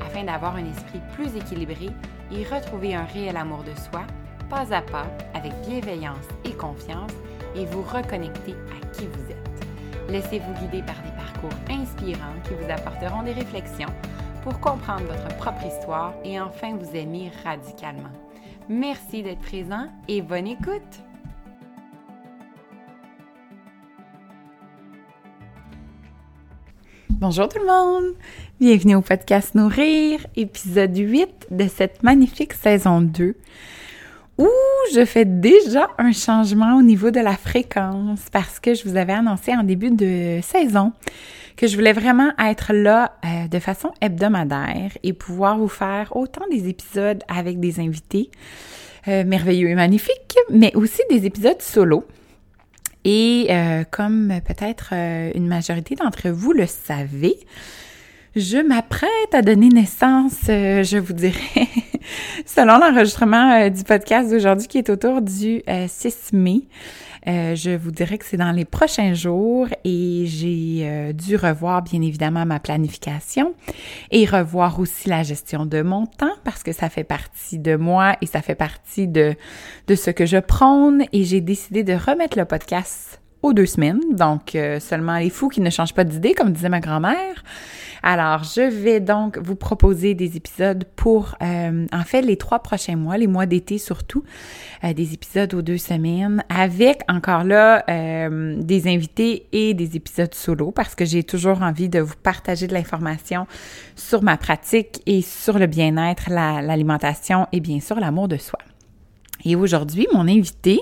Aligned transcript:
afin 0.00 0.24
d'avoir 0.24 0.56
un 0.56 0.64
esprit 0.64 1.00
plus 1.14 1.36
équilibré 1.36 1.90
et 2.32 2.44
retrouver 2.44 2.94
un 2.94 3.04
réel 3.04 3.36
amour 3.36 3.62
de 3.64 3.78
soi, 3.78 4.02
pas 4.48 4.72
à 4.74 4.82
pas, 4.82 5.06
avec 5.34 5.52
bienveillance 5.66 6.28
et 6.44 6.52
confiance, 6.52 7.12
et 7.56 7.66
vous 7.66 7.82
reconnecter 7.82 8.52
à 8.52 8.86
qui 8.94 9.06
vous 9.06 9.30
êtes. 9.30 10.10
Laissez-vous 10.10 10.52
guider 10.54 10.82
par 10.82 10.96
des 11.02 11.12
parcours 11.16 11.58
inspirants 11.70 12.34
qui 12.44 12.54
vous 12.54 12.70
apporteront 12.70 13.22
des 13.22 13.32
réflexions 13.32 13.88
pour 14.42 14.60
comprendre 14.60 15.04
votre 15.04 15.36
propre 15.36 15.64
histoire 15.64 16.12
et 16.24 16.40
enfin 16.40 16.76
vous 16.76 16.94
aimer 16.94 17.30
radicalement. 17.44 18.12
Merci 18.68 19.22
d'être 19.22 19.40
présent 19.40 19.88
et 20.08 20.20
bonne 20.20 20.46
écoute! 20.46 21.03
Bonjour 27.26 27.48
tout 27.48 27.58
le 27.58 27.64
monde! 27.64 28.12
Bienvenue 28.60 28.96
au 28.96 29.00
podcast 29.00 29.54
Nourrir, 29.54 30.20
épisode 30.36 30.94
8 30.94 31.46
de 31.52 31.66
cette 31.68 32.02
magnifique 32.02 32.52
saison 32.52 33.00
2 33.00 33.34
où 34.36 34.48
je 34.94 35.06
fais 35.06 35.24
déjà 35.24 35.88
un 35.96 36.12
changement 36.12 36.76
au 36.76 36.82
niveau 36.82 37.10
de 37.10 37.20
la 37.20 37.34
fréquence 37.34 38.20
parce 38.30 38.60
que 38.60 38.74
je 38.74 38.86
vous 38.86 38.96
avais 38.96 39.14
annoncé 39.14 39.54
en 39.54 39.62
début 39.62 39.90
de 39.90 40.40
saison 40.42 40.92
que 41.56 41.66
je 41.66 41.74
voulais 41.76 41.94
vraiment 41.94 42.30
être 42.38 42.74
là 42.74 43.14
euh, 43.24 43.48
de 43.48 43.58
façon 43.58 43.90
hebdomadaire 44.02 44.90
et 45.02 45.14
pouvoir 45.14 45.56
vous 45.56 45.68
faire 45.68 46.14
autant 46.14 46.44
des 46.50 46.68
épisodes 46.68 47.22
avec 47.26 47.58
des 47.58 47.80
invités 47.80 48.30
euh, 49.08 49.24
merveilleux 49.24 49.70
et 49.70 49.74
magnifiques, 49.74 50.36
mais 50.50 50.74
aussi 50.74 51.00
des 51.08 51.24
épisodes 51.24 51.62
solo. 51.62 52.04
Et 53.04 53.48
euh, 53.50 53.84
comme 53.90 54.32
peut-être 54.46 54.90
euh, 54.92 55.30
une 55.34 55.46
majorité 55.46 55.94
d'entre 55.94 56.30
vous 56.30 56.52
le 56.52 56.66
savez, 56.66 57.36
je 58.34 58.56
m'apprête 58.56 59.34
à 59.34 59.42
donner 59.42 59.68
naissance, 59.68 60.40
euh, 60.48 60.82
je 60.82 60.96
vous 60.96 61.12
dirais, 61.12 61.68
selon 62.46 62.78
l'enregistrement 62.78 63.68
du 63.68 63.84
podcast 63.84 64.30
d'aujourd'hui 64.30 64.68
qui 64.68 64.78
est 64.78 64.88
autour 64.88 65.20
du 65.20 65.62
6 65.86 66.32
mai. 66.32 66.62
Je 67.26 67.76
vous 67.76 67.90
dirais 67.90 68.18
que 68.18 68.24
c'est 68.24 68.36
dans 68.36 68.52
les 68.52 68.64
prochains 68.64 69.14
jours 69.14 69.68
et 69.84 70.24
j'ai 70.26 71.12
dû 71.12 71.36
revoir 71.36 71.82
bien 71.82 72.02
évidemment 72.02 72.44
ma 72.44 72.60
planification 72.60 73.54
et 74.10 74.26
revoir 74.26 74.78
aussi 74.78 75.08
la 75.08 75.22
gestion 75.22 75.66
de 75.66 75.82
mon 75.82 76.06
temps 76.06 76.34
parce 76.44 76.62
que 76.62 76.72
ça 76.72 76.88
fait 76.88 77.04
partie 77.04 77.58
de 77.58 77.76
moi 77.76 78.16
et 78.20 78.26
ça 78.26 78.42
fait 78.42 78.54
partie 78.54 79.08
de, 79.08 79.34
de 79.86 79.94
ce 79.94 80.10
que 80.10 80.26
je 80.26 80.38
prône 80.38 81.04
et 81.12 81.24
j'ai 81.24 81.40
décidé 81.40 81.82
de 81.82 81.94
remettre 81.94 82.38
le 82.38 82.44
podcast 82.44 83.20
aux 83.42 83.52
deux 83.52 83.66
semaines, 83.66 84.00
donc 84.12 84.56
seulement 84.80 85.18
les 85.18 85.28
fous 85.28 85.50
qui 85.50 85.60
ne 85.60 85.68
changent 85.68 85.92
pas 85.92 86.04
d'idée, 86.04 86.32
comme 86.32 86.52
disait 86.52 86.70
ma 86.70 86.80
grand-mère. 86.80 87.44
Alors, 88.06 88.44
je 88.44 88.60
vais 88.60 89.00
donc 89.00 89.38
vous 89.38 89.56
proposer 89.56 90.12
des 90.12 90.36
épisodes 90.36 90.84
pour, 90.94 91.36
euh, 91.40 91.86
en 91.90 92.04
fait, 92.04 92.20
les 92.20 92.36
trois 92.36 92.58
prochains 92.58 92.96
mois, 92.96 93.16
les 93.16 93.26
mois 93.26 93.46
d'été 93.46 93.78
surtout, 93.78 94.24
euh, 94.84 94.92
des 94.92 95.14
épisodes 95.14 95.54
aux 95.54 95.62
deux 95.62 95.78
semaines, 95.78 96.44
avec 96.50 97.00
encore 97.08 97.44
là 97.44 97.82
euh, 97.88 98.56
des 98.60 98.88
invités 98.88 99.46
et 99.52 99.72
des 99.72 99.96
épisodes 99.96 100.34
solo, 100.34 100.70
parce 100.70 100.94
que 100.94 101.06
j'ai 101.06 101.22
toujours 101.22 101.62
envie 101.62 101.88
de 101.88 101.98
vous 101.98 102.16
partager 102.22 102.66
de 102.66 102.74
l'information 102.74 103.46
sur 103.96 104.22
ma 104.22 104.36
pratique 104.36 105.00
et 105.06 105.22
sur 105.22 105.58
le 105.58 105.66
bien-être, 105.66 106.28
l'alimentation 106.28 107.46
et 107.52 107.60
bien 107.60 107.80
sûr 107.80 107.98
l'amour 107.98 108.28
de 108.28 108.36
soi. 108.36 108.58
Et 109.46 109.56
aujourd'hui, 109.56 110.06
mon 110.12 110.28
invité, 110.28 110.78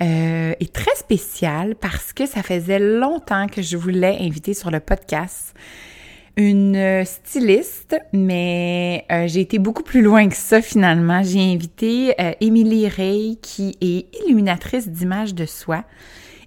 est 0.00 0.72
très 0.72 0.96
spécial 0.96 1.76
parce 1.76 2.12
que 2.12 2.26
ça 2.26 2.42
faisait 2.42 2.80
longtemps 2.80 3.46
que 3.46 3.62
je 3.62 3.76
voulais 3.76 4.18
inviter 4.20 4.52
sur 4.52 4.72
le 4.72 4.80
podcast 4.80 5.54
une 6.36 7.04
styliste, 7.04 7.96
mais 8.12 9.04
euh, 9.10 9.26
j'ai 9.26 9.40
été 9.40 9.58
beaucoup 9.58 9.82
plus 9.82 10.02
loin 10.02 10.28
que 10.28 10.36
ça 10.36 10.62
finalement. 10.62 11.22
J'ai 11.22 11.52
invité 11.52 12.14
euh, 12.20 12.32
Émilie 12.40 12.88
Rey, 12.88 13.36
qui 13.42 13.76
est 13.80 14.06
illuminatrice 14.24 14.88
d'images 14.88 15.34
de 15.34 15.44
soi 15.44 15.84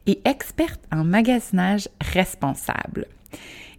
et 0.08 0.22
experte 0.26 0.82
en 0.92 1.04
magasinage 1.04 1.88
responsable. 2.02 3.08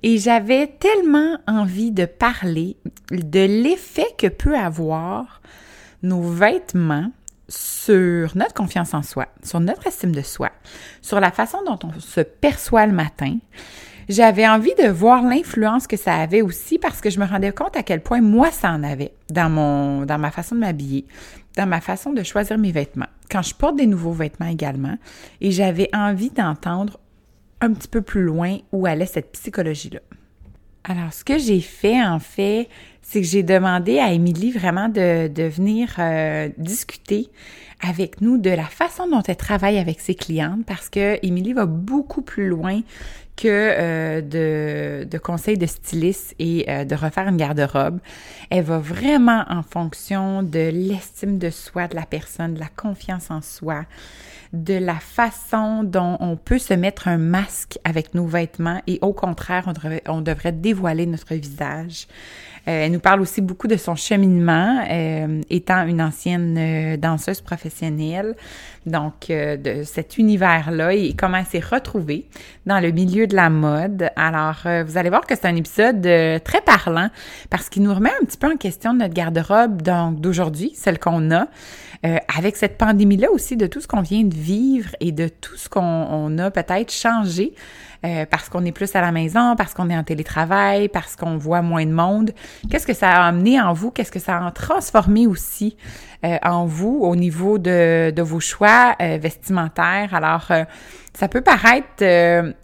Et 0.02 0.18
j'avais 0.18 0.68
tellement 0.68 1.38
envie 1.48 1.90
de 1.90 2.04
parler 2.04 2.76
de 3.10 3.44
l'effet 3.44 4.06
que 4.18 4.28
peut 4.28 4.56
avoir 4.56 5.40
nos 6.02 6.22
vêtements 6.22 7.10
sur 7.48 8.36
notre 8.36 8.54
confiance 8.54 8.94
en 8.94 9.02
soi, 9.02 9.26
sur 9.42 9.60
notre 9.60 9.86
estime 9.86 10.12
de 10.12 10.22
soi, 10.22 10.50
sur 11.00 11.20
la 11.20 11.30
façon 11.30 11.58
dont 11.64 11.78
on 11.84 12.00
se 12.00 12.20
perçoit 12.20 12.86
le 12.86 12.92
matin. 12.92 13.38
J'avais 14.08 14.46
envie 14.46 14.74
de 14.78 14.88
voir 14.88 15.22
l'influence 15.22 15.88
que 15.88 15.96
ça 15.96 16.14
avait 16.14 16.42
aussi 16.42 16.78
parce 16.78 17.00
que 17.00 17.10
je 17.10 17.18
me 17.18 17.24
rendais 17.24 17.52
compte 17.52 17.76
à 17.76 17.82
quel 17.82 18.00
point 18.00 18.20
moi 18.20 18.52
ça 18.52 18.70
en 18.70 18.84
avait 18.84 19.12
dans 19.30 19.50
mon 19.50 20.04
dans 20.06 20.18
ma 20.18 20.30
façon 20.30 20.54
de 20.54 20.60
m'habiller, 20.60 21.06
dans 21.56 21.66
ma 21.66 21.80
façon 21.80 22.12
de 22.12 22.22
choisir 22.22 22.56
mes 22.56 22.70
vêtements. 22.70 23.08
Quand 23.28 23.42
je 23.42 23.54
porte 23.54 23.76
des 23.76 23.86
nouveaux 23.86 24.12
vêtements 24.12 24.46
également 24.46 24.96
et 25.40 25.50
j'avais 25.50 25.88
envie 25.92 26.30
d'entendre 26.30 27.00
un 27.60 27.72
petit 27.72 27.88
peu 27.88 28.02
plus 28.02 28.22
loin 28.22 28.58
où 28.70 28.86
allait 28.86 29.06
cette 29.06 29.32
psychologie 29.32 29.90
là. 29.90 30.00
Alors, 30.88 31.12
ce 31.12 31.24
que 31.24 31.36
j'ai 31.36 31.60
fait, 31.60 32.00
en 32.00 32.20
fait, 32.20 32.68
c'est 33.02 33.20
que 33.20 33.26
j'ai 33.26 33.42
demandé 33.42 33.98
à 33.98 34.12
Émilie 34.12 34.52
vraiment 34.52 34.88
de, 34.88 35.48
venir 35.48 35.96
euh, 35.98 36.48
discuter 36.58 37.28
avec 37.82 38.20
nous 38.20 38.38
de 38.38 38.50
la 38.50 38.64
façon 38.64 39.08
dont 39.08 39.22
elle 39.26 39.36
travaille 39.36 39.78
avec 39.78 40.00
ses 40.00 40.14
clientes 40.14 40.64
parce 40.64 40.88
que 40.88 41.18
Émilie 41.26 41.54
va 41.54 41.66
beaucoup 41.66 42.22
plus 42.22 42.46
loin 42.46 42.82
que 43.36 43.48
euh, 43.48 44.20
de, 44.22 45.04
de, 45.04 45.18
conseils 45.18 45.58
de 45.58 45.66
styliste 45.66 46.34
et 46.38 46.64
euh, 46.68 46.84
de 46.84 46.94
refaire 46.94 47.28
une 47.28 47.36
garde-robe. 47.36 48.00
Elle 48.50 48.64
va 48.64 48.78
vraiment 48.78 49.44
en 49.48 49.62
fonction 49.62 50.42
de 50.42 50.70
l'estime 50.70 51.38
de 51.38 51.50
soi 51.50 51.86
de 51.88 51.94
la 51.94 52.06
personne, 52.06 52.54
de 52.54 52.60
la 52.60 52.68
confiance 52.74 53.30
en 53.30 53.42
soi, 53.42 53.84
de 54.52 54.74
la 54.74 54.96
façon 54.96 55.84
dont 55.84 56.16
on 56.20 56.36
peut 56.36 56.58
se 56.58 56.74
mettre 56.74 57.08
un 57.08 57.18
masque 57.18 57.78
avec 57.84 58.14
nos 58.14 58.26
vêtements 58.26 58.80
et 58.86 58.98
au 59.02 59.12
contraire, 59.12 59.64
on 59.66 59.72
devrait, 59.72 60.02
on 60.06 60.20
devrait 60.22 60.52
dévoiler 60.52 61.06
notre 61.06 61.34
visage. 61.34 62.06
Euh, 62.68 62.84
elle 62.84 62.92
nous 62.92 63.00
parle 63.00 63.20
aussi 63.20 63.40
beaucoup 63.40 63.68
de 63.68 63.76
son 63.76 63.94
cheminement, 63.94 64.84
euh, 64.90 65.40
étant 65.50 65.86
une 65.86 66.02
ancienne 66.02 66.56
euh, 66.58 66.96
danseuse 66.96 67.40
professionnelle, 67.40 68.34
donc 68.86 69.28
de 69.28 69.82
cet 69.82 70.16
univers-là 70.16 70.94
et 70.94 71.14
comment 71.14 71.38
elle 71.38 71.46
s'est 71.46 71.58
retrouvée 71.58 72.26
dans 72.66 72.78
le 72.78 72.92
milieu 72.92 73.26
de 73.26 73.34
la 73.34 73.50
mode. 73.50 74.10
Alors, 74.14 74.58
vous 74.86 74.96
allez 74.96 75.08
voir 75.08 75.26
que 75.26 75.34
c'est 75.34 75.46
un 75.46 75.56
épisode 75.56 76.02
très 76.44 76.60
parlant 76.60 77.10
parce 77.50 77.68
qu'il 77.68 77.82
nous 77.82 77.92
remet 77.92 78.12
un 78.22 78.24
petit 78.24 78.38
peu 78.38 78.46
en 78.46 78.56
question 78.56 78.94
notre 78.94 79.12
garde-robe 79.12 79.82
d'aujourd'hui, 79.82 80.70
celle 80.76 81.00
qu'on 81.00 81.32
a. 81.32 81.48
avec 82.02 82.56
cette 82.56 82.78
pandémie-là 82.78 83.30
aussi, 83.30 83.56
de 83.56 83.66
tout 83.66 83.80
ce 83.80 83.88
qu'on 83.88 84.02
vient 84.02 84.24
de 84.24 84.34
vivre 84.34 84.90
et 85.00 85.12
de 85.12 85.28
tout 85.28 85.56
ce 85.56 85.68
qu'on 85.68 86.38
a 86.38 86.50
peut-être 86.50 86.92
changé 86.92 87.54
euh, 88.04 88.26
parce 88.30 88.48
qu'on 88.48 88.64
est 88.64 88.72
plus 88.72 88.94
à 88.94 89.00
la 89.00 89.10
maison, 89.10 89.56
parce 89.56 89.74
qu'on 89.74 89.90
est 89.90 89.96
en 89.96 90.04
télétravail, 90.04 90.88
parce 90.88 91.16
qu'on 91.16 91.38
voit 91.38 91.62
moins 91.62 91.84
de 91.84 91.92
monde. 91.92 92.32
Qu'est-ce 92.70 92.86
que 92.86 92.92
ça 92.92 93.10
a 93.10 93.26
amené 93.26 93.60
en 93.60 93.72
vous? 93.72 93.90
Qu'est-ce 93.90 94.12
que 94.12 94.18
ça 94.18 94.44
a 94.44 94.50
transformé 94.50 95.26
aussi 95.26 95.76
euh, 96.24 96.36
en 96.42 96.66
vous 96.66 97.00
au 97.02 97.16
niveau 97.16 97.58
de, 97.58 98.12
de 98.14 98.22
vos 98.22 98.40
choix 98.40 98.94
euh, 99.00 99.18
vestimentaires? 99.20 100.14
Alors, 100.14 100.52
ça 101.18 101.28
peut 101.28 101.40
paraître 101.40 102.04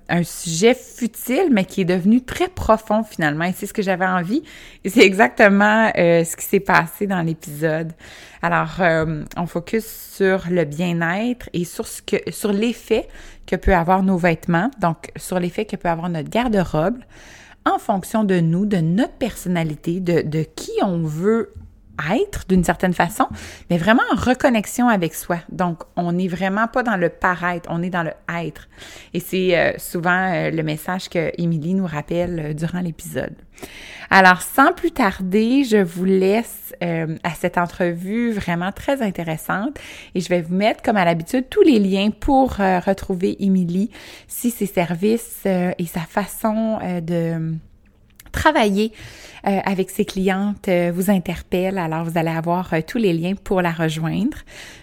un 0.09 0.23
sujet 0.23 0.75
futile, 0.75 1.49
mais 1.51 1.65
qui 1.65 1.81
est 1.81 1.87
devenu 1.87 2.21
très 2.23 2.49
profond 2.49 3.03
finalement. 3.03 3.45
Et 3.45 3.53
c'est 3.57 3.67
ce 3.67 3.73
que 3.73 3.81
j'avais 3.81 4.07
envie. 4.07 4.43
Et 4.85 4.91
c'est 4.91 5.01
exactement 5.01 5.91
ce 5.97 6.37
qui 6.37 6.45
s'est 6.45 6.61
passé 6.61 7.07
dans 7.07 7.23
l'épisode. 7.23 7.93
Alors, 8.43 8.81
on 9.39 9.47
focus 9.47 9.87
sur 9.87 10.43
le 10.51 10.65
bien-être 10.65 11.49
et 11.55 11.65
sur 11.65 11.87
ce 11.87 12.03
que, 12.03 12.17
sur 12.31 12.53
l'effet 12.53 13.09
que 13.47 13.57
peut 13.57 13.75
avoir 13.75 14.03
nos 14.03 14.19
vêtements, 14.19 14.71
donc 14.81 15.11
sur 15.17 15.41
l'effet 15.41 15.65
que 15.65 15.77
peut 15.77 15.89
avoir 15.89 16.11
notre 16.11 16.29
garde-robe, 16.29 16.99
en 17.65 17.79
fonction 17.79 18.23
de 18.23 18.41
nous, 18.41 18.67
de 18.67 18.79
notre 18.79 19.15
personnalité, 19.15 20.01
de, 20.01 20.21
de 20.21 20.43
qui 20.43 20.73
on 20.83 20.99
veut 20.99 21.55
être 22.15 22.47
d'une 22.49 22.65
certaine 22.65 22.95
façon, 22.95 23.27
mais 23.71 23.79
vraiment 23.79 24.03
en 24.13 24.17
reconnexion 24.17 24.89
avec 24.89 25.15
soi. 25.15 25.39
Donc, 25.51 25.83
on 25.97 26.13
n'est 26.13 26.29
vraiment 26.29 26.67
pas 26.67 26.83
dans 26.83 26.97
le 26.97 27.09
paraître, 27.09 27.69
on 27.73 27.83
est 27.83 27.91
dans 27.91 28.03
le 28.03 28.13
être. 28.29 28.69
Et 29.15 29.21
c'est 29.21 29.57
euh, 29.57 29.73
souvent 29.79 30.33
euh, 30.33 30.51
le 30.51 30.63
message 30.63 31.09
que 31.09 31.33
Émilie 31.39 31.75
nous 31.75 31.87
rappelle 31.87 32.41
euh, 32.41 32.55
durant 32.55 32.81
l'épisode. 32.81 33.35
Alors, 34.11 34.43
sans 34.43 34.73
plus 34.73 34.91
tarder, 34.91 35.65
je 35.65 35.79
vous 35.79 36.05
laisse 36.05 36.75
euh, 36.83 37.17
à 37.23 37.31
cette 37.31 37.57
entrevue 37.57 38.33
vraiment 38.33 38.73
très 38.73 39.01
intéressante 39.01 39.79
et 40.15 40.21
je 40.21 40.29
vais 40.29 40.43
vous 40.43 40.55
mettre, 40.55 40.83
comme 40.83 40.97
à 40.97 41.05
l'habitude, 41.05 41.49
tous 41.49 41.63
les 41.63 41.79
liens 41.79 42.11
pour 42.11 42.57
retrouver 42.57 43.43
Émilie 43.43 43.91
si 44.27 44.51
ses 44.51 44.67
services 44.67 45.47
et 45.47 45.87
sa 45.87 46.01
façon 46.01 46.79
de 47.03 47.55
travailler 48.33 48.93
euh, 49.45 49.59
avec 49.65 49.91
ses 49.91 50.05
clientes 50.05 50.69
euh, 50.69 50.93
vous 50.95 51.11
interpelle. 51.11 51.77
Alors, 51.77 52.05
vous 52.05 52.17
allez 52.17 52.31
avoir 52.31 52.73
euh, 52.75 52.81
tous 52.87 52.99
les 52.99 53.13
liens 53.13 53.35
pour 53.35 53.61
la 53.61 53.73
rejoindre. 53.73 54.37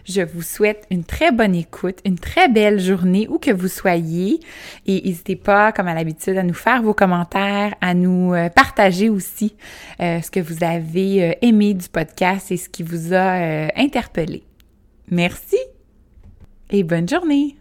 Je 0.04 0.22
vous 0.22 0.42
souhaite 0.42 0.86
une 0.92 1.06
très 1.06 1.32
bonne 1.32 1.56
écoute, 1.56 2.00
une 2.04 2.20
très 2.20 2.50
belle 2.50 2.78
journée 2.78 3.26
où 3.30 3.38
que 3.38 3.52
vous 3.52 3.70
soyez. 3.70 4.42
Et 4.86 5.02
n'hésitez 5.02 5.38
pas, 5.38 5.72
comme 5.72 5.88
à 5.88 5.94
l'habitude, 5.94 6.38
à 6.38 6.44
nous 6.44 6.54
faire 6.54 6.82
vos 6.82 6.94
commentaires, 6.94 7.74
à 7.80 7.94
nous 7.94 8.34
partager 8.54 9.10
aussi 9.10 9.56
ce 10.00 10.30
que 10.30 10.40
vous 10.40 10.64
avez 10.64 11.38
aimé 11.42 11.74
du 11.74 11.88
podcast 11.88 12.52
et 12.52 12.58
ce 12.58 12.68
qui 12.68 12.84
vous 12.84 13.14
a 13.14 13.70
interpellé. 13.76 14.44
Merci 15.10 15.58
et 16.70 16.84
bonne 16.84 17.08
journée. 17.08 17.56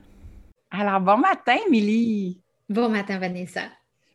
Alors, 0.70 1.00
bon 1.00 1.19
matin, 1.19 1.56
Émilie. 1.69 2.41
Bon 2.69 2.88
matin, 2.88 3.19
Vanessa. 3.19 3.62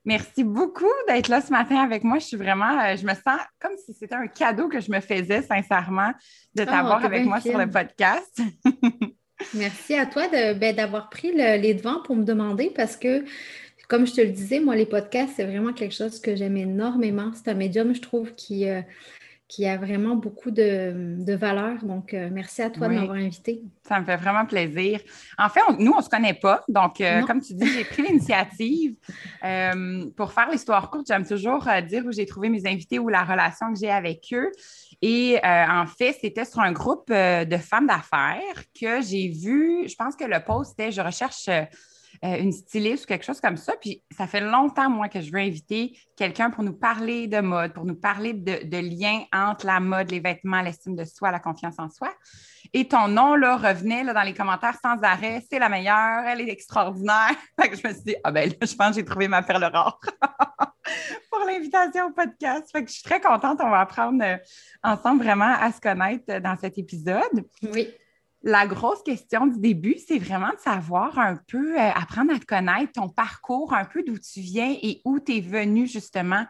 Merci 0.05 0.43
beaucoup 0.43 0.91
d'être 1.07 1.29
là 1.29 1.39
ce 1.39 1.51
matin 1.51 1.77
avec 1.77 2.03
moi. 2.03 2.19
Je 2.19 2.25
suis 2.25 2.37
vraiment, 2.37 2.77
euh, 2.79 2.97
je 2.97 3.05
me 3.05 3.13
sens 3.13 3.39
comme 3.59 3.71
si 3.85 3.93
c'était 3.93 4.15
un 4.15 4.27
cadeau 4.27 4.67
que 4.67 4.81
je 4.81 4.91
me 4.91 4.99
faisais 4.99 5.41
sincèrement 5.41 6.11
de 6.55 6.63
ah, 6.63 6.65
t'avoir 6.65 7.05
avec 7.05 7.25
moi 7.25 7.39
sur 7.39 7.57
le 7.57 7.69
podcast. 7.69 8.41
Merci 9.53 9.95
à 9.95 10.05
toi 10.05 10.27
ben, 10.29 10.75
d'avoir 10.75 11.09
pris 11.09 11.31
les 11.33 11.73
devants 11.73 12.01
pour 12.03 12.15
me 12.15 12.23
demander 12.23 12.71
parce 12.75 12.95
que, 12.97 13.23
comme 13.87 14.05
je 14.05 14.13
te 14.13 14.21
le 14.21 14.29
disais, 14.29 14.59
moi, 14.59 14.75
les 14.75 14.85
podcasts, 14.85 15.33
c'est 15.35 15.45
vraiment 15.45 15.73
quelque 15.73 15.95
chose 15.95 16.19
que 16.19 16.35
j'aime 16.35 16.57
énormément. 16.57 17.31
C'est 17.33 17.49
un 17.49 17.55
médium, 17.55 17.95
je 17.95 18.01
trouve, 18.01 18.33
qui, 18.35 18.69
euh, 18.69 18.81
qui 19.53 19.67
a 19.67 19.77
vraiment 19.77 20.15
beaucoup 20.15 20.49
de, 20.49 21.15
de 21.23 21.33
valeur. 21.33 21.83
Donc, 21.83 22.15
euh, 22.15 22.29
merci 22.31 22.63
à 22.63 22.71
toi 22.71 22.87
de 22.87 22.93
m'avoir 22.95 23.17
invité. 23.17 23.61
Ça 23.87 23.99
me 23.99 24.05
fait 24.05 24.15
vraiment 24.15 24.47
plaisir. 24.47 24.99
En 25.37 25.47
fait, 25.47 25.61
nous, 25.77 25.91
on 25.91 25.97
ne 25.97 26.01
se 26.01 26.09
connaît 26.09 26.33
pas. 26.33 26.63
Donc, 26.67 26.99
euh, 26.99 27.21
comme 27.21 27.39
tu 27.39 27.53
dis, 27.53 27.67
j'ai 27.67 27.83
pris 27.83 28.01
l'initiative. 28.01 28.95
Euh, 29.43 30.05
pour 30.17 30.33
faire 30.33 30.49
l'histoire 30.49 30.89
courte, 30.89 31.05
j'aime 31.07 31.25
toujours 31.25 31.67
dire 31.87 32.03
où 32.03 32.11
j'ai 32.11 32.25
trouvé 32.25 32.49
mes 32.49 32.65
invités 32.65 32.97
ou 32.97 33.09
la 33.09 33.23
relation 33.23 33.71
que 33.71 33.79
j'ai 33.79 33.91
avec 33.91 34.27
eux. 34.33 34.49
Et 35.03 35.37
en 35.43 35.85
fait, 35.85 36.17
c'était 36.19 36.45
sur 36.45 36.61
un 36.61 36.71
groupe 36.71 37.09
de 37.09 37.57
femmes 37.57 37.87
d'affaires 37.87 38.63
que 38.79 39.01
j'ai 39.01 39.27
vu, 39.29 39.87
je 39.87 39.95
pense 39.95 40.15
que 40.15 40.23
le 40.23 40.39
post 40.43 40.79
était 40.79 40.91
Je 40.91 41.01
recherche 41.01 41.49
euh, 42.23 42.37
une 42.37 42.53
styliste 42.53 43.03
ou 43.03 43.07
quelque 43.07 43.25
chose 43.25 43.41
comme 43.41 43.57
ça. 43.57 43.73
Puis 43.81 44.01
ça 44.15 44.27
fait 44.27 44.39
longtemps, 44.39 44.89
moi, 44.89 45.09
que 45.09 45.19
je 45.19 45.29
veux 45.31 45.39
inviter 45.39 45.97
quelqu'un 46.15 46.49
pour 46.49 46.63
nous 46.63 46.73
parler 46.73 47.27
de 47.27 47.41
mode, 47.41 47.73
pour 47.73 47.83
nous 47.83 47.95
parler 47.95 48.31
de, 48.31 48.63
de 48.63 48.77
lien 48.77 49.23
entre 49.33 49.65
la 49.65 49.81
mode, 49.81 50.09
les 50.09 50.21
vêtements, 50.21 50.61
l'estime 50.61 50.95
de 50.95 51.03
soi, 51.03 51.31
la 51.31 51.39
confiance 51.39 51.75
en 51.79 51.89
soi. 51.89 52.13
Et 52.71 52.87
ton 52.87 53.09
nom, 53.09 53.35
là, 53.35 53.57
revenait 53.57 54.03
là, 54.03 54.13
dans 54.13 54.21
les 54.21 54.33
commentaires 54.33 54.77
sans 54.81 55.01
arrêt. 55.03 55.43
C'est 55.49 55.59
la 55.59 55.67
meilleure, 55.67 56.25
elle 56.25 56.39
est 56.39 56.49
extraordinaire. 56.49 57.31
Fait 57.59 57.69
que 57.69 57.75
je 57.75 57.85
me 57.85 57.93
suis 57.93 58.03
dit, 58.03 58.15
ah 58.23 58.31
ben 58.31 58.49
là, 58.49 58.55
je 58.61 58.75
pense 58.75 58.89
que 58.89 58.95
j'ai 58.95 59.05
trouvé 59.05 59.27
ma 59.27 59.43
perle 59.43 59.65
rare 59.65 59.99
pour 61.29 61.39
l'invitation 61.45 62.05
au 62.05 62.11
podcast. 62.11 62.69
Fait 62.71 62.83
que 62.83 62.89
je 62.89 62.95
suis 62.95 63.03
très 63.03 63.19
contente. 63.19 63.59
On 63.61 63.69
va 63.69 63.81
apprendre 63.81 64.23
euh, 64.23 64.37
ensemble 64.81 65.23
vraiment 65.23 65.53
à 65.59 65.73
se 65.73 65.81
connaître 65.81 66.39
dans 66.39 66.55
cet 66.55 66.77
épisode. 66.77 67.45
Oui 67.63 67.93
la 68.45 68.67
grosse 68.67 69.01
question 69.03 69.47
du 69.47 69.57
début, 69.57 69.95
c'est 70.05 70.19
vraiment 70.19 70.49
de 70.49 70.59
savoir 70.59 71.17
un 71.17 71.37
peu, 71.47 71.79
euh, 71.79 71.89
apprendre 71.95 72.33
à 72.35 72.39
te 72.39 72.45
connaître, 72.45 72.91
ton 72.91 73.07
parcours, 73.07 73.73
un 73.73 73.85
peu 73.85 74.03
d'où 74.03 74.17
tu 74.17 74.41
viens 74.41 74.75
et 74.81 74.99
où 75.05 75.17
tu 75.21 75.37
es 75.37 75.39
venu 75.39 75.87
justement, 75.87 76.43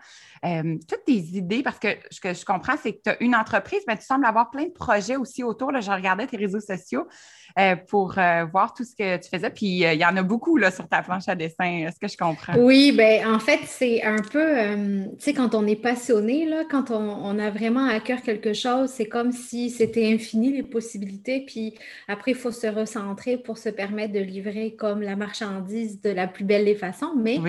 euh, 0.44 0.76
toutes 0.90 1.06
tes 1.06 1.14
idées, 1.14 1.62
parce 1.62 1.78
que 1.78 1.90
ce 2.10 2.20
que 2.20 2.34
je 2.34 2.44
comprends, 2.46 2.74
c'est 2.82 2.94
que 2.94 3.02
tu 3.04 3.10
as 3.12 3.22
une 3.22 3.36
entreprise, 3.36 3.82
mais 3.88 3.96
tu 3.96 4.06
sembles 4.06 4.26
avoir 4.26 4.50
plein 4.50 4.64
de 4.64 4.72
projets 4.72 5.18
aussi 5.18 5.44
autour. 5.44 5.72
Là, 5.72 5.82
je 5.82 5.92
regardais 5.92 6.26
tes 6.26 6.38
réseaux 6.38 6.60
sociaux 6.60 7.08
euh, 7.60 7.76
pour 7.76 8.14
voir 8.52 8.74
tout 8.76 8.84
ce 8.84 8.96
que 8.96 9.18
tu 9.18 9.30
faisais, 9.30 9.52
puis 9.52 9.82
il 9.82 10.00
y 10.00 10.06
en 10.06 10.18
a 10.18 10.24
beaucoup 10.24 10.60
sur 10.72 10.88
ta 10.88 11.04
planche 11.04 11.28
à 11.28 11.36
dessin. 11.36 11.86
Est-ce 11.86 12.00
que 12.00 12.08
je 12.08 12.18
comprends? 12.18 12.56
Oui, 12.58 12.92
bien, 12.92 13.32
en 13.32 13.38
fait, 13.38 13.60
c'est 13.66 14.02
un 14.04 14.18
peu, 14.18 15.14
tu 15.18 15.26
sais, 15.26 15.34
quand 15.34 15.54
on 15.54 15.68
est 15.68 15.76
passionné, 15.76 16.46
là, 16.48 16.64
quand 16.70 16.90
on, 16.90 16.96
on 16.96 17.38
a 17.38 17.52
vraiment 17.52 17.86
à 17.86 18.00
cœur 18.00 18.22
quelque 18.24 18.54
chose, 18.54 18.90
c'est 18.90 19.08
comme 19.08 19.32
si 19.32 19.70
c'était 19.70 20.12
infini 20.12 20.52
les 20.52 20.64
possibilités, 20.64 21.46
puis 21.46 21.76
après, 22.08 22.32
il 22.32 22.38
faut 22.38 22.52
se 22.52 22.68
recentrer 22.68 23.38
pour 23.38 23.58
se 23.58 23.70
permettre 23.70 24.14
de 24.14 24.20
livrer 24.20 24.76
comme 24.76 25.02
la 25.02 25.16
marchandise 25.16 26.02
de 26.02 26.10
la 26.10 26.28
plus 26.28 26.44
belle 26.44 26.66
des 26.66 26.76
façons. 26.76 27.14
Mais 27.16 27.40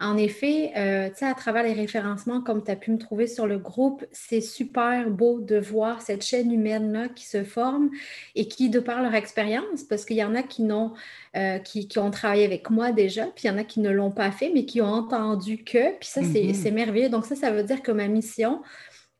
en 0.00 0.16
effet, 0.16 0.72
euh, 0.76 1.08
tu 1.08 1.16
sais, 1.16 1.26
à 1.26 1.34
travers 1.34 1.62
les 1.62 1.72
référencements, 1.72 2.40
comme 2.40 2.62
tu 2.62 2.70
as 2.70 2.76
pu 2.76 2.90
me 2.90 2.98
trouver 2.98 3.26
sur 3.26 3.46
le 3.46 3.58
groupe, 3.58 4.04
c'est 4.12 4.40
super 4.40 5.10
beau 5.10 5.40
de 5.40 5.58
voir 5.58 6.02
cette 6.02 6.24
chaîne 6.24 6.52
humaine-là 6.52 7.08
qui 7.08 7.26
se 7.26 7.44
forme 7.44 7.90
et 8.34 8.48
qui, 8.48 8.70
de 8.70 8.80
par 8.80 9.02
leur 9.02 9.14
expérience, 9.14 9.82
parce 9.88 10.04
qu'il 10.04 10.16
y 10.16 10.24
en 10.24 10.34
a 10.34 10.42
qui 10.42 10.62
n'ont 10.62 10.92
euh, 11.36 11.58
qui, 11.58 11.86
ont 11.98 12.10
travaillé 12.10 12.44
avec 12.44 12.70
moi 12.70 12.90
déjà, 12.90 13.26
puis 13.26 13.44
il 13.44 13.46
y 13.48 13.50
en 13.50 13.58
a 13.58 13.64
qui 13.64 13.80
ne 13.80 13.90
l'ont 13.90 14.10
pas 14.10 14.30
fait, 14.30 14.50
mais 14.52 14.64
qui 14.64 14.80
ont 14.80 14.86
entendu 14.86 15.62
que, 15.62 15.96
puis 15.98 16.08
ça, 16.08 16.22
c'est 16.22 16.42
mm-hmm. 16.42 16.72
merveilleux. 16.72 17.08
Donc 17.10 17.26
ça, 17.26 17.36
ça 17.36 17.50
veut 17.50 17.62
dire 17.62 17.82
que 17.82 17.92
ma 17.92 18.08
mission 18.08 18.62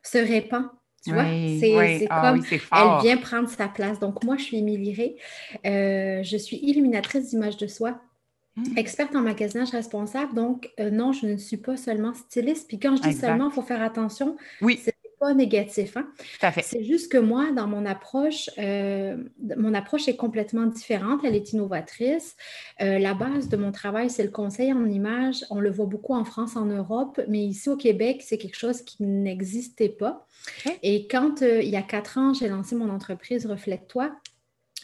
se 0.02 0.18
répand 0.18 0.64
tu 1.04 1.12
vois, 1.12 1.24
c'est 1.24 2.06
ah 2.10 2.32
comme 2.32 2.44
elle 2.50 3.02
vient 3.02 3.16
prendre 3.16 3.48
sa 3.48 3.68
place. 3.68 3.98
Donc, 3.98 4.24
moi, 4.24 4.36
je 4.36 4.42
suis 4.42 4.58
Émilie 4.58 4.94
Ray. 4.94 5.16
Euh, 5.66 6.22
je 6.22 6.36
suis 6.36 6.56
illuminatrice 6.56 7.30
d'image 7.30 7.56
de 7.56 7.66
soi, 7.66 8.00
mmh. 8.56 8.76
experte 8.76 9.14
en 9.14 9.20
magasinage 9.20 9.70
responsable. 9.70 10.34
Donc, 10.34 10.70
euh, 10.80 10.90
non, 10.90 11.12
je 11.12 11.26
ne 11.26 11.36
suis 11.36 11.56
pas 11.56 11.76
seulement 11.76 12.14
styliste. 12.14 12.68
Puis 12.68 12.78
quand 12.78 12.96
je 12.96 13.02
dis 13.02 13.14
seulement, 13.14 13.48
il 13.50 13.54
faut 13.54 13.62
faire 13.62 13.82
attention. 13.82 14.36
Oui. 14.60 14.80
C'est 14.82 14.94
pas 15.18 15.34
négatif. 15.34 15.96
Hein? 15.96 16.08
C'est 16.62 16.84
juste 16.84 17.10
que 17.10 17.18
moi, 17.18 17.52
dans 17.52 17.66
mon 17.66 17.86
approche, 17.86 18.50
euh, 18.58 19.16
mon 19.56 19.74
approche 19.74 20.08
est 20.08 20.16
complètement 20.16 20.66
différente. 20.66 21.20
Elle 21.24 21.34
est 21.34 21.52
innovatrice. 21.52 22.36
la 22.78 23.14
base 23.14 23.48
de 23.48 23.56
mon 23.56 23.72
travail, 23.72 24.10
c'est 24.10 24.24
le 24.24 24.30
conseil 24.30 24.72
en 24.72 24.86
image. 24.86 25.44
On 25.50 25.60
le 25.60 25.70
voit 25.70 25.86
beaucoup 25.86 26.14
en 26.14 26.24
France, 26.24 26.56
en 26.56 26.66
Europe, 26.66 27.20
mais 27.28 27.44
ici 27.44 27.68
au 27.68 27.76
Québec, 27.76 28.22
c'est 28.24 28.38
quelque 28.38 28.58
chose 28.58 28.82
qui 28.82 29.02
n'existait 29.02 29.88
pas. 29.88 30.26
Et 30.82 31.06
quand, 31.08 31.42
euh, 31.42 31.62
il 31.62 31.68
y 31.68 31.76
a 31.76 31.82
quatre 31.82 32.18
ans, 32.18 32.34
j'ai 32.34 32.48
lancé 32.48 32.74
mon 32.74 32.90
entreprise 32.90 33.46
Reflète-toi, 33.46 34.12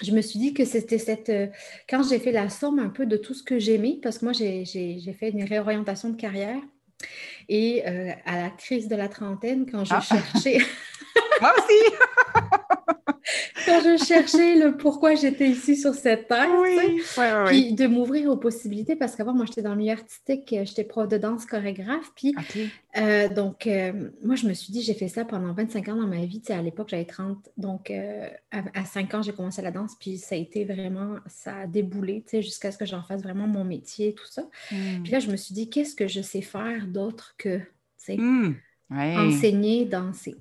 je 0.02 0.12
me 0.12 0.20
suis 0.20 0.38
dit 0.38 0.54
que 0.54 0.64
c'était 0.64 0.98
cette. 0.98 1.28
Euh, 1.28 1.46
quand 1.88 2.02
j'ai 2.02 2.18
fait 2.18 2.32
la 2.32 2.48
somme 2.48 2.78
un 2.78 2.88
peu 2.88 3.06
de 3.06 3.16
tout 3.16 3.34
ce 3.34 3.42
que 3.42 3.58
j'aimais, 3.58 3.98
parce 4.02 4.18
que 4.18 4.24
moi, 4.24 4.32
j'ai 4.32 4.64
fait 5.18 5.30
une 5.30 5.44
réorientation 5.44 6.10
de 6.10 6.16
carrière. 6.16 6.60
Et 7.48 7.86
euh, 7.86 8.12
à 8.24 8.42
la 8.42 8.50
crise 8.50 8.88
de 8.88 8.96
la 8.96 9.08
trentaine, 9.08 9.70
quand 9.70 9.84
je 9.84 9.94
ah. 9.94 10.00
cherchais. 10.00 10.58
moi 11.40 11.52
aussi! 11.58 11.94
quand 13.66 13.80
je 13.80 14.04
cherchais 14.04 14.56
le 14.56 14.76
pourquoi 14.76 15.14
j'étais 15.14 15.48
ici 15.48 15.76
sur 15.76 15.94
cette 15.94 16.28
terre. 16.28 16.48
Oui, 16.60 17.00
Puis 17.46 17.72
de 17.72 17.86
m'ouvrir 17.86 18.30
aux 18.30 18.36
possibilités, 18.36 18.96
parce 18.96 19.16
qu'avant, 19.16 19.34
moi, 19.34 19.46
j'étais 19.46 19.62
dans 19.62 19.70
le 19.70 19.76
milieu 19.76 19.92
artistique, 19.92 20.52
euh, 20.52 20.64
j'étais 20.64 20.84
prof 20.84 21.08
de 21.08 21.16
danse, 21.16 21.46
chorégraphe. 21.46 22.12
Puis, 22.14 22.34
euh, 22.96 23.28
donc, 23.28 23.66
euh, 23.66 24.10
moi, 24.22 24.36
je 24.36 24.46
me 24.46 24.52
suis 24.52 24.72
dit, 24.72 24.82
j'ai 24.82 24.94
fait 24.94 25.08
ça 25.08 25.24
pendant 25.24 25.52
25 25.52 25.88
ans 25.88 25.96
dans 25.96 26.06
ma 26.06 26.24
vie. 26.24 26.40
Tu 26.40 26.48
sais, 26.48 26.54
à 26.54 26.62
l'époque, 26.62 26.88
j'avais 26.90 27.04
30. 27.04 27.50
Donc, 27.56 27.90
à, 27.90 28.84
5 28.84 29.14
ans, 29.14 29.22
j'ai 29.22 29.32
commencé 29.32 29.62
la 29.62 29.70
danse. 29.70 29.94
Puis, 29.98 30.18
ça 30.18 30.34
a 30.34 30.38
été 30.38 30.64
vraiment, 30.64 31.16
ça 31.26 31.56
a 31.60 31.66
déboulé, 31.66 32.22
tu 32.22 32.36
sais, 32.36 32.42
jusqu'à 32.42 32.70
ce 32.72 32.78
que 32.78 32.86
j'en 32.86 33.02
fasse 33.02 33.22
vraiment 33.22 33.46
mon 33.46 33.64
métier, 33.64 34.14
tout 34.14 34.26
ça. 34.26 34.42
Hmm. 34.70 35.02
Puis 35.02 35.12
là, 35.12 35.18
je 35.20 35.30
me 35.30 35.36
suis 35.36 35.54
dit, 35.54 35.70
qu'est-ce 35.70 35.94
que 35.94 36.08
je 36.08 36.20
sais 36.20 36.42
faire? 36.42 36.83
D'autre 36.86 37.34
que, 37.38 37.58
tu 37.58 37.64
sais, 37.96 38.16
hmm 38.16 38.54
enseigner, 38.90 39.84
danser. 39.84 40.36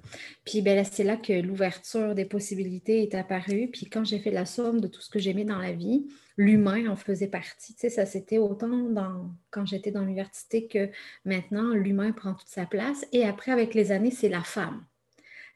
Puis 0.45 0.61
ben, 0.61 0.83
c'est 0.83 1.03
là 1.03 1.17
que 1.17 1.33
l'ouverture 1.33 2.15
des 2.15 2.25
possibilités 2.25 3.03
est 3.03 3.15
apparue. 3.15 3.69
Puis 3.71 3.87
quand 3.87 4.03
j'ai 4.03 4.19
fait 4.19 4.31
la 4.31 4.45
somme 4.45 4.81
de 4.81 4.87
tout 4.87 5.01
ce 5.01 5.09
que 5.09 5.19
j'aimais 5.19 5.45
dans 5.45 5.59
la 5.59 5.71
vie, 5.71 6.07
l'humain 6.37 6.87
en 6.87 6.95
faisait 6.95 7.27
partie. 7.27 7.73
Tu 7.73 7.81
sais, 7.81 7.89
ça 7.89 8.05
c'était 8.05 8.37
autant 8.37 8.89
dans, 8.89 9.31
quand 9.51 9.65
j'étais 9.65 9.91
dans 9.91 10.01
l'université 10.01 10.67
que 10.67 10.89
maintenant, 11.25 11.73
l'humain 11.73 12.11
prend 12.11 12.33
toute 12.33 12.49
sa 12.49 12.65
place. 12.65 13.05
Et 13.11 13.23
après, 13.23 13.51
avec 13.51 13.73
les 13.73 13.91
années, 13.91 14.11
c'est 14.11 14.29
la 14.29 14.43
femme. 14.43 14.83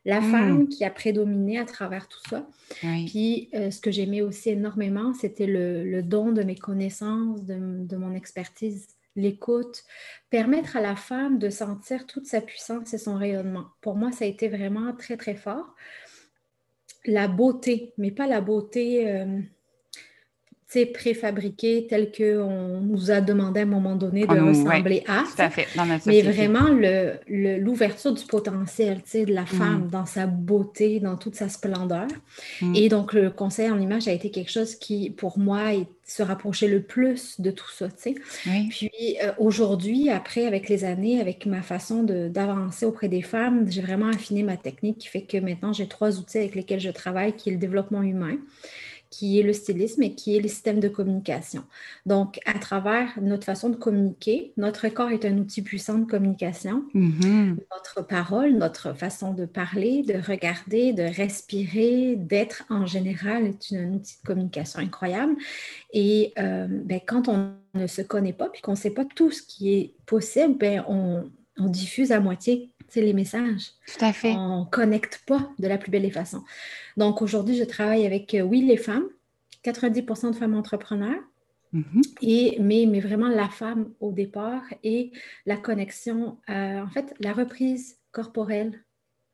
La 0.06 0.22
hmm. 0.22 0.32
femme 0.32 0.68
qui 0.70 0.86
a 0.86 0.90
prédominé 0.90 1.60
à 1.60 1.66
travers 1.66 2.08
tout 2.08 2.22
ça. 2.30 2.48
Puis 2.80 3.50
euh, 3.54 3.72
ce 3.72 3.82
que 3.82 3.92
j'aimais 3.92 4.22
aussi 4.22 4.52
énormément, 4.52 5.14
c'était 5.14 5.48
le, 5.48 6.02
don 6.02 6.32
de 6.32 6.44
mes 6.44 6.56
connaissances, 6.56 7.44
de, 7.44 7.86
de 7.86 7.98
mon 7.98 8.14
expertise 8.14 8.97
l'écoute, 9.18 9.84
permettre 10.30 10.78
à 10.78 10.82
la 10.82 10.96
femme 10.96 11.40
de 11.40 11.50
sentir 11.50 12.06
toute 12.06 12.26
sa 12.26 12.40
puissance 12.40 12.94
et 12.94 12.98
son 12.98 13.18
rayonnement. 13.18 13.66
Pour 13.82 13.96
moi, 13.96 14.12
ça 14.12 14.24
a 14.24 14.28
été 14.28 14.48
vraiment 14.48 14.94
très, 14.94 15.18
très 15.18 15.36
fort. 15.36 15.76
La 17.06 17.28
beauté, 17.28 17.94
mais 17.98 18.12
pas 18.12 18.28
la 18.28 18.40
beauté, 18.40 19.10
euh, 19.10 19.42
préfabriqués 20.94 21.88
tels 21.90 22.12
qu'on 22.12 22.82
nous 22.82 23.10
a 23.10 23.22
demandé 23.22 23.62
à 23.62 23.64
un 23.64 23.68
moment 23.68 23.96
donné 23.96 24.28
de 24.28 24.40
ressembler 24.40 25.04
à. 25.08 25.24
Tout 25.24 25.42
à 25.42 25.50
fait, 25.50 25.68
Mais 26.06 26.22
vraiment, 26.22 26.68
l'ouverture 27.28 28.14
du 28.14 28.26
potentiel 28.26 29.02
de 29.14 29.34
la 29.34 29.44
mm. 29.44 29.48
femme 29.48 29.90
dans 29.90 30.06
sa 30.06 30.28
beauté, 30.28 31.00
dans 31.00 31.16
toute 31.16 31.36
sa 31.36 31.48
splendeur. 31.48 32.08
Mm. 32.62 32.76
Et 32.76 32.90
donc, 32.90 33.14
le 33.14 33.30
conseil 33.30 33.72
en 33.72 33.80
image 33.80 34.08
a 34.08 34.12
été 34.12 34.30
quelque 34.30 34.52
chose 34.52 34.76
qui, 34.76 35.10
pour 35.10 35.40
moi, 35.40 35.72
se 36.06 36.24
rapprochait 36.24 36.68
le 36.68 36.82
plus 36.82 37.40
de 37.40 37.52
tout 37.52 37.70
ça. 37.70 37.88
Puis 38.70 38.92
euh, 39.24 39.32
aujourd'hui, 39.38 40.10
après, 40.10 40.46
avec 40.46 40.70
les 40.70 40.84
années, 40.84 41.20
avec 41.20 41.46
ma 41.46 41.62
façon 41.62 42.04
d'avancer 42.04 42.86
auprès 42.86 43.10
des 43.10 43.22
femmes, 43.22 43.70
j'ai 43.70 43.82
vraiment 43.82 44.08
affiné 44.08 44.44
ma 44.44 44.58
technique 44.58 45.00
qui 45.00 45.08
fait 45.08 45.22
que 45.22 45.38
maintenant, 45.38 45.74
j'ai 45.74 45.88
trois 45.88 46.18
outils 46.18 46.38
avec 46.38 46.56
lesquels 46.56 46.80
je 46.80 46.92
travaille, 46.92 47.34
qui 47.34 47.50
est 47.50 47.54
le 47.54 47.58
développement 47.58 48.02
humain 48.02 48.38
qui 49.10 49.40
est 49.40 49.44
le 49.44 49.54
stylisme 49.54 50.04
et 50.04 50.16
qui 50.16 50.36
est 50.36 50.40
les 50.40 50.50
systèmes 50.50 50.80
de 50.80 50.88
communication. 50.88 51.64
Donc, 52.06 52.40
à 52.46 52.58
travers 52.60 53.10
notre 53.22 53.46
façon 53.46 53.70
de 53.70 53.76
communiquer, 53.76 54.54
notre 54.58 54.88
corps 54.90 55.10
est 55.12 55.26
un 55.26 55.38
outil 55.38 55.62
puissant 55.62 55.98
de 55.98 56.06
communication. 56.06 56.84
Mm-hmm. 56.94 57.58
Notre 57.72 58.08
parole, 58.08 58.54
notre 58.54 58.94
façon 58.94 59.34
de 59.34 59.46
parler, 59.46 60.04
de 60.04 60.16
regarder, 60.16 60.94
de 60.94 61.04
respirer, 61.04 62.16
d'être 62.16 62.64
en 62.70 62.86
général 62.86 63.46
est 63.46 63.74
un 63.76 63.94
outil 63.94 64.18
de 64.22 64.28
communication 64.28 64.80
incroyable. 64.80 65.36
Et 65.94 66.34
euh, 66.38 66.68
ben, 66.70 67.00
quand 67.06 67.28
on 67.28 67.52
ne 67.74 67.88
se 67.88 68.02
connaît 68.02 68.34
pas, 68.34 68.50
puis 68.50 68.62
qu'on 68.62 68.72
ne 68.72 68.78
sait 68.78 68.92
pas 68.92 69.06
tout 69.06 69.32
ce 69.32 69.42
qui 69.42 69.74
est 69.74 69.94
possible, 70.06 70.58
ben, 70.58 70.84
on, 70.88 71.30
on 71.58 71.68
diffuse 71.68 72.12
à 72.12 72.20
moitié 72.20 72.72
les 72.96 73.14
messages. 73.14 73.72
Tout 73.86 74.06
à 74.06 74.14
fait. 74.14 74.34
On 74.34 74.62
ne 74.62 74.66
connecte 74.66 75.24
pas 75.26 75.50
de 75.60 75.68
la 75.68 75.78
plus 75.78 75.92
belle 75.92 76.04
des 76.04 76.12
façons. 76.12 76.44
Donc 76.96 77.22
aujourd'hui, 77.22 77.56
je 77.56 77.64
travaille 77.64 78.06
avec, 78.06 78.34
euh, 78.34 78.42
oui, 78.42 78.62
les 78.62 78.78
femmes, 78.78 79.08
90% 79.64 80.32
de 80.32 80.36
femmes 80.36 80.56
entrepreneurs, 80.56 81.22
mm-hmm. 81.74 82.04
et, 82.22 82.58
mais, 82.60 82.86
mais 82.88 83.00
vraiment 83.00 83.28
la 83.28 83.50
femme 83.50 83.90
au 84.00 84.12
départ 84.12 84.64
et 84.84 85.12
la 85.46 85.58
connexion, 85.58 86.38
euh, 86.50 86.82
en 86.82 86.88
fait, 86.88 87.14
la 87.20 87.34
reprise 87.34 87.98
corporelle 88.12 88.84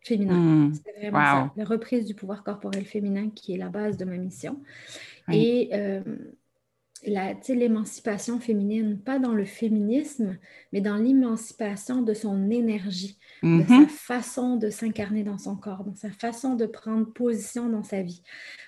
féminin. 0.02 0.38
Mm. 0.38 0.74
C'est 0.74 1.00
vraiment 1.00 1.26
ça, 1.26 1.54
la 1.56 1.66
reprise 1.66 2.06
du 2.06 2.16
pouvoir 2.16 2.44
corporel 2.44 2.86
féminin 2.86 3.30
qui 3.30 3.54
est 3.54 3.58
la 3.58 3.70
base 3.70 3.98
de 3.98 4.06
ma 4.06 4.18
mission. 4.18 4.60
Et 5.32 5.70
euh, 5.74 6.02
l'émancipation 7.06 8.40
féminine, 8.40 9.00
pas 9.00 9.20
dans 9.20 9.34
le 9.34 9.46
féminisme, 9.46 10.38
mais 10.72 10.82
dans 10.82 10.96
l'émancipation 10.96 12.02
de 12.02 12.14
son 12.14 12.50
énergie, 12.50 13.18
de 13.42 13.48
mm-hmm. 13.48 13.82
sa 13.84 13.88
façon 13.88 14.56
de 14.58 14.70
s'incarner 14.70 15.24
dans 15.24 15.38
son 15.38 15.56
corps, 15.56 15.84
dans 15.84 15.96
sa 15.96 16.10
façon 16.10 16.56
de 16.56 16.66
prendre 16.66 17.06
position 17.12 17.70
dans 17.70 17.84
sa 17.84 18.02
vie. 18.02 18.24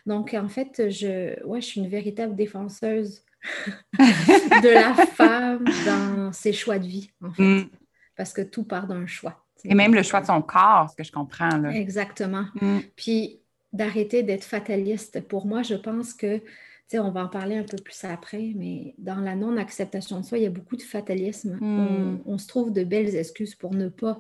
Donc, 0.06 0.34
en 0.34 0.50
fait, 0.50 0.90
je, 0.90 1.44
ouais, 1.46 1.62
je 1.62 1.66
suis 1.66 1.82
une 1.82 1.90
véritable 1.90 2.36
défenseuse 2.36 3.24
de 4.00 4.74
la 4.74 4.94
femme 4.94 5.66
dans 5.86 6.32
ses 6.34 6.54
choix 6.54 6.80
de 6.80 6.88
vie, 6.88 7.12
en 7.22 7.32
fait, 7.32 7.44
mm. 7.44 7.70
parce 8.16 8.34
que 8.34 8.42
tout 8.42 8.64
part 8.64 8.88
d'un 8.88 9.06
choix. 9.06 9.42
Et 9.64 9.74
même 9.74 9.96
le 9.96 10.04
choix 10.04 10.22
de 10.22 10.28
son 10.28 10.42
corps, 10.42 10.90
ce 10.92 10.96
que 10.96 11.04
je 11.04 11.12
comprends. 11.12 11.58
Là. 11.58 11.72
Exactement. 11.72 12.46
Mm. 12.62 12.80
Puis, 12.96 13.40
d'arrêter 13.76 14.24
d'être 14.24 14.46
fataliste. 14.46 15.22
Pour 15.28 15.46
moi, 15.46 15.62
je 15.62 15.76
pense 15.76 16.14
que 16.14 16.42
on 16.94 17.12
va 17.12 17.26
en 17.26 17.28
parler 17.28 17.58
un 17.58 17.64
peu 17.64 17.78
plus 17.78 18.04
après, 18.04 18.54
mais 18.56 18.96
dans 18.98 19.20
la 19.20 19.36
non-acceptation 19.36 20.20
de 20.20 20.26
soi, 20.26 20.38
il 20.38 20.44
y 20.44 20.48
a 20.48 20.52
beaucoup 20.52 20.76
de 20.76 20.82
fatalisme. 20.82 21.58
Hmm. 21.60 22.20
On, 22.26 22.38
se 22.38 22.48
trouve 22.48 22.72
de 22.72 22.84
belles 22.84 23.16
excuses 23.16 23.56
pour 23.56 23.74
ne 23.74 23.90
pas 23.90 24.20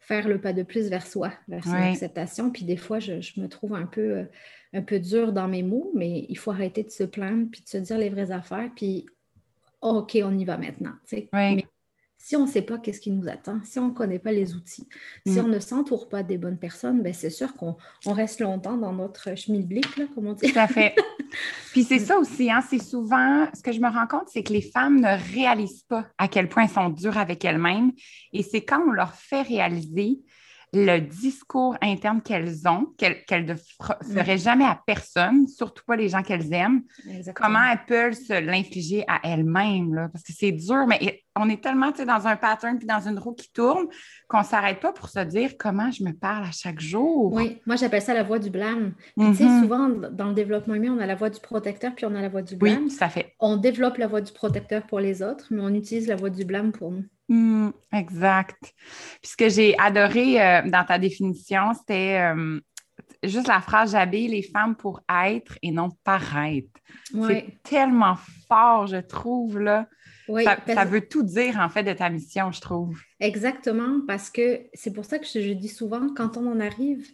faire 0.00 0.26
le 0.26 0.40
pas 0.40 0.52
de 0.52 0.62
plus 0.62 0.88
vers 0.88 1.06
soi, 1.06 1.32
vers 1.48 1.64
son 1.64 1.74
acceptation. 1.74 2.50
Puis 2.50 2.64
des 2.64 2.76
fois, 2.76 2.98
je, 2.98 3.38
me 3.38 3.46
trouve 3.46 3.74
un 3.74 3.86
peu, 3.86 4.18
euh, 4.18 4.24
un 4.72 4.82
peu 4.82 4.98
dure 4.98 5.32
dans 5.32 5.48
mes 5.48 5.62
mots, 5.62 5.92
mais 5.94 6.24
il 6.28 6.38
faut 6.38 6.50
arrêter 6.50 6.82
de 6.82 6.90
se 6.90 7.04
plaindre, 7.04 7.48
puis 7.50 7.62
de 7.62 7.68
se 7.68 7.78
dire 7.78 7.98
les 7.98 8.08
vraies 8.08 8.30
affaires, 8.30 8.70
puis 8.74 9.06
OK, 9.82 10.18
on 10.24 10.36
y 10.36 10.44
va 10.44 10.56
maintenant 10.56 10.94
si 12.18 12.34
on 12.36 12.46
ne 12.46 12.50
sait 12.50 12.62
pas 12.62 12.78
qu'est-ce 12.78 13.00
qui 13.00 13.12
nous 13.12 13.28
attend, 13.28 13.60
si 13.64 13.78
on 13.78 13.88
ne 13.88 13.92
connaît 13.92 14.18
pas 14.18 14.32
les 14.32 14.54
outils, 14.54 14.88
si 15.24 15.40
mm. 15.40 15.44
on 15.44 15.48
ne 15.48 15.60
s'entoure 15.60 16.08
pas 16.08 16.22
des 16.22 16.36
bonnes 16.36 16.58
personnes, 16.58 17.02
ben 17.02 17.14
c'est 17.14 17.30
sûr 17.30 17.54
qu'on 17.54 17.76
reste 18.06 18.40
longtemps 18.40 18.76
dans 18.76 18.92
notre 18.92 19.36
schmilblick, 19.36 19.96
là, 19.96 20.04
comme 20.14 20.26
on 20.26 20.32
dit. 20.32 20.52
Tout 20.52 20.58
à 20.58 20.66
fait. 20.66 20.94
Puis 21.72 21.84
c'est 21.84 22.00
ça 22.00 22.18
aussi, 22.18 22.50
hein, 22.50 22.60
c'est 22.68 22.82
souvent, 22.82 23.46
ce 23.54 23.62
que 23.62 23.72
je 23.72 23.80
me 23.80 23.88
rends 23.88 24.06
compte, 24.06 24.28
c'est 24.28 24.42
que 24.42 24.52
les 24.52 24.62
femmes 24.62 25.00
ne 25.00 25.34
réalisent 25.34 25.84
pas 25.84 26.06
à 26.18 26.26
quel 26.26 26.48
point 26.48 26.64
elles 26.64 26.70
sont 26.70 26.88
dures 26.88 27.18
avec 27.18 27.44
elles-mêmes. 27.44 27.92
Et 28.32 28.42
c'est 28.42 28.64
quand 28.64 28.82
on 28.86 28.92
leur 28.92 29.14
fait 29.14 29.42
réaliser 29.42 30.20
le 30.72 31.00
discours 31.00 31.76
interne 31.80 32.20
qu'elles 32.22 32.68
ont, 32.68 32.86
qu'elles 32.96 33.46
ne 33.46 33.54
feraient 33.54 34.36
mm. 34.36 34.38
jamais 34.38 34.64
à 34.64 34.80
personne, 34.86 35.46
surtout 35.46 35.82
pas 35.86 35.96
les 35.96 36.08
gens 36.08 36.22
qu'elles 36.22 36.52
aiment, 36.52 36.82
comment 37.34 37.62
elles 37.70 37.84
peuvent 37.86 38.14
se 38.14 38.40
l'infliger 38.40 39.04
à 39.08 39.20
elles-mêmes, 39.24 40.08
parce 40.12 40.24
que 40.24 40.32
c'est 40.32 40.52
dur, 40.52 40.86
mais 40.86 41.22
on 41.36 41.48
est 41.48 41.62
tellement 41.62 41.90
dans 41.90 42.26
un 42.26 42.36
pattern 42.36 42.78
puis 42.78 42.86
dans 42.86 43.06
une 43.08 43.18
roue 43.18 43.32
qui 43.32 43.50
tourne 43.52 43.86
qu'on 44.28 44.40
ne 44.40 44.44
s'arrête 44.44 44.80
pas 44.80 44.92
pour 44.92 45.08
se 45.08 45.20
dire 45.20 45.52
comment 45.58 45.90
je 45.90 46.02
me 46.02 46.12
parle 46.12 46.44
à 46.44 46.50
chaque 46.50 46.80
jour. 46.80 47.32
Oui, 47.32 47.60
moi 47.66 47.76
j'appelle 47.76 48.02
ça 48.02 48.14
la 48.14 48.22
voix 48.22 48.38
du 48.38 48.50
blâme. 48.50 48.92
Tu 49.18 49.34
sais, 49.34 49.44
mm-hmm. 49.44 49.62
souvent 49.62 49.88
dans 49.88 50.28
le 50.28 50.34
développement 50.34 50.74
humain, 50.74 50.94
on 50.96 51.00
a 51.00 51.06
la 51.06 51.14
voix 51.14 51.30
du 51.30 51.40
protecteur 51.40 51.94
puis 51.94 52.06
on 52.06 52.14
a 52.14 52.20
la 52.20 52.28
voix 52.28 52.42
du 52.42 52.56
blâme. 52.56 52.84
Oui, 52.84 52.90
ça 52.90 53.08
fait. 53.08 53.34
On 53.40 53.56
développe 53.56 53.96
la 53.98 54.06
voix 54.06 54.20
du 54.20 54.32
protecteur 54.32 54.86
pour 54.86 55.00
les 55.00 55.22
autres, 55.22 55.46
mais 55.50 55.62
on 55.62 55.72
utilise 55.74 56.08
la 56.08 56.16
voix 56.16 56.30
du 56.30 56.44
blâme 56.44 56.72
pour 56.72 56.90
nous. 56.90 57.04
Mm, 57.28 57.70
exact. 57.92 58.74
Puis 59.20 59.30
ce 59.30 59.36
que 59.36 59.48
j'ai 59.48 59.78
adoré 59.78 60.40
euh, 60.40 60.62
dans 60.68 60.84
ta 60.84 60.98
définition, 60.98 61.74
c'était 61.74 62.20
euh, 62.34 62.60
juste 63.22 63.48
la 63.48 63.60
phrase 63.60 63.92
j'habille 63.92 64.28
les 64.28 64.42
femmes 64.42 64.76
pour 64.76 65.02
être 65.26 65.58
et 65.62 65.70
non 65.70 65.90
paraître. 66.04 66.80
C'est 67.26 67.46
tellement 67.62 68.16
fort, 68.48 68.86
je 68.86 68.96
trouve, 68.96 69.60
là. 69.60 69.86
ça, 70.26 70.84
veut 70.84 71.06
tout 71.06 71.22
dire, 71.22 71.58
en 71.58 71.68
fait, 71.68 71.82
de 71.82 71.92
ta 71.92 72.08
mission, 72.08 72.50
je 72.50 72.60
trouve. 72.60 72.98
Exactement, 73.20 74.00
parce 74.06 74.30
que 74.30 74.62
c'est 74.72 74.92
pour 74.92 75.04
ça 75.04 75.18
que 75.18 75.26
je, 75.26 75.52
dis 75.52 75.68
souvent, 75.68 76.08
quand 76.14 76.36
on 76.36 76.46
en 76.50 76.60
arrive 76.60 77.06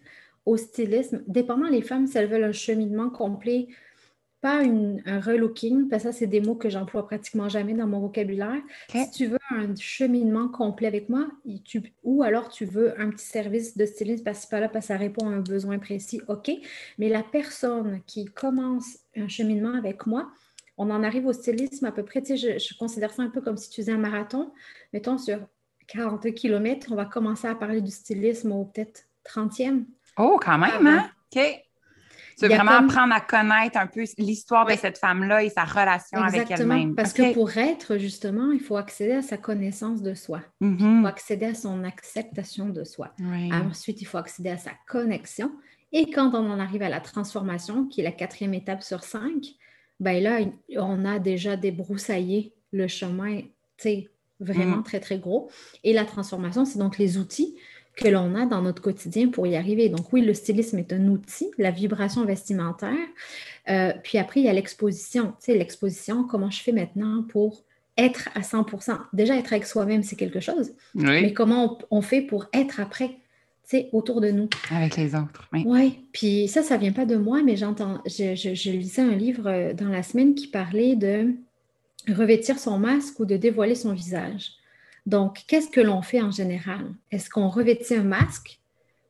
au 0.46 0.56
stylisme, 0.56 1.22
dépendant 1.26 1.68
les 1.68 1.82
femmes, 1.82 2.06
si 2.06 2.18
elles 2.18 2.28
veulent 2.28 2.44
un 2.44 2.52
cheminement 2.52 3.10
complet 3.10 3.68
pas 4.44 4.60
un 4.60 5.20
relooking, 5.20 5.88
parce 5.88 6.02
que 6.02 6.12
ça, 6.12 6.18
c'est 6.18 6.26
des 6.26 6.42
mots 6.42 6.54
que 6.54 6.68
j'emploie 6.68 7.06
pratiquement 7.06 7.48
jamais 7.48 7.72
dans 7.72 7.86
mon 7.86 8.00
vocabulaire. 8.00 8.60
Si 8.90 9.10
tu 9.10 9.26
veux 9.26 9.38
un 9.50 9.74
cheminement 9.74 10.48
complet 10.48 10.86
avec 10.86 11.08
moi, 11.08 11.28
ou 12.02 12.22
alors 12.22 12.50
tu 12.50 12.66
veux 12.66 13.00
un 13.00 13.08
petit 13.08 13.24
service 13.24 13.74
de 13.74 13.86
styliste 13.86 14.22
parce 14.22 14.44
que 14.44 14.50
pas 14.50 14.60
là, 14.60 14.68
parce 14.68 14.84
que 14.84 14.88
ça 14.88 14.98
répond 14.98 15.30
à 15.30 15.30
un 15.30 15.40
besoin 15.40 15.78
précis, 15.78 16.20
OK. 16.28 16.50
Mais 16.98 17.08
la 17.08 17.22
personne 17.22 18.02
qui 18.06 18.26
commence 18.26 18.98
un 19.16 19.28
cheminement 19.28 19.72
avec 19.72 20.06
moi, 20.06 20.30
on 20.76 20.90
en 20.90 21.02
arrive 21.02 21.24
au 21.24 21.32
stylisme 21.32 21.86
à 21.86 21.92
peu 21.92 22.04
près, 22.04 22.20
tu 22.20 22.36
sais, 22.36 22.58
je, 22.58 22.76
considère 22.76 23.14
ça 23.14 23.22
un 23.22 23.30
peu 23.30 23.40
comme 23.40 23.56
si 23.56 23.70
tu 23.70 23.80
faisais 23.80 23.92
un 23.92 23.96
marathon. 23.96 24.52
Mettons, 24.92 25.16
sur 25.16 25.38
40 25.86 26.34
km, 26.34 26.88
on 26.90 26.96
va 26.96 27.06
commencer 27.06 27.48
à 27.48 27.54
parler 27.54 27.80
du 27.80 27.90
stylisme 27.90 28.52
au 28.52 28.66
peut-être 28.66 29.04
30e. 29.24 29.84
Oh, 30.18 30.38
quand 30.38 30.58
même, 30.58 30.86
hein? 30.86 31.08
OK. 31.34 31.64
Tu 32.38 32.46
veux 32.46 32.54
vraiment 32.54 32.72
apprendre 32.72 33.14
à 33.14 33.20
connaître 33.20 33.78
un 33.78 33.86
peu 33.86 34.04
l'histoire 34.18 34.66
de 34.66 34.74
cette 34.74 34.98
femme-là 34.98 35.42
et 35.44 35.50
sa 35.50 35.64
relation 35.64 36.18
avec 36.18 36.50
elle-même. 36.50 36.94
Parce 36.94 37.12
que 37.12 37.32
pour 37.32 37.56
être, 37.56 37.96
justement, 37.98 38.52
il 38.52 38.60
faut 38.60 38.76
accéder 38.76 39.12
à 39.12 39.22
sa 39.22 39.36
connaissance 39.36 40.02
de 40.02 40.14
soi. 40.14 40.40
Il 40.60 40.68
mm-hmm. 40.68 41.00
faut 41.00 41.06
accéder 41.06 41.46
à 41.46 41.54
son 41.54 41.84
acceptation 41.84 42.68
de 42.68 42.84
soi. 42.84 43.14
Ensuite, 43.52 44.00
il 44.02 44.06
faut 44.06 44.18
accéder 44.18 44.50
à 44.50 44.58
sa 44.58 44.72
connexion. 44.86 45.52
Et 45.92 46.10
quand 46.10 46.34
on 46.34 46.50
en 46.50 46.58
arrive 46.58 46.82
à 46.82 46.88
la 46.88 47.00
transformation, 47.00 47.86
qui 47.86 48.00
est 48.00 48.04
la 48.04 48.12
quatrième 48.12 48.54
étape 48.54 48.82
sur 48.82 49.04
cinq, 49.04 49.44
ben 50.00 50.22
là, 50.22 50.40
on 50.76 51.04
a 51.04 51.20
déjà 51.20 51.56
débroussaillé 51.56 52.52
le 52.72 52.88
chemin, 52.88 53.42
tu 53.42 53.48
sais, 53.78 54.10
vraiment 54.40 54.78
mm. 54.78 54.82
très, 54.82 55.00
très 55.00 55.18
gros. 55.18 55.50
Et 55.84 55.92
la 55.92 56.04
transformation, 56.04 56.64
c'est 56.64 56.78
donc 56.78 56.98
les 56.98 57.16
outils 57.18 57.56
que 57.96 58.08
l'on 58.08 58.34
a 58.34 58.46
dans 58.46 58.62
notre 58.62 58.82
quotidien 58.82 59.28
pour 59.28 59.46
y 59.46 59.56
arriver. 59.56 59.88
Donc 59.88 60.12
oui, 60.12 60.22
le 60.22 60.34
stylisme 60.34 60.78
est 60.78 60.92
un 60.92 61.06
outil, 61.08 61.50
la 61.58 61.70
vibration 61.70 62.24
vestimentaire. 62.24 63.06
Euh, 63.68 63.92
puis 64.02 64.18
après, 64.18 64.40
il 64.40 64.46
y 64.46 64.48
a 64.48 64.52
l'exposition. 64.52 65.28
Tu 65.38 65.52
sais, 65.52 65.54
l'exposition, 65.54 66.24
comment 66.24 66.50
je 66.50 66.60
fais 66.60 66.72
maintenant 66.72 67.22
pour 67.28 67.62
être 67.96 68.28
à 68.34 68.40
100% 68.40 68.98
Déjà, 69.12 69.36
être 69.36 69.52
avec 69.52 69.66
soi-même, 69.66 70.02
c'est 70.02 70.16
quelque 70.16 70.40
chose. 70.40 70.72
Mais 70.94 71.32
comment 71.32 71.78
on, 71.90 72.02
fait 72.02 72.22
pour 72.22 72.46
être 72.52 72.80
après, 72.80 73.08
tu 73.08 73.14
sais, 73.64 73.88
autour 73.92 74.20
de 74.20 74.30
nous? 74.32 74.48
Avec 74.72 74.96
les 74.96 75.14
autres, 75.14 75.48
oui. 75.52 75.62
Oui, 75.64 76.00
puis 76.12 76.48
ça, 76.48 76.62
ça 76.62 76.76
vient 76.76 76.92
pas 76.92 77.06
de 77.06 77.16
moi, 77.16 77.42
mais 77.44 77.56
j'entends, 77.56 78.02
je, 78.06 78.34
je 78.34 78.70
lisais 78.70 79.02
un 79.02 79.14
livre 79.14 79.46
euh, 79.46 79.72
dans 79.72 79.88
la 79.88 80.02
semaine 80.02 80.34
qui 80.34 80.48
parlait 80.48 80.96
de 80.96 81.34
revêtir 82.08 82.58
son 82.58 82.78
masque 82.78 83.20
ou 83.20 83.24
de 83.24 83.36
dévoiler 83.36 83.76
son 83.76 83.92
visage. 83.92 84.50
Donc, 85.06 85.44
qu'est-ce 85.46 85.68
que 85.68 85.80
l'on 85.80 86.02
fait 86.02 86.22
en 86.22 86.30
général? 86.30 86.86
Est-ce 87.10 87.28
qu'on 87.28 87.48
revêtit 87.48 87.94
un 87.94 88.04
masque 88.04 88.58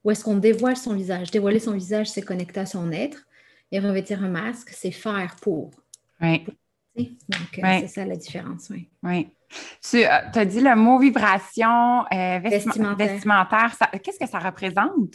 ou 0.03 0.11
est-ce 0.11 0.25
qu'on 0.25 0.37
dévoile 0.37 0.77
son 0.77 0.95
visage? 0.95 1.31
Dévoiler 1.31 1.61
son 1.61 1.73
visage, 1.73 2.09
c'est 2.11 2.23
connecter 2.23 2.61
à 2.61 2.67
son 2.67 2.91
être. 2.93 3.27
Et 3.73 3.79
revêtir 3.79 4.23
un 4.23 4.29
masque, 4.29 4.71
c'est 4.73 4.91
faire 4.91 5.37
pour. 5.41 5.71
Oui. 6.21 6.45
Donc, 6.97 7.59
euh, 7.59 7.79
c'est 7.81 7.89
ça 7.89 8.05
la 8.05 8.17
différence, 8.17 8.69
oui. 8.71 8.89
Oui. 9.03 9.29
Tu 9.83 10.05
euh, 10.05 10.09
as 10.33 10.45
dit 10.45 10.61
le 10.61 10.77
mot 10.77 10.99
vibration 10.99 12.05
euh, 12.13 12.39
vestimentaire. 12.39 13.77
Qu'est-ce 14.03 14.19
que 14.19 14.29
ça 14.29 14.39
représente? 14.39 15.15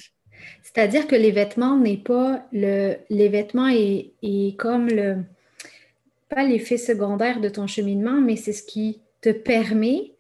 C'est-à-dire 0.62 1.07
que 1.07 1.15
les 1.15 1.31
vêtements 1.31 1.77
n'est 1.77 1.98
pas 1.98 2.45
le. 2.51 2.95
Les 3.09 3.29
vêtements 3.29 3.67
est, 3.67 4.12
est 4.21 4.57
comme 4.57 4.88
le 4.88 5.24
pas 6.29 6.43
l'effet 6.43 6.77
secondaire 6.77 7.39
de 7.39 7.50
ton 7.50 7.65
cheminement, 7.65 8.21
mais 8.21 8.36
c'est 8.36 8.53
ce 8.53 8.63
qui 8.63 9.01
te 9.21 9.29
permet 9.29 10.13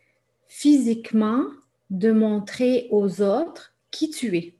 physiquement 0.49 1.45
de 1.89 2.11
montrer 2.11 2.87
aux 2.91 3.21
autres 3.21 3.73
qui 3.91 4.09
tu 4.09 4.35
es. 4.37 4.55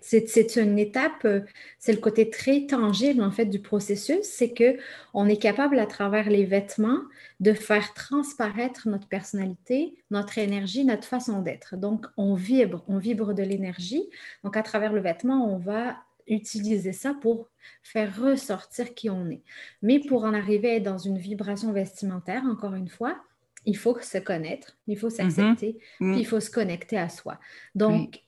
C'est 0.00 0.56
une 0.56 0.78
étape, 0.78 1.24
euh, 1.24 1.40
c'est 1.80 1.92
le 1.92 1.98
côté 1.98 2.30
très 2.30 2.66
tangible 2.66 3.20
en 3.20 3.32
fait 3.32 3.46
du 3.46 3.58
processus, 3.58 4.22
c'est 4.22 4.52
que 4.52 4.76
on 5.12 5.28
est 5.28 5.38
capable 5.38 5.78
à 5.80 5.86
travers 5.86 6.30
les 6.30 6.44
vêtements 6.44 7.00
de 7.40 7.52
faire 7.52 7.92
transparaître 7.94 8.88
notre 8.88 9.08
personnalité, 9.08 9.94
notre 10.12 10.38
énergie, 10.38 10.84
notre 10.84 11.08
façon 11.08 11.42
d'être. 11.42 11.76
Donc 11.76 12.06
on 12.16 12.34
vibre, 12.34 12.84
on 12.86 12.98
vibre 12.98 13.34
de 13.34 13.42
l'énergie. 13.42 14.08
Donc 14.44 14.56
à 14.56 14.62
travers 14.62 14.92
le 14.92 15.00
vêtement, 15.00 15.52
on 15.52 15.58
va 15.58 15.96
utiliser 16.28 16.92
ça 16.92 17.14
pour 17.20 17.48
faire 17.82 18.16
ressortir 18.16 18.94
qui 18.94 19.10
on 19.10 19.28
est. 19.30 19.42
Mais 19.80 19.98
pour 19.98 20.22
en 20.24 20.34
arriver 20.34 20.70
à 20.70 20.74
être 20.76 20.84
dans 20.84 20.98
une 20.98 21.18
vibration 21.18 21.72
vestimentaire, 21.72 22.44
encore 22.44 22.74
une 22.74 22.88
fois, 22.88 23.16
il 23.64 23.76
faut 23.76 23.98
se 24.00 24.18
connaître, 24.18 24.76
il 24.86 24.98
faut 24.98 25.10
s'accepter, 25.10 25.78
mm-hmm. 26.00 26.12
puis 26.12 26.20
il 26.20 26.26
faut 26.26 26.40
se 26.40 26.50
connecter 26.50 26.98
à 26.98 27.08
soi. 27.08 27.38
Donc, 27.74 28.22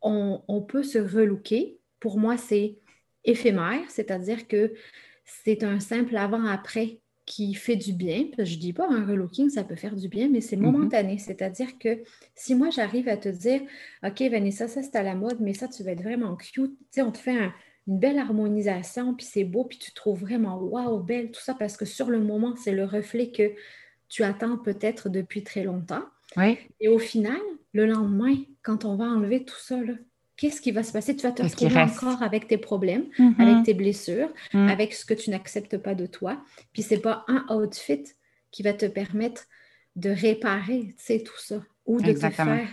on, 0.00 0.64
peut 0.68 0.82
se 0.82 0.98
relooker. 0.98 1.78
Pour 2.00 2.18
moi, 2.18 2.36
c'est 2.36 2.78
éphémère, 3.24 3.82
c'est-à-dire 3.88 4.46
que 4.46 4.72
c'est 5.24 5.64
un 5.64 5.80
simple 5.80 6.16
avant-après 6.16 7.00
qui 7.26 7.52
fait 7.54 7.76
du 7.76 7.92
bien. 7.92 8.26
Je 8.38 8.54
ne 8.54 8.60
dis 8.60 8.72
pas 8.72 8.88
un 8.88 9.04
relooking, 9.04 9.50
ça 9.50 9.64
peut 9.64 9.74
faire 9.74 9.96
du 9.96 10.08
bien, 10.08 10.28
mais 10.30 10.40
c'est 10.40 10.56
mm-hmm. 10.56 10.60
momentané. 10.60 11.18
C'est-à-dire 11.18 11.78
que 11.78 12.02
si 12.34 12.54
moi, 12.54 12.70
j'arrive 12.70 13.08
à 13.08 13.16
te 13.16 13.28
dire, 13.28 13.60
OK, 14.04 14.22
Vanessa, 14.30 14.68
ça, 14.68 14.82
c'est 14.82 14.96
à 14.96 15.02
la 15.02 15.14
mode, 15.14 15.40
mais 15.40 15.54
ça, 15.54 15.68
tu 15.68 15.82
vas 15.82 15.92
être 15.92 16.02
vraiment 16.02 16.36
cute. 16.36 16.54
Tu 16.54 16.86
sais, 16.90 17.02
on 17.02 17.10
te 17.10 17.18
fait 17.18 17.50
une 17.86 17.98
belle 17.98 18.18
harmonisation, 18.18 19.14
puis 19.14 19.26
c'est 19.26 19.44
beau, 19.44 19.64
puis 19.64 19.78
tu 19.78 19.92
trouves 19.92 20.20
vraiment, 20.20 20.58
waouh, 20.58 21.02
belle, 21.02 21.30
tout 21.30 21.40
ça, 21.40 21.54
parce 21.54 21.76
que 21.76 21.84
sur 21.84 22.08
le 22.08 22.20
moment, 22.20 22.54
c'est 22.56 22.72
le 22.72 22.84
reflet 22.84 23.30
que 23.30 23.52
tu 24.08 24.22
attends 24.22 24.56
peut-être 24.56 25.08
depuis 25.08 25.42
très 25.42 25.62
longtemps. 25.62 26.04
Et 26.80 26.88
au 26.88 26.98
final, 26.98 27.40
le 27.72 27.86
lendemain, 27.86 28.34
quand 28.62 28.84
on 28.84 28.96
va 28.96 29.06
enlever 29.06 29.44
tout 29.44 29.58
ça, 29.58 29.76
qu'est-ce 30.36 30.60
qui 30.60 30.72
va 30.72 30.82
se 30.82 30.92
passer? 30.92 31.16
Tu 31.16 31.22
vas 31.22 31.32
te 31.32 31.42
retrouver 31.42 31.76
encore 31.76 32.22
avec 32.22 32.48
tes 32.48 32.58
problèmes, 32.58 33.04
mm-hmm. 33.18 33.40
avec 33.40 33.64
tes 33.64 33.74
blessures, 33.74 34.28
mm. 34.52 34.68
avec 34.68 34.94
ce 34.94 35.04
que 35.04 35.14
tu 35.14 35.30
n'acceptes 35.30 35.78
pas 35.78 35.94
de 35.94 36.06
toi. 36.06 36.42
Puis 36.72 36.82
c'est 36.82 37.00
pas 37.00 37.24
un 37.28 37.44
outfit 37.54 38.04
qui 38.50 38.62
va 38.62 38.72
te 38.72 38.86
permettre 38.86 39.44
de 39.96 40.10
réparer 40.10 40.94
tout 41.08 41.38
ça 41.38 41.62
ou 41.86 42.00
de 42.00 42.12
te 42.12 42.30
faire 42.30 42.68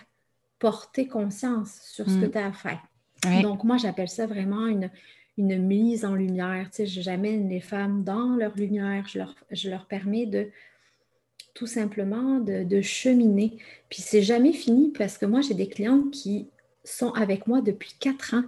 porter 0.59 1.07
conscience 1.07 1.81
sur 1.83 2.09
ce 2.09 2.17
que 2.17 2.25
mm. 2.25 2.31
tu 2.31 2.37
as 2.37 2.47
à 2.47 2.51
faire. 2.53 2.81
Donc, 3.41 3.63
moi, 3.63 3.77
j'appelle 3.77 4.09
ça 4.09 4.27
vraiment 4.27 4.67
une, 4.67 4.91
une 5.37 5.57
mise 5.57 6.05
en 6.05 6.15
lumière. 6.15 6.69
Tu 6.69 6.85
sais, 6.85 7.01
j'amène 7.01 7.49
les 7.49 7.59
femmes 7.59 8.03
dans 8.03 8.35
leur 8.35 8.55
lumière, 8.55 9.07
je 9.07 9.17
leur, 9.17 9.35
je 9.51 9.69
leur 9.69 9.87
permets 9.87 10.27
de 10.27 10.49
tout 11.55 11.67
simplement 11.67 12.39
de, 12.39 12.81
cheminer. 12.81 13.57
Puis 13.89 14.03
c'est 14.03 14.21
jamais 14.21 14.53
fini 14.53 14.91
parce 14.95 15.17
que 15.17 15.25
moi, 15.25 15.41
j'ai 15.41 15.55
des 15.55 15.67
clients 15.67 16.03
qui 16.11 16.49
sont 16.83 17.11
avec 17.13 17.47
moi 17.47 17.61
depuis 17.61 17.95
quatre 17.99 18.35
ans. 18.35 18.43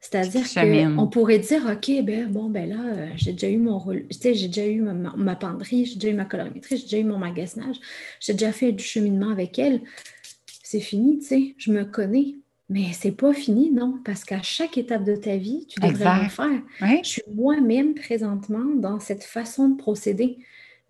C'est-à-dire 0.00 0.42
qu'on 0.52 1.06
pourrait 1.08 1.38
dire, 1.38 1.66
OK, 1.70 1.90
ben 2.04 2.26
bon, 2.28 2.48
ben 2.48 2.68
là, 2.68 2.80
euh, 2.86 3.08
j'ai 3.16 3.32
déjà 3.32 3.48
eu 3.48 3.58
mon 3.58 3.78
rôle, 3.78 4.04
j'ai 4.10 4.48
déjà 4.48 4.66
eu 4.66 4.80
ma, 4.80 5.36
penderie, 5.36 5.84
j'ai 5.84 5.94
déjà 5.94 6.08
eu 6.08 6.16
ma 6.16 6.24
colorimétrie, 6.24 6.76
j'ai 6.76 6.84
déjà 6.84 6.98
eu 6.98 7.04
mon 7.04 7.18
magasinage, 7.18 7.76
j'ai 8.18 8.32
déjà 8.32 8.50
fait 8.50 8.72
du 8.72 8.82
cheminement 8.82 9.30
avec 9.30 9.60
elle. 9.60 9.80
C'est 10.64 10.80
fini, 10.80 11.18
tu 11.18 11.26
sais, 11.26 11.54
je 11.58 11.70
me 11.70 11.84
connais. 11.84 12.36
Mais 12.68 12.86
c'est 12.92 13.12
pas 13.12 13.32
fini, 13.32 13.70
non, 13.70 14.00
parce 14.04 14.24
qu'à 14.24 14.40
chaque 14.42 14.78
étape 14.78 15.04
de 15.04 15.14
ta 15.14 15.36
vie, 15.36 15.66
tu 15.68 15.78
devrais 15.78 16.24
le 16.24 16.28
faire. 16.30 16.62
Je 16.80 17.08
suis 17.08 17.22
moi-même 17.32 17.94
présentement 17.94 18.74
dans 18.76 18.98
cette 18.98 19.24
façon 19.24 19.68
de 19.68 19.76
procéder 19.76 20.38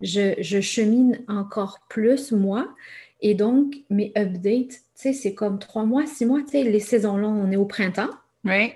je, 0.03 0.61
chemine 0.61 1.19
encore 1.27 1.79
plus, 1.89 2.31
moi. 2.31 2.67
Et 3.21 3.33
donc, 3.33 3.75
mes 3.89 4.11
updates, 4.17 4.69
tu 4.69 4.79
sais, 4.95 5.13
c'est 5.13 5.33
comme 5.33 5.57
trois 5.57 5.85
mois, 5.85 6.05
six 6.05 6.25
mois, 6.25 6.41
tu 6.41 6.49
sais, 6.49 6.63
les 6.63 6.79
saisons 6.79 7.17
longues, 7.17 7.37
on 7.37 7.51
est 7.51 7.55
au 7.55 7.65
printemps. 7.65 8.09
Oui. 8.43 8.73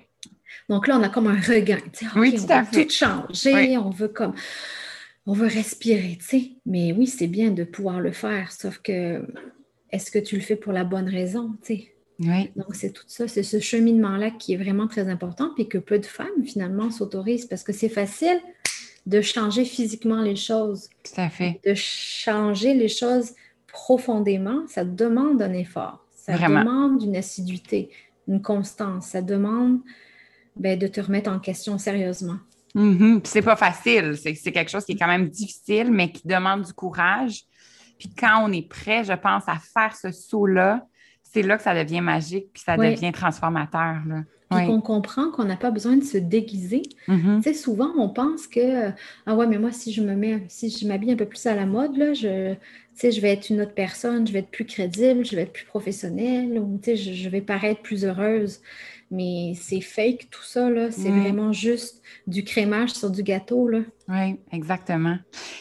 Donc 0.70 0.88
là, 0.88 0.98
on 0.98 1.04
a 1.04 1.10
comme 1.10 1.28
un 1.28 1.40
regain, 1.40 1.80
tu 1.94 2.06
sais, 2.06 2.12
oui, 2.16 2.34
tout 2.34 2.46
on 2.50 2.62
veut 2.62 2.84
tout 2.84 2.90
changer, 2.90 3.78
on 3.78 3.90
veut 3.90 4.08
comme, 4.08 4.34
on 5.26 5.34
veut 5.34 5.48
respirer, 5.48 6.18
tu 6.20 6.26
sais. 6.26 6.52
Mais 6.66 6.94
oui, 6.94 7.08
c'est 7.08 7.28
bien 7.28 7.52
de 7.52 7.66
pouvoir 7.66 8.00
le 8.00 8.14
faire, 8.14 8.52
sauf 8.54 8.78
que, 8.80 9.22
est-ce 9.92 10.10
que 10.12 10.20
tu 10.20 10.36
le 10.36 10.42
fais 10.42 10.56
pour 10.56 10.72
la 10.72 10.86
bonne 10.86 11.10
raison, 11.10 11.56
tu 11.62 11.76
sais? 11.76 11.94
Oui. 12.20 12.50
Donc, 12.56 12.74
c'est 12.74 12.92
tout 12.92 13.04
ça, 13.06 13.28
c'est 13.28 13.44
ce 13.44 13.60
cheminement-là 13.60 14.32
qui 14.32 14.54
est 14.54 14.58
vraiment 14.58 14.88
très 14.88 15.10
important, 15.10 15.52
puis 15.56 15.68
que 15.68 15.78
peu 15.78 16.00
de 16.00 16.06
femmes, 16.06 16.46
finalement, 16.46 16.90
s'autorisent 16.90 17.46
parce 17.46 17.64
que 17.64 17.74
c'est 17.74 17.90
facile 17.90 18.40
de 19.08 19.22
changer 19.22 19.64
physiquement 19.64 20.22
les 20.22 20.36
choses. 20.36 20.90
Tout 21.04 21.22
à 21.22 21.30
fait. 21.30 21.62
De 21.66 21.74
changer 21.74 22.74
les 22.74 22.90
choses 22.90 23.34
profondément, 23.68 24.68
ça 24.68 24.84
demande 24.84 25.42
un 25.42 25.54
effort. 25.54 26.06
Ça 26.14 26.38
demande 26.38 27.02
une 27.02 27.16
assiduité, 27.16 27.90
une 28.28 28.42
constance. 28.42 29.08
Ça 29.08 29.22
demande 29.22 29.80
ben, 30.58 30.78
de 30.78 30.88
te 30.88 31.00
remettre 31.00 31.32
en 31.32 31.40
question 31.40 31.78
sérieusement. 31.78 32.38
Mm-hmm. 32.76 33.22
C'est 33.24 33.42
pas 33.42 33.56
facile. 33.56 34.18
C'est 34.18 34.52
quelque 34.52 34.70
chose 34.70 34.84
qui 34.84 34.92
est 34.92 34.98
quand 34.98 35.08
même 35.08 35.30
difficile, 35.30 35.90
mais 35.90 36.12
qui 36.12 36.28
demande 36.28 36.64
du 36.64 36.74
courage. 36.74 37.44
Puis 37.98 38.10
quand 38.10 38.44
on 38.44 38.52
est 38.52 38.68
prêt, 38.68 39.06
je 39.06 39.14
pense, 39.14 39.48
à 39.48 39.56
faire 39.56 39.96
ce 39.96 40.12
saut-là, 40.12 40.86
c'est 41.24 41.44
là 41.44 41.56
que 41.56 41.64
ça 41.64 41.74
devient 41.82 42.02
magique, 42.02 42.48
puis 42.54 42.62
ça 42.62 42.76
devient 42.76 43.14
transformateur. 43.14 44.02
Là 44.06 44.24
puis 44.50 44.60
qu'on 44.66 44.82
comprend 44.82 45.32
qu'on 45.32 45.46
n'a 45.46 45.58
pas 45.58 45.72
besoin 45.72 45.98
de 45.98 46.04
se 46.04 46.18
déguiser. 46.18 46.84
Tu 47.42 47.50
sais, 47.50 47.54
souvent, 47.54 47.92
on 47.98 48.10
pense 48.10 48.48
que, 48.48 48.92
ah 49.26 49.36
ouais, 49.36 49.48
mais 49.48 49.58
moi, 49.60 49.72
si 49.72 49.92
je 49.94 50.02
me 50.02 50.16
mets, 50.16 50.44
si 50.50 50.70
je 50.70 50.88
m'habille 50.88 51.12
un 51.12 51.16
peu 51.18 51.26
plus 51.26 51.46
à 51.48 51.56
la 51.56 51.66
mode, 51.66 51.96
là, 51.98 52.14
je, 52.14 52.56
je 53.02 53.22
vais 53.22 53.32
être 53.34 53.50
une 53.50 53.62
autre 53.62 53.74
personne, 53.74 54.26
je 54.28 54.34
vais 54.34 54.40
être 54.40 54.50
plus 54.52 54.66
crédible, 54.66 55.26
je 55.26 55.36
vais 55.36 55.44
être 55.44 55.54
plus 55.54 55.66
professionnelle, 55.66 56.58
ou 56.60 56.80
je, 56.86 56.96
je 56.96 57.30
vais 57.30 57.42
paraître 57.42 57.82
plus 57.82 58.06
heureuse 58.06 58.62
mais 59.10 59.54
c'est 59.60 59.82
fake 59.82 60.28
tout 60.30 60.44
ça, 60.44 60.70
là. 60.70 60.92
C'est 60.92 61.10
vraiment 61.10 61.54
juste 61.54 62.02
du 62.26 62.44
crémage 62.44 62.92
sur 62.92 63.10
du 63.10 63.24
gâteau, 63.24 63.68
là. 63.68 63.80
Oui, 64.10 64.40
exactement. 64.54 65.18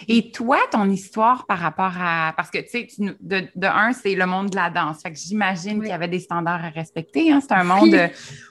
Et 0.06 0.30
toi, 0.30 0.58
ton 0.70 0.88
histoire 0.88 1.46
par 1.46 1.58
rapport 1.58 1.94
à... 1.98 2.32
Parce 2.36 2.50
que, 2.50 2.58
tu 2.58 2.68
sais, 2.68 2.88
de, 3.20 3.42
de, 3.56 3.66
un, 3.66 3.92
c'est 3.92 4.14
le 4.14 4.24
monde 4.26 4.50
de 4.50 4.56
la 4.56 4.70
danse. 4.70 5.02
Fait 5.02 5.12
que 5.12 5.18
j'imagine 5.18 5.80
qu'il 5.80 5.88
y 5.88 5.92
avait 5.92 6.06
des 6.06 6.20
standards 6.20 6.64
à 6.64 6.68
respecter. 6.68 7.32
Hein. 7.32 7.40
C'est 7.40 7.52
un 7.52 7.64
monde... 7.64 7.94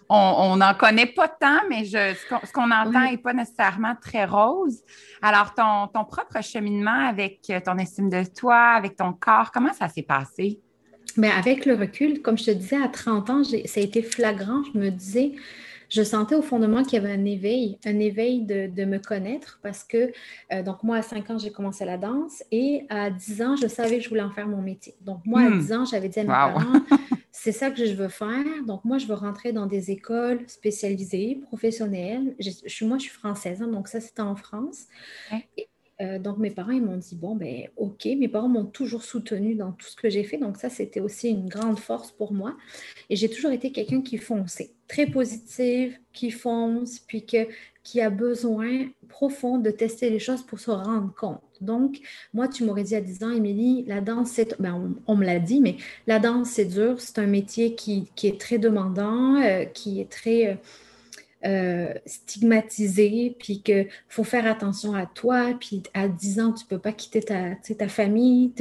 On 0.08 0.56
n'en 0.58 0.74
connaît 0.76 1.08
pas 1.08 1.28
tant, 1.28 1.62
mais 1.70 1.86
je, 1.86 2.14
ce 2.14 2.52
qu'on 2.52 2.72
entend 2.72 3.10
n'est 3.10 3.18
pas 3.18 3.34
nécessairement 3.34 3.96
très 4.00 4.26
rose. 4.26 4.82
Alors, 5.22 5.54
ton, 5.56 5.88
ton 5.88 6.06
propre 6.06 6.44
cheminement 6.44 7.08
avec 7.08 7.52
ton 7.66 7.78
estime 7.78 8.10
de 8.10 8.24
toi, 8.24 8.74
avec 8.76 8.96
ton 8.98 9.14
corps, 9.14 9.52
comment 9.52 9.74
ça 9.74 9.90
s'est 9.90 10.04
passé? 10.04 10.60
Mais 11.18 11.30
avec 11.30 11.66
le 11.66 11.76
recul, 11.76 12.22
comme 12.22 12.38
je 12.38 12.46
te 12.46 12.52
disais, 12.52 12.78
à 12.78 12.88
30 12.88 13.30
ans, 13.30 13.44
ça 13.44 13.80
a 13.80 13.84
été 13.84 14.02
flagrant. 14.02 14.64
Je 14.74 14.78
me 14.78 14.90
disais, 14.90 15.34
je 15.90 16.04
sentais 16.04 16.36
au 16.36 16.42
fond 16.42 16.60
de 16.60 16.68
moi 16.68 16.84
qu'il 16.84 16.94
y 16.94 16.98
avait 16.98 17.14
un 17.14 17.26
éveil, 17.26 17.78
un 17.86 18.00
éveil 18.00 18.42
de, 18.42 18.86
me 18.86 18.98
connaître 18.98 19.60
parce 19.64 19.84
que, 19.84 20.12
euh, 20.52 20.64
donc 20.64 20.84
moi, 20.84 20.98
à 20.98 21.02
5 21.02 21.30
ans, 21.30 21.38
j'ai 21.38 21.52
commencé 21.52 21.86
la 21.86 21.98
danse 21.98 22.44
et 22.52 22.86
à 22.90 23.10
10 23.10 23.42
ans, 23.42 23.56
je 23.56 23.68
savais 23.68 23.98
que 23.98 24.04
je 24.04 24.10
voulais 24.10 24.22
en 24.22 24.32
faire 24.32 24.48
mon 24.48 24.62
métier. 24.62 24.96
Donc 25.02 25.22
moi, 25.26 25.42
à 25.42 25.50
10 25.50 25.70
hmm. 25.70 25.74
ans, 25.74 25.86
j'avais 25.86 26.10
dit 26.10 26.20
à 26.20 26.24
mes 26.24 26.30
parents, 26.30 26.82
c'est 27.32 27.52
ça 27.52 27.72
que 27.72 27.86
je 27.86 27.94
veux 27.94 28.10
faire. 28.10 28.44
Donc 28.68 28.84
moi, 28.86 28.98
je 28.98 29.06
veux 29.06 29.14
rentrer 29.14 29.54
dans 29.54 29.66
des 29.66 29.92
écoles 29.92 30.42
spécialisées, 30.48 31.40
professionnelles. 31.44 32.36
Je, 32.40 32.50
suis, 32.68 32.86
moi, 32.86 32.98
je 32.98 33.04
suis 33.04 33.14
française, 33.14 33.62
hein, 33.62 33.68
donc 33.68 33.88
ça, 33.88 34.00
c'était 34.00 34.22
en 34.22 34.36
France. 34.36 34.86
Euh, 36.02 36.20
donc, 36.20 36.38
mes 36.38 36.52
parents, 36.52 36.72
ils 36.72 36.84
m'ont 36.84 36.98
dit, 36.98 37.16
bon, 37.16 37.36
ben, 37.36 37.68
OK. 37.78 38.06
Mes 38.06 38.28
parents 38.28 38.50
m'ont 38.50 38.66
toujours 38.66 39.04
soutenue 39.04 39.56
dans 39.56 39.72
tout 39.72 39.88
ce 39.88 39.96
que 39.96 40.10
j'ai 40.10 40.24
fait. 40.24 40.38
Donc, 40.38 40.58
ça, 40.58 40.70
c'était 40.70 41.00
aussi 41.00 41.30
une 41.30 41.48
grande 41.48 41.80
force 41.80 42.12
pour 42.12 42.34
moi. 42.34 42.58
Et 43.10 43.16
j'ai 43.16 43.30
toujours 43.30 43.52
été 43.52 43.72
quelqu'un 43.72 44.02
qui 44.02 44.18
fonçait, 44.18 44.72
très 44.88 45.08
positive, 45.08 45.98
qui 46.12 46.32
fonce, 46.32 47.00
puis 47.00 47.26
que, 47.26 47.48
qui 47.84 48.02
a 48.02 48.10
besoin 48.10 48.88
profond 49.08 49.58
de 49.58 49.70
tester 49.72 50.10
les 50.10 50.20
choses 50.20 50.44
pour 50.44 50.60
se 50.60 50.72
rendre 50.72 51.14
compte. 51.16 51.40
Donc, 51.62 52.00
moi, 52.34 52.50
tu 52.50 52.66
m'aurais 52.66 52.84
dit 52.84 52.96
à 52.96 53.02
10 53.02 53.24
ans, 53.24 53.32
Émilie, 53.32 53.86
la 53.88 54.02
danse, 54.02 54.32
c'est. 54.32 54.60
Ben, 54.60 54.96
on, 55.08 55.16
me 55.16 55.26
l'a 55.26 55.40
dit, 55.40 55.62
mais 55.62 55.78
la 56.08 56.20
danse, 56.20 56.50
c'est 56.50 56.66
dur. 56.66 57.00
C'est 57.00 57.20
un 57.20 57.28
métier 57.28 57.76
qui, 57.76 58.10
est 58.24 58.40
très 58.40 58.58
demandant, 58.58 59.42
euh, 59.42 59.64
qui 59.64 60.02
est 60.02 60.12
très. 60.12 60.48
Euh, 60.48 60.56
euh, 61.46 61.94
stigmatisé, 62.06 63.36
puis 63.40 63.62
qu'il 63.62 63.88
faut 64.10 64.24
faire 64.24 64.48
attention 64.48 64.94
à 64.94 65.06
toi, 65.06 65.54
puis 65.60 65.84
à 65.94 66.08
10 66.08 66.40
ans, 66.40 66.52
tu 66.52 66.64
ne 66.64 66.70
peux 66.70 66.80
pas 66.80 66.92
quitter 66.92 67.22
ta, 67.22 67.56
ta 67.56 67.88
famille. 67.88 68.52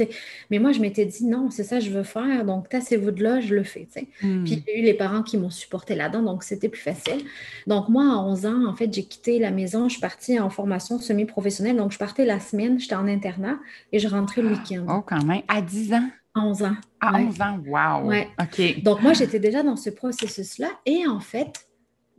Mais 0.51 0.59
moi, 0.59 0.71
je 0.71 0.79
m'étais 0.79 1.05
dit, 1.05 1.25
non, 1.25 1.49
c'est 1.49 1.63
ça 1.63 1.79
que 1.79 1.85
je 1.85 1.89
veux 1.89 2.03
faire, 2.03 2.45
donc 2.45 2.69
tassez-vous 2.69 3.11
de 3.11 3.23
là, 3.23 3.39
je 3.39 3.55
le 3.55 3.63
fais. 3.63 3.87
Hmm. 4.21 4.43
Puis 4.43 4.63
j'ai 4.67 4.79
eu 4.79 4.83
les 4.83 4.93
parents 4.93 5.23
qui 5.23 5.37
m'ont 5.37 5.49
supporté 5.49 5.95
là-dedans, 5.95 6.21
donc 6.21 6.43
c'était 6.43 6.69
plus 6.69 6.81
facile. 6.81 7.23
Donc 7.67 7.89
moi, 7.89 8.03
à 8.03 8.17
11 8.17 8.45
ans, 8.45 8.65
en 8.67 8.75
fait, 8.75 8.93
j'ai 8.93 9.03
quitté 9.03 9.39
la 9.39 9.51
maison, 9.51 9.87
je 9.89 9.93
suis 9.93 10.01
partie 10.01 10.39
en 10.39 10.49
formation 10.49 10.99
semi-professionnelle, 10.99 11.77
donc 11.77 11.91
je 11.91 11.97
partais 11.97 12.25
la 12.25 12.39
semaine, 12.39 12.79
j'étais 12.79 12.95
en 12.95 13.07
internat 13.07 13.57
et 13.91 13.99
je 13.99 14.07
rentrais 14.07 14.41
le 14.41 14.49
week-end. 14.49 14.85
Oh, 14.89 15.01
quand 15.05 15.23
même, 15.23 15.41
à 15.47 15.61
10 15.61 15.93
ans? 15.93 16.09
11 16.35 16.63
ans. 16.63 16.75
À 16.99 17.13
11 17.19 17.41
ans, 17.41 17.59
wow! 17.65 18.11
OK. 18.41 18.83
Donc 18.83 19.01
moi, 19.01 19.13
j'étais 19.13 19.39
déjà 19.39 19.63
dans 19.63 19.77
ce 19.77 19.89
processus-là 19.89 20.67
et 20.85 21.07
en 21.07 21.19
fait, 21.19 21.65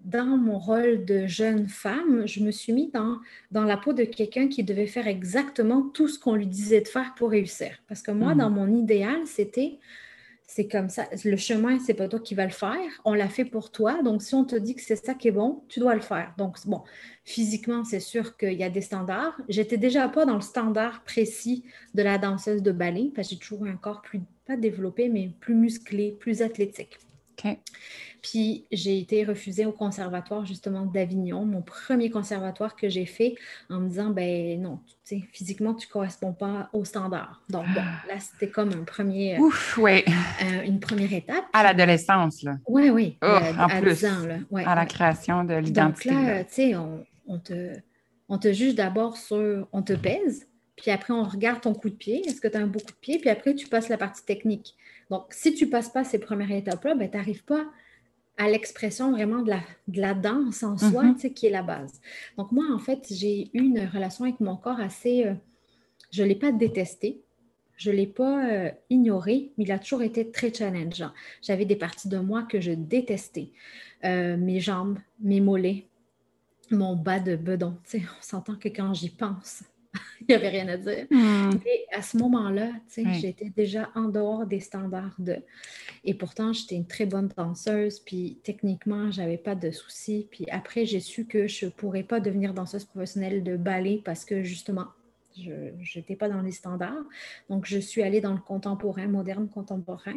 dans 0.07 0.37
mon 0.37 0.59
rôle 0.59 1.05
de 1.05 1.27
jeune 1.27 1.66
femme, 1.66 2.27
je 2.27 2.40
me 2.40 2.53
suis 2.53 2.73
mis 2.73 2.90
dans, 2.92 3.19
dans 3.51 3.64
la 3.64 3.77
peau 3.77 3.92
de 3.92 4.05
quelqu'un 4.05 4.47
qui 4.47 4.62
devait 4.62 4.87
faire 4.87 5.09
exactement 5.09 5.83
tout 5.83 6.07
ce 6.07 6.19
qu'on 6.19 6.37
lui 6.37 6.47
disait 6.47 6.81
de 6.81 6.88
faire 6.88 7.14
pour 7.16 7.31
réussir. 7.31 7.71
Parce 7.88 8.03
que 8.03 8.12
moi, 8.12 8.35
hmm. 8.35 8.38
dans 8.38 8.51
mon 8.51 8.73
idéal, 8.73 9.27
c'était 9.27 9.79
c'est 10.49 10.69
comme 10.69 10.88
ça. 10.88 11.07
Le 11.25 11.37
chemin, 11.37 11.81
c'est 11.81 11.95
pas 11.95 12.07
toi 12.07 12.21
qui 12.21 12.37
vas 12.37 12.45
le 12.45 12.53
faire. 12.53 12.79
On 13.05 13.14
l'a 13.14 13.29
fait 13.29 13.45
pour 13.45 13.73
toi. 13.73 14.01
Donc, 14.03 14.23
si 14.23 14.35
on 14.35 14.45
te 14.45 14.55
dit 14.55 14.77
que 14.77 14.81
c'est 14.81 14.95
ça 14.95 15.14
qui 15.14 15.27
est 15.29 15.33
bon, 15.33 15.64
tu 15.69 15.81
dois 15.81 15.97
le 15.97 16.01
faire. 16.01 16.33
Donc, 16.38 16.57
bon, 16.66 16.83
physiquement, 17.25 17.83
c'est 17.83 18.01
sûr 18.01 18.37
qu'il 18.37 18.53
y 18.53 18.62
a 18.62 18.71
des 18.71 18.81
standards. 18.81 19.37
J'étais 19.49 19.77
déjà 19.77 20.09
pas 20.09 20.25
dans 20.25 20.37
le 20.37 20.40
standard 20.40 21.03
précis 21.03 21.64
de 21.95 22.03
la 22.03 22.16
danseuse 22.16 22.62
de 22.62 22.71
ballet 22.71 23.11
parce 23.14 23.29
que 23.29 23.35
j'ai 23.35 23.40
toujours 23.40 23.66
un 23.66 23.77
corps 23.77 24.03
plus, 24.03 24.21
pas 24.47 24.57
développé, 24.57 25.09
mais 25.09 25.31
plus 25.40 25.55
musclé, 25.55 26.16
plus 26.19 26.42
athlétique. 26.42 26.97
Puis 28.22 28.66
j'ai 28.72 28.99
été 28.99 29.25
refusée 29.25 29.66
au 29.66 29.72
conservatoire 29.72 30.44
justement 30.44 30.85
d'Avignon, 30.87 31.44
mon 31.44 31.62
premier 31.62 32.11
conservatoire 32.11 32.75
que 32.75 32.88
j'ai 32.88 33.07
fait 33.07 33.35
en 33.70 33.81
me 33.81 33.88
disant 33.88 34.11
ben 34.11 34.61
non, 34.61 34.81
tu 35.05 35.20
sais, 35.20 35.29
physiquement 35.33 35.75
tu 35.75 35.87
corresponds 35.87 36.33
pas 36.33 36.68
aux 36.72 36.85
standards. 36.85 37.42
Donc 37.49 37.66
bon, 37.66 37.83
ah. 37.85 38.07
là 38.09 38.18
c'était 38.18 38.51
comme 38.51 38.72
un 38.72 38.85
premier, 38.85 39.38
Ouf, 39.38 39.79
ouais. 39.79 40.05
Euh, 40.42 40.62
une 40.62 40.81
première 40.81 41.12
étape. 41.12 41.44
À 41.53 41.62
l'adolescence 41.62 42.42
là. 42.42 42.57
Oui, 42.66 42.90
oui. 42.90 43.18
Oh, 43.22 43.27
à, 43.27 43.66
en 43.66 43.81
plus, 43.81 44.05
ans, 44.05 44.27
là. 44.27 44.70
à 44.70 44.75
la 44.75 44.87
création 44.87 45.44
de 45.44 45.55
l'identité. 45.55 46.11
Donc 46.11 46.27
là, 46.27 46.44
tu 46.44 46.53
sais, 46.53 46.75
on, 46.75 47.38
te, 47.38 47.72
on 48.29 48.38
te 48.38 48.53
juge 48.53 48.75
d'abord 48.75 49.16
sur, 49.16 49.68
on 49.72 49.83
te 49.83 49.92
pèse, 49.92 50.49
puis 50.77 50.90
après 50.90 51.12
on 51.12 51.22
regarde 51.22 51.61
ton 51.61 51.75
coup 51.75 51.90
de 51.90 51.94
pied, 51.94 52.27
est-ce 52.27 52.40
que 52.40 52.49
tu 52.49 52.57
as 52.57 52.61
un 52.61 52.66
beau 52.66 52.81
coup 52.81 52.92
de 52.92 53.01
pied, 53.01 53.18
puis 53.18 53.31
après 53.31 53.55
tu 53.55 53.68
passes 53.68 53.88
la 53.88 53.99
partie 53.99 54.25
technique. 54.25 54.75
Donc, 55.11 55.27
si 55.31 55.55
tu 55.55 55.66
ne 55.66 55.71
passes 55.71 55.88
pas 55.88 56.05
ces 56.05 56.19
premières 56.19 56.51
étapes-là, 56.51 56.95
ben, 56.95 57.11
tu 57.11 57.16
n'arrives 57.16 57.45
pas 57.45 57.66
à 58.37 58.49
l'expression 58.51 59.12
vraiment 59.12 59.42
de 59.42 59.51
la, 59.51 59.61
de 59.88 60.01
la 60.01 60.14
danse 60.14 60.62
en 60.62 60.77
soi, 60.77 61.05
mm-hmm. 61.05 61.33
qui 61.33 61.47
est 61.47 61.51
la 61.51 61.62
base. 61.62 62.01
Donc, 62.37 62.53
moi, 62.53 62.64
en 62.73 62.79
fait, 62.79 63.07
j'ai 63.11 63.51
eu 63.55 63.61
une 63.61 63.87
relation 63.87 64.25
avec 64.25 64.40
mon 64.40 64.57
corps 64.57 64.81
assez... 64.81 65.27
Euh, 65.27 65.35
je 66.11 66.23
ne 66.23 66.29
l'ai 66.29 66.35
pas 66.35 66.53
détesté, 66.53 67.21
je 67.77 67.90
ne 67.90 67.97
l'ai 67.97 68.07
pas 68.07 68.49
euh, 68.49 68.71
ignoré, 68.90 69.53
mais 69.57 69.64
il 69.64 69.73
a 69.73 69.79
toujours 69.79 70.03
été 70.03 70.31
très 70.31 70.53
challengeant. 70.53 71.12
J'avais 71.42 71.64
des 71.64 71.77
parties 71.77 72.09
de 72.09 72.19
moi 72.19 72.42
que 72.42 72.61
je 72.61 72.73
détestais. 72.73 73.51
Euh, 74.05 74.37
mes 74.37 74.61
jambes, 74.61 74.99
mes 75.21 75.40
mollets, 75.40 75.87
mon 76.71 76.97
bas 76.97 77.21
de 77.21 77.37
bedon. 77.37 77.77
on 77.95 78.23
s'entend 78.23 78.57
que 78.57 78.69
quand 78.69 78.95
j'y 78.95 79.11
pense, 79.11 79.62
il 80.29 80.33
n'y 80.33 80.35
avait 80.35 80.49
rien 80.49 80.69
à 80.69 80.77
dire. 80.77 81.07
Hmm. 81.11 81.51
Et 81.67 81.87
à 81.95 82.03
ce 82.03 82.17
moment-là, 82.19 82.71
j'étais 83.21 83.51
déjà 83.51 83.91
en 83.95 84.09
dehors 84.09 84.47
des 84.47 84.61
standards 84.61 85.15
de. 85.19 85.37
Et 86.05 86.15
pourtant, 86.15 86.53
j'étais 86.53 86.77
une 86.77 86.87
très 86.87 87.07
bonne 87.07 87.29
danseuse, 87.37 88.01
puis 88.01 88.39
techniquement, 88.43 89.11
j'avais 89.11 89.39
pas 89.39 89.55
de 89.55 89.71
soucis. 89.71 90.27
Puis 90.31 90.47
après, 90.51 90.87
j'ai 90.87 91.01
su 91.01 91.27
que 91.27 91.47
je 91.47 91.67
ne 91.67 91.71
pourrais 91.71 92.03
pas 92.03 92.21
devenir 92.21 92.55
danseuse 92.55 92.85
professionnelle 92.85 93.43
de 93.43 93.57
ballet 93.57 94.01
parce 94.05 94.25
que 94.25 94.43
justement, 94.43 94.87
je 95.39 95.99
n'étais 95.99 96.17
pas 96.17 96.29
dans 96.29 96.41
les 96.41 96.53
standards. 96.53 97.05
Donc, 97.51 97.67
je 97.67 97.79
suis 97.79 98.03
allée 98.03 98.21
dans 98.21 98.33
le 98.33 98.41
contemporain, 98.41 99.07
moderne 99.07 99.49
contemporain, 99.49 100.17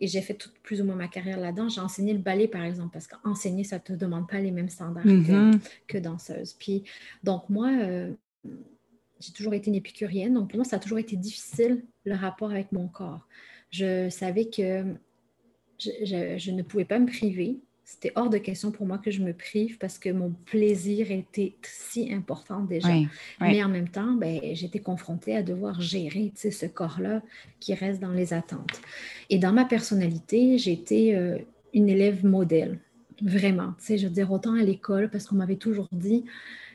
et 0.00 0.06
j'ai 0.06 0.20
fait 0.20 0.34
toute, 0.34 0.54
plus 0.62 0.80
ou 0.80 0.84
moins 0.84 0.94
ma 0.94 1.08
carrière 1.08 1.40
là-dedans. 1.40 1.68
J'ai 1.68 1.80
enseigné 1.80 2.12
le 2.12 2.18
ballet, 2.18 2.48
par 2.48 2.62
exemple, 2.62 2.90
parce 2.92 3.06
qu'enseigner, 3.06 3.64
ça 3.64 3.76
ne 3.76 3.82
te 3.82 3.92
demande 3.92 4.28
pas 4.28 4.38
les 4.38 4.50
mêmes 4.50 4.68
standards 4.68 5.04
que, 5.04 5.08
mm-hmm. 5.08 5.60
que, 5.86 5.98
danseuse. 5.98 6.54
Puis, 6.54 6.84
donc, 7.24 7.48
moi, 7.48 7.70
euh, 7.70 8.12
j'ai 9.22 9.32
toujours 9.32 9.54
été 9.54 9.68
une 9.68 9.76
épicurienne, 9.76 10.34
donc 10.34 10.50
pour 10.50 10.58
moi, 10.58 10.64
ça 10.64 10.76
a 10.76 10.78
toujours 10.78 10.98
été 10.98 11.16
difficile 11.16 11.84
le 12.04 12.14
rapport 12.14 12.50
avec 12.50 12.72
mon 12.72 12.88
corps. 12.88 13.26
Je 13.70 14.08
savais 14.10 14.46
que 14.46 14.84
je, 15.78 16.50
ne 16.50 16.62
pouvais 16.62 16.84
pas 16.84 16.98
me 16.98 17.06
priver. 17.06 17.60
C'était 17.84 18.12
hors 18.14 18.30
de 18.30 18.38
question 18.38 18.70
pour 18.70 18.86
moi 18.86 18.98
que 18.98 19.10
je 19.10 19.22
me 19.22 19.32
prive 19.32 19.76
parce 19.78 19.98
que 19.98 20.08
mon 20.08 20.30
plaisir 20.46 21.10
était 21.10 21.54
si 21.62 22.12
important 22.12 22.60
déjà. 22.60 22.88
Mais 23.40 23.62
en 23.62 23.68
même 23.68 23.88
temps, 23.88 24.12
ben, 24.14 24.40
j'étais 24.54 24.78
confrontée 24.78 25.36
à 25.36 25.42
devoir 25.42 25.80
gérer 25.80 26.32
ce 26.34 26.66
corps-là 26.66 27.22
qui 27.60 27.74
reste 27.74 28.00
dans 28.00 28.12
les 28.12 28.32
attentes. 28.32 28.80
Et 29.30 29.38
dans 29.38 29.52
ma 29.52 29.64
personnalité, 29.64 30.58
j'étais 30.58 31.14
euh, 31.14 31.38
une 31.74 31.88
élève 31.88 32.24
modèle, 32.24 32.78
vraiment. 33.22 33.74
Je 33.88 34.06
veux 34.06 34.12
dire, 34.12 34.30
autant 34.30 34.54
à 34.54 34.62
l'école, 34.62 35.10
parce 35.10 35.26
qu'on 35.26 35.36
m'avait 35.36 35.56
toujours 35.56 35.88
dit, 35.92 36.24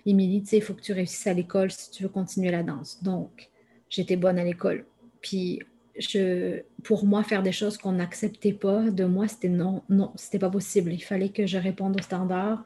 Émilie, 0.06 0.42
tu 0.42 0.50
sais, 0.50 0.58
il 0.58 0.64
faut 0.64 0.74
que 0.74 0.82
tu 0.82 0.94
réussisses 0.94 1.28
à 1.28 1.34
l'école 1.34 1.72
si 1.72 1.92
tu 1.92 2.04
veux 2.04 2.10
continuer 2.10 2.52
la 2.52 2.64
danse. 2.64 3.04
Donc, 3.04 3.50
j'étais 3.90 4.16
bonne 4.16 4.40
à 4.40 4.44
l'école. 4.44 4.86
Puis, 5.22 5.60
je, 5.98 6.62
pour 6.84 7.06
moi, 7.06 7.24
faire 7.24 7.44
des 7.44 7.52
choses 7.52 7.78
qu'on 7.78 7.94
n'acceptait 7.94 8.54
pas 8.54 8.90
de 8.90 9.04
moi, 9.06 9.28
c'était 9.28 9.50
non, 9.50 9.84
non, 9.90 10.12
c'était 10.16 10.40
pas 10.40 10.50
possible. 10.50 10.94
Il 10.94 11.04
fallait 11.04 11.30
que 11.30 11.46
je 11.46 11.58
réponde 11.58 12.00
aux 12.00 12.04
standards. 12.04 12.64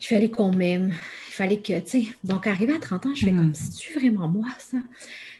Il 0.00 0.06
fallait 0.06 0.30
qu'on 0.30 0.52
m'aime. 0.52 0.92
Il 1.28 1.32
fallait 1.32 1.60
que, 1.60 1.78
tu 1.80 2.04
sais, 2.04 2.06
donc 2.24 2.46
arrivé 2.46 2.72
à 2.72 2.78
30 2.78 3.06
ans, 3.06 3.14
je 3.14 3.24
fais 3.24 3.32
hmm. 3.32 3.36
comme, 3.36 3.54
c'est-tu 3.54 3.98
vraiment 3.98 4.28
moi, 4.28 4.48
ça? 4.58 4.78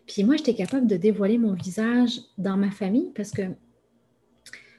Puis 0.07 0.25
moi, 0.25 0.37
j'étais 0.37 0.55
capable 0.55 0.87
de 0.87 0.97
dévoiler 0.97 1.38
mon 1.38 1.55
visage 1.55 2.21
dans 2.38 2.57
ma 2.57 2.71
famille 2.71 3.11
parce 3.14 3.31
que 3.31 3.42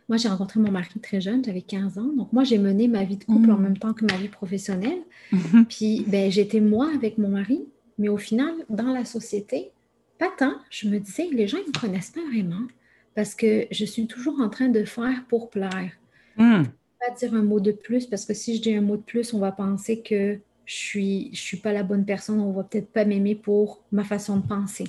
moi, 0.10 0.18
j'ai 0.18 0.30
rencontré 0.30 0.60
mon 0.60 0.72
mari 0.72 1.00
très 1.02 1.20
jeune, 1.20 1.44
j'avais 1.44 1.62
15 1.62 1.98
ans. 1.98 2.12
Donc, 2.16 2.32
moi, 2.32 2.44
j'ai 2.44 2.58
mené 2.58 2.88
ma 2.88 3.04
vie 3.04 3.18
de 3.18 3.26
couple 3.26 3.52
en 3.52 3.58
mm. 3.58 3.62
même 3.62 3.78
temps 3.78 3.94
que 3.94 4.06
ma 4.06 4.18
vie 4.18 4.30
professionnelle. 4.30 5.02
Mm-hmm. 5.34 5.66
Puis, 5.66 6.06
ben, 6.08 6.32
j'étais 6.32 6.62
moi 6.62 6.90
avec 6.96 7.18
mon 7.18 7.30
mari, 7.30 7.66
mais 7.98 8.08
au 8.08 8.18
final, 8.18 8.54
dans 8.70 8.94
la 8.94 9.04
société, 9.04 9.72
pas 10.18 10.32
tant. 10.38 10.56
Je 10.70 10.88
me 10.88 11.00
disais, 11.00 11.28
les 11.32 11.48
gens, 11.48 11.58
ils 11.58 11.70
ne 11.70 11.78
me 11.78 11.80
connaissent 11.80 12.12
pas 12.12 12.26
vraiment 12.30 12.66
parce 13.16 13.36
que 13.36 13.68
je 13.72 13.84
suis 13.84 14.06
toujours 14.08 14.40
en 14.40 14.50
train 14.50 14.70
de 14.70 14.84
faire 14.86 15.26
pour 15.28 15.50
plaire. 15.50 15.92
Mm. 16.38 16.64
Pas 17.00 17.16
dire 17.18 17.34
un 17.34 17.44
mot 17.44 17.60
de 17.60 17.72
plus 17.72 18.06
parce 18.06 18.26
que 18.26 18.34
si 18.34 18.56
je 18.56 18.62
dis 18.62 18.76
un 18.76 18.82
mot 18.82 18.96
de 18.96 19.02
plus, 19.02 19.34
on 19.34 19.40
va 19.40 19.52
penser 19.52 20.02
que 20.02 20.40
je 20.66 20.76
suis, 20.76 21.30
je 21.34 21.40
suis 21.40 21.58
pas 21.58 21.74
la 21.74 21.84
bonne 21.84 22.06
personne, 22.06 22.40
on 22.40 22.52
va 22.52 22.64
peut-être 22.64 22.90
pas 22.90 23.06
m'aimer 23.06 23.36
pour 23.36 23.82
ma 23.92 24.04
façon 24.04 24.38
de 24.38 24.46
penser. 24.46 24.86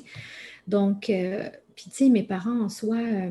Donc, 0.66 1.08
euh, 1.08 1.48
puis 1.74 1.86
tu 1.90 1.96
sais, 1.96 2.08
mes 2.10 2.22
parents 2.22 2.60
en 2.60 2.68
soi, 2.68 2.96
euh, 2.96 3.30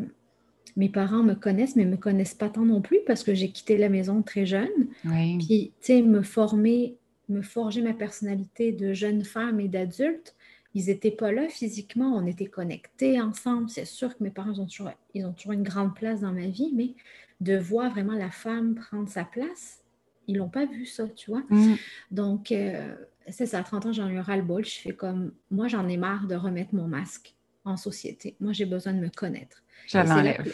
mes 0.77 0.89
parents 0.89 1.23
me 1.23 1.33
connaissent, 1.33 1.75
mais 1.75 1.85
ne 1.85 1.91
me 1.91 1.97
connaissent 1.97 2.35
pas 2.35 2.49
tant 2.49 2.63
non 2.63 2.81
plus 2.81 2.99
parce 3.05 3.23
que 3.23 3.33
j'ai 3.33 3.49
quitté 3.49 3.77
la 3.77 3.89
maison 3.89 4.21
très 4.21 4.45
jeune. 4.45 4.87
Puis, 5.03 5.73
tu 5.81 5.87
sais, 5.87 6.01
me 6.03 6.21
former, 6.21 6.95
me 7.29 7.41
forger 7.41 7.81
ma 7.81 7.93
personnalité 7.93 8.71
de 8.71 8.93
jeune 8.93 9.23
femme 9.23 9.59
et 9.59 9.67
d'adulte, 9.67 10.35
ils 10.75 10.85
n'étaient 10.85 11.11
pas 11.11 11.31
là 11.31 11.49
physiquement, 11.49 12.15
on 12.15 12.27
était 12.27 12.45
connectés 12.45 13.19
ensemble. 13.19 13.69
C'est 13.69 13.85
sûr 13.85 14.15
que 14.15 14.23
mes 14.23 14.29
parents 14.29 14.59
ont 14.59 14.67
toujours, 14.67 14.91
ils 15.15 15.25
ont 15.25 15.33
toujours 15.33 15.53
une 15.53 15.63
grande 15.63 15.95
place 15.95 16.21
dans 16.21 16.31
ma 16.31 16.45
vie, 16.45 16.71
mais 16.75 16.93
de 17.41 17.57
voir 17.57 17.89
vraiment 17.89 18.13
la 18.13 18.29
femme 18.29 18.75
prendre 18.75 19.09
sa 19.09 19.23
place, 19.23 19.79
ils 20.27 20.37
l'ont 20.37 20.49
pas 20.49 20.65
vu 20.65 20.85
ça, 20.85 21.07
tu 21.07 21.31
vois. 21.31 21.43
Mm. 21.49 21.75
Donc, 22.11 22.51
euh, 22.51 22.93
c'est 23.29 23.47
ça, 23.47 23.59
à 23.59 23.63
30 23.63 23.87
ans, 23.87 23.93
j'en 23.93 24.09
ai 24.09 24.17
un 24.17 24.21
ras-le-bol. 24.21 24.63
Je 24.63 24.79
fais 24.79 24.93
comme, 24.93 25.31
moi, 25.49 25.67
j'en 25.67 25.87
ai 25.87 25.97
marre 25.97 26.27
de 26.27 26.35
remettre 26.35 26.75
mon 26.75 26.87
masque 26.87 27.33
en 27.67 27.77
société. 27.77 28.35
Moi, 28.39 28.53
j'ai 28.53 28.65
besoin 28.65 28.93
de 28.93 28.99
me 28.99 29.09
connaître. 29.09 29.63
Je 29.87 29.97
l'enlève. 29.97 30.53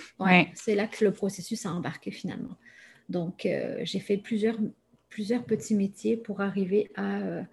C'est 0.54 0.76
là, 0.76 0.88
que 0.88 1.04
le 1.04 1.12
processus 1.12 1.66
a 1.66 1.72
embarqué 1.72 2.12
finalement. 2.12 2.58
Donc, 3.10 3.46
euh, 3.46 3.80
j'ai 3.84 4.00
fait 4.00 4.18
plusieurs, 4.18 4.58
plusieurs 5.10 5.44
petits 5.44 5.76
métiers 5.76 6.18
pour 6.18 6.42
arriver 6.42 6.92
à, 6.96 7.18
euh, 7.18 7.44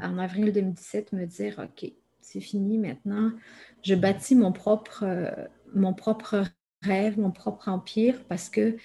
en 0.00 0.18
avril 0.18 0.52
2017, 0.52 1.12
me 1.12 1.26
dire, 1.26 1.60
OK, 1.62 1.90
c'est 2.20 2.40
fini 2.40 2.78
maintenant. 2.78 3.32
Je 3.82 3.94
bâtis 3.94 4.34
mon 4.34 4.52
propre, 4.52 5.04
euh, 5.04 5.30
mon 5.74 5.94
propre 5.94 6.44
rêve, 6.82 7.18
mon 7.18 7.30
propre 7.30 7.68
empire 7.68 8.22
parce 8.28 8.48
que 8.48 8.76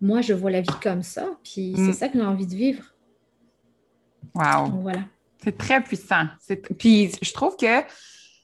moi, 0.00 0.20
je 0.20 0.32
vois 0.32 0.50
la 0.50 0.60
vie 0.60 0.80
comme 0.82 1.02
ça. 1.02 1.38
Puis 1.42 1.74
c'est 1.76 1.82
mm. 1.82 1.92
ça 1.92 2.08
que 2.08 2.18
j'ai 2.18 2.24
envie 2.24 2.46
de 2.46 2.54
vivre. 2.54 2.94
Wow. 4.34 4.80
voilà. 4.80 5.04
C'est 5.42 5.56
très 5.56 5.82
puissant. 5.82 6.26
Puis 6.78 7.12
je 7.20 7.32
trouve 7.32 7.56
que 7.56 7.82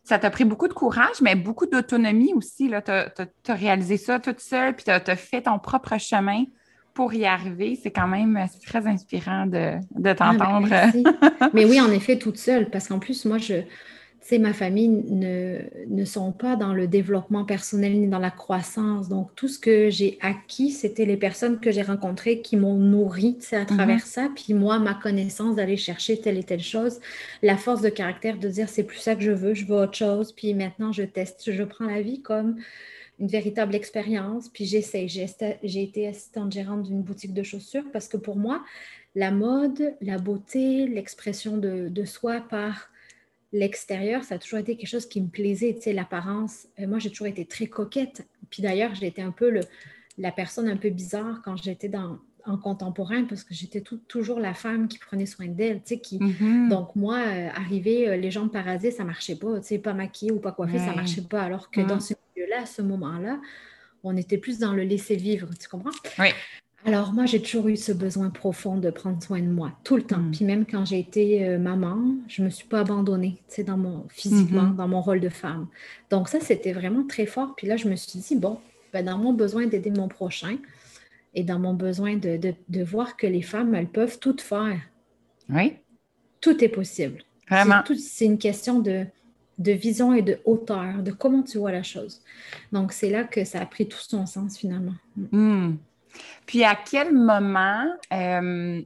ça 0.02 0.18
t'a 0.18 0.30
pris 0.30 0.44
beaucoup 0.44 0.68
de 0.68 0.72
courage, 0.72 1.20
mais 1.20 1.34
beaucoup 1.34 1.66
d'autonomie 1.66 2.32
aussi. 2.34 2.70
Tu 2.84 2.90
as, 2.90 3.54
réalisé 3.54 3.96
ça 3.96 4.18
toute 4.18 4.40
seule, 4.40 4.74
puis 4.74 4.84
tu 4.84 4.90
as, 4.90 5.16
fait 5.16 5.42
ton 5.42 5.58
propre 5.58 5.98
chemin 5.98 6.44
pour 6.94 7.14
y 7.14 7.26
arriver. 7.26 7.78
C'est 7.80 7.90
quand 7.90 8.08
même 8.08 8.46
très 8.66 8.86
inspirant 8.86 9.46
de, 9.46 9.76
de 9.96 10.10
ah, 10.10 10.14
ben, 10.14 10.14
t'entendre. 10.14 10.68
mais 11.54 11.64
oui, 11.64 11.80
en 11.80 11.90
effet, 11.92 12.18
toute 12.18 12.38
seule, 12.38 12.70
parce 12.70 12.88
qu'en 12.88 12.98
plus, 12.98 13.24
moi, 13.24 13.38
je, 13.38 13.62
ma 14.38 14.52
famille 14.52 14.88
ne, 14.88 15.58
ne, 15.88 16.04
sont 16.04 16.32
pas 16.32 16.56
dans 16.56 16.72
le 16.72 16.86
développement 16.86 17.44
personnel 17.44 17.98
ni 17.98 18.06
dans 18.06 18.18
la 18.18 18.30
croissance. 18.30 19.08
Donc, 19.08 19.34
tout 19.34 19.48
ce 19.48 19.58
que 19.58 19.90
j'ai 19.90 20.18
acquis, 20.20 20.70
c'était 20.70 21.04
les 21.04 21.16
personnes 21.16 21.60
que 21.60 21.70
j'ai 21.70 21.82
rencontrées 21.82 22.40
qui 22.40 22.56
m'ont 22.56 22.76
nourri 22.76 23.38
à 23.52 23.64
travers 23.64 23.96
mhm. 23.96 24.04
ça. 24.04 24.28
Puis 24.34 24.54
moi, 24.54 24.78
ma 24.78 24.94
connaissance 24.94 25.56
d'aller 25.56 25.76
chercher 25.76 26.20
telle 26.20 26.38
et 26.38 26.44
telle 26.44 26.62
chose, 26.62 27.00
la 27.42 27.56
force 27.56 27.80
de 27.82 27.88
caractère 27.88 28.38
de 28.38 28.48
dire 28.48 28.68
c'est 28.68 28.84
plus 28.84 28.98
ça 28.98 29.14
que 29.14 29.22
je 29.22 29.32
veux, 29.32 29.54
je 29.54 29.66
veux 29.66 29.76
autre 29.76 29.96
chose. 29.96 30.32
Puis 30.32 30.54
maintenant, 30.54 30.92
je 30.92 31.02
teste, 31.02 31.50
je 31.52 31.62
prends 31.62 31.86
la 31.86 32.02
vie 32.02 32.22
comme 32.22 32.56
une 33.18 33.28
véritable 33.28 33.74
expérience. 33.74 34.48
Puis 34.48 34.64
j'essaie. 34.64 35.06
J'ai 35.08 35.82
été 35.82 36.08
assistante 36.08 36.52
gérante 36.52 36.84
d'une 36.84 37.02
boutique 37.02 37.34
de 37.34 37.42
chaussures 37.42 37.90
parce 37.92 38.08
que 38.08 38.16
pour 38.16 38.36
moi, 38.36 38.62
la 39.14 39.30
mode, 39.30 39.94
la 40.00 40.18
beauté, 40.18 40.86
l'expression 40.86 41.56
de, 41.56 41.88
de 41.88 42.04
soi 42.04 42.40
par 42.48 42.90
l'extérieur, 43.52 44.24
ça 44.24 44.36
a 44.36 44.38
toujours 44.38 44.58
été 44.58 44.76
quelque 44.76 44.88
chose 44.88 45.06
qui 45.06 45.20
me 45.20 45.28
plaisait, 45.28 45.74
tu 45.74 45.82
sais, 45.82 45.92
l'apparence. 45.92 46.68
Euh, 46.78 46.86
moi, 46.86 46.98
j'ai 46.98 47.10
toujours 47.10 47.26
été 47.26 47.44
très 47.44 47.66
coquette. 47.66 48.26
Puis 48.50 48.62
d'ailleurs, 48.62 48.94
j'étais 48.94 49.22
un 49.22 49.32
peu 49.32 49.50
le, 49.50 49.60
la 50.18 50.32
personne 50.32 50.68
un 50.68 50.76
peu 50.76 50.90
bizarre 50.90 51.40
quand 51.44 51.56
j'étais 51.56 51.88
dans, 51.88 52.18
en 52.46 52.56
contemporain 52.56 53.24
parce 53.24 53.44
que 53.44 53.54
j'étais 53.54 53.82
toujours 54.08 54.40
la 54.40 54.54
femme 54.54 54.88
qui 54.88 54.98
prenait 54.98 55.26
soin 55.26 55.46
d'elle, 55.46 55.82
tu 55.82 55.94
sais, 55.94 55.98
qui... 55.98 56.18
Mm-hmm. 56.18 56.68
Donc, 56.68 56.94
moi, 56.96 57.18
euh, 57.18 57.48
arriver 57.54 58.08
euh, 58.08 58.16
les 58.16 58.30
jambes 58.30 58.52
parasées, 58.52 58.90
ça 58.90 59.04
marchait 59.04 59.36
pas, 59.36 59.60
tu 59.60 59.66
sais, 59.66 59.78
pas 59.78 59.94
maquillée 59.94 60.32
ou 60.32 60.38
pas 60.38 60.52
coiffée, 60.52 60.78
ça 60.78 60.94
marchait 60.94 61.22
pas. 61.22 61.42
Alors 61.42 61.70
que 61.70 61.80
dans 61.80 62.00
ce 62.00 62.14
milieu-là, 62.36 62.62
à 62.62 62.66
ce 62.66 62.82
moment-là, 62.82 63.40
on 64.02 64.16
était 64.16 64.38
plus 64.38 64.58
dans 64.58 64.72
le 64.72 64.82
laisser 64.82 65.16
vivre, 65.16 65.48
tu 65.58 65.68
comprends? 65.68 65.90
Oui. 66.18 66.28
Alors, 66.86 67.12
moi, 67.12 67.26
j'ai 67.26 67.42
toujours 67.42 67.68
eu 67.68 67.76
ce 67.76 67.92
besoin 67.92 68.30
profond 68.30 68.76
de 68.76 68.90
prendre 68.90 69.22
soin 69.22 69.40
de 69.40 69.48
moi, 69.48 69.72
tout 69.84 69.96
le 69.96 70.02
temps. 70.02 70.18
Mm. 70.18 70.30
Puis 70.30 70.44
même 70.44 70.64
quand 70.64 70.84
j'ai 70.84 70.98
été 70.98 71.46
euh, 71.46 71.58
maman, 71.58 71.98
je 72.26 72.40
ne 72.40 72.46
me 72.46 72.50
suis 72.50 72.66
pas 72.66 72.80
abandonnée, 72.80 73.36
tu 73.48 73.56
sais, 73.56 73.64
dans 73.64 73.76
mon, 73.76 74.06
physiquement, 74.08 74.62
mm-hmm. 74.62 74.76
dans 74.76 74.88
mon 74.88 75.00
rôle 75.02 75.20
de 75.20 75.28
femme. 75.28 75.66
Donc, 76.08 76.28
ça, 76.28 76.40
c'était 76.40 76.72
vraiment 76.72 77.06
très 77.06 77.26
fort. 77.26 77.54
Puis 77.56 77.66
là, 77.66 77.76
je 77.76 77.88
me 77.88 77.96
suis 77.96 78.18
dit, 78.18 78.36
bon, 78.36 78.58
ben, 78.92 79.04
dans 79.04 79.18
mon 79.18 79.34
besoin 79.34 79.66
d'aider 79.66 79.90
mon 79.90 80.08
prochain 80.08 80.56
et 81.34 81.44
dans 81.44 81.58
mon 81.58 81.74
besoin 81.74 82.16
de, 82.16 82.38
de, 82.68 82.82
voir 82.82 83.16
que 83.16 83.26
les 83.26 83.42
femmes, 83.42 83.74
elles 83.74 83.86
peuvent 83.86 84.18
tout 84.18 84.36
faire. 84.38 84.80
Oui. 85.48 85.74
Tout 86.40 86.64
est 86.64 86.68
possible. 86.68 87.22
Vraiment. 87.48 87.82
C'est 87.98 88.24
une 88.24 88.38
question 88.38 88.80
de, 88.80 89.04
de 89.58 89.72
vision 89.72 90.14
et 90.14 90.22
de 90.22 90.38
hauteur, 90.46 91.02
de 91.02 91.12
comment 91.12 91.42
tu 91.42 91.58
vois 91.58 91.72
la 91.72 91.82
chose. 91.82 92.22
Donc, 92.72 92.92
c'est 92.92 93.10
là 93.10 93.24
que 93.24 93.44
ça 93.44 93.60
a 93.60 93.66
pris 93.66 93.86
tout 93.86 93.98
son 94.00 94.24
sens 94.26 94.56
finalement. 94.56 94.94
Mm. 95.30 95.74
Puis 96.46 96.64
à 96.64 96.74
quel 96.74 97.14
moment, 97.14 97.86
euh, 98.12 98.82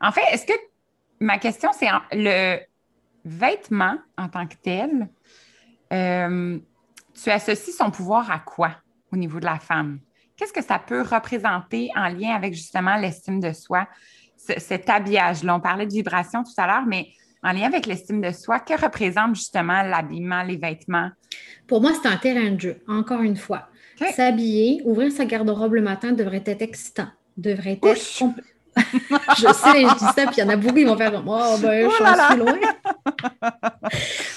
en 0.00 0.12
fait, 0.12 0.22
est-ce 0.32 0.46
que 0.46 0.52
ma 1.20 1.38
question, 1.38 1.70
c'est 1.72 1.88
le 2.12 2.58
vêtement 3.24 3.96
en 4.16 4.28
tant 4.28 4.46
que 4.46 4.54
tel, 4.62 5.08
euh, 5.92 6.58
tu 7.22 7.30
associes 7.30 7.72
son 7.72 7.90
pouvoir 7.90 8.30
à 8.30 8.38
quoi 8.38 8.72
au 9.12 9.16
niveau 9.16 9.40
de 9.40 9.44
la 9.46 9.58
femme? 9.58 10.00
Qu'est-ce 10.36 10.52
que 10.52 10.62
ça 10.62 10.78
peut 10.78 11.02
représenter 11.02 11.90
en 11.96 12.08
lien 12.08 12.34
avec 12.34 12.54
justement 12.54 12.96
l'estime 12.96 13.40
de 13.40 13.52
soi, 13.52 13.88
cet 14.36 14.90
habillage-là? 14.90 15.56
On 15.56 15.60
parlait 15.60 15.86
de 15.86 15.92
vibration 15.92 16.42
tout 16.42 16.52
à 16.58 16.66
l'heure, 16.66 16.86
mais 16.86 17.08
en 17.42 17.52
lien 17.52 17.66
avec 17.66 17.86
l'estime 17.86 18.20
de 18.20 18.32
soi, 18.32 18.60
que 18.60 18.78
représente 18.80 19.36
justement 19.36 19.82
l'habillement, 19.82 20.42
les 20.42 20.56
vêtements? 20.56 21.10
Pour 21.66 21.80
moi, 21.80 21.92
c'est 21.94 22.08
un 22.08 22.16
terrain 22.16 22.50
de 22.50 22.60
jeu, 22.60 22.82
encore 22.88 23.22
une 23.22 23.36
fois. 23.36 23.68
S'habiller, 24.14 24.82
ouvrir 24.84 25.10
sa 25.10 25.24
garde-robe 25.24 25.74
le 25.74 25.82
matin 25.82 26.12
devrait 26.12 26.42
être 26.44 26.62
excitant, 26.62 27.08
devrait 27.36 27.78
être. 27.82 27.96
je 29.38 29.52
sais, 29.52 29.82
je 29.82 29.94
dis 29.94 30.04
ça, 30.04 30.26
puis 30.26 30.36
il 30.36 30.40
y 30.40 30.42
en 30.42 30.50
a 30.50 30.56
beaucoup 30.56 30.74
qui 30.74 30.84
vont 30.84 30.96
faire 30.96 31.22
Oh, 31.26 31.56
ben, 31.62 31.88
je 31.88 31.94
suis 31.94 32.38
loin. 32.38 32.58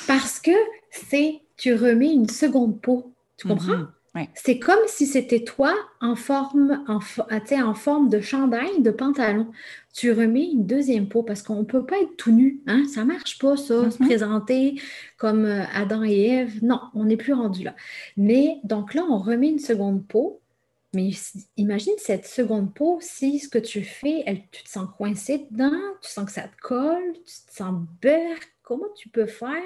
Parce 0.07 0.39
que 0.39 0.51
c'est, 0.91 1.41
tu 1.57 1.73
remets 1.73 2.13
une 2.13 2.29
seconde 2.29 2.79
peau. 2.81 3.13
Tu 3.37 3.47
mm-hmm. 3.47 3.49
comprends? 3.49 3.85
C'est 4.33 4.59
comme 4.59 4.79
si 4.87 5.05
c'était 5.05 5.43
toi 5.43 5.73
en 6.01 6.15
forme, 6.15 6.83
en, 6.87 6.99
en 6.99 7.73
forme 7.73 8.09
de 8.09 8.19
chandail, 8.21 8.81
de 8.81 8.91
pantalon. 8.91 9.47
Tu 9.93 10.11
remets 10.11 10.45
une 10.45 10.65
deuxième 10.65 11.09
peau 11.09 11.23
parce 11.23 11.41
qu'on 11.41 11.59
ne 11.59 11.63
peut 11.63 11.85
pas 11.85 11.99
être 11.99 12.15
tout 12.15 12.31
nu. 12.31 12.61
Hein? 12.67 12.85
Ça 12.93 13.01
ne 13.01 13.07
marche 13.07 13.39
pas, 13.39 13.57
ça, 13.57 13.89
se 13.89 13.97
mm-hmm. 13.97 14.05
présenter 14.05 14.81
comme 15.17 15.45
euh, 15.45 15.63
Adam 15.73 16.03
et 16.03 16.27
Ève. 16.27 16.63
Non, 16.63 16.79
on 16.93 17.05
n'est 17.05 17.17
plus 17.17 17.33
rendu 17.33 17.63
là. 17.63 17.75
Mais 18.15 18.59
donc 18.63 18.93
là, 18.93 19.03
on 19.09 19.19
remet 19.19 19.49
une 19.49 19.59
seconde 19.59 20.05
peau. 20.07 20.41
Mais 20.93 21.11
imagine 21.55 21.93
cette 21.97 22.25
seconde 22.25 22.73
peau, 22.73 22.97
si 22.99 23.39
ce 23.39 23.47
que 23.47 23.59
tu 23.59 23.83
fais, 23.83 24.23
elle, 24.25 24.41
tu 24.51 24.63
te 24.63 24.69
sens 24.69 24.87
coincé 24.97 25.45
dedans, 25.51 25.71
tu 26.01 26.09
sens 26.09 26.25
que 26.25 26.31
ça 26.31 26.43
te 26.43 26.59
colle, 26.61 27.13
tu 27.13 27.33
te 27.47 27.53
sens 27.53 27.75
beurre, 28.01 28.39
comment 28.63 28.87
tu 28.95 29.09
peux 29.09 29.27
faire 29.27 29.61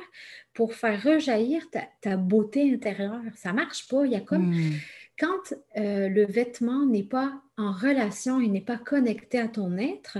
pour 0.53 0.73
faire 0.73 1.01
rejaillir 1.01 1.63
ta, 2.01 2.17
beauté 2.17 2.73
intérieure? 2.73 3.21
Ça 3.35 3.51
ne 3.51 3.55
marche 3.55 3.87
pas. 3.87 4.05
Il 4.05 4.11
y 4.11 4.15
a 4.15 4.21
comme. 4.21 4.53
Hmm. 4.53 4.73
Quand 5.19 5.53
euh, 5.77 6.09
le 6.09 6.25
vêtement 6.25 6.87
n'est 6.87 7.03
pas 7.03 7.42
en 7.57 7.71
relation 7.71 8.39
et 8.41 8.47
n'est 8.47 8.61
pas 8.61 8.77
connecté 8.77 9.39
à 9.39 9.47
ton 9.47 9.77
être, 9.77 10.17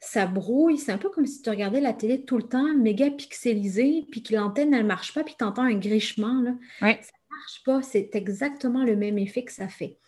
ça 0.00 0.26
brouille. 0.26 0.78
C'est 0.78 0.92
un 0.92 0.98
peu 0.98 1.10
comme 1.10 1.26
si 1.26 1.42
tu 1.42 1.50
regardais 1.50 1.80
la 1.80 1.92
télé 1.92 2.24
tout 2.24 2.36
le 2.36 2.44
temps, 2.44 2.74
méga 2.76 3.10
pixelisée, 3.10 4.06
puis 4.10 4.22
que 4.22 4.34
l'antenne, 4.34 4.72
elle 4.74 4.82
ne 4.82 4.88
marche 4.88 5.12
pas, 5.12 5.24
puis 5.24 5.34
tu 5.36 5.44
entends 5.44 5.62
un 5.62 5.74
grichement. 5.74 6.40
Là. 6.40 6.54
Ça 6.80 6.86
ne 6.88 7.36
marche 7.36 7.62
pas. 7.64 7.82
C'est 7.82 8.14
exactement 8.14 8.84
le 8.84 8.96
même 8.96 9.18
effet 9.18 9.44
que 9.44 9.52
ça 9.52 9.68
fait. 9.68 9.98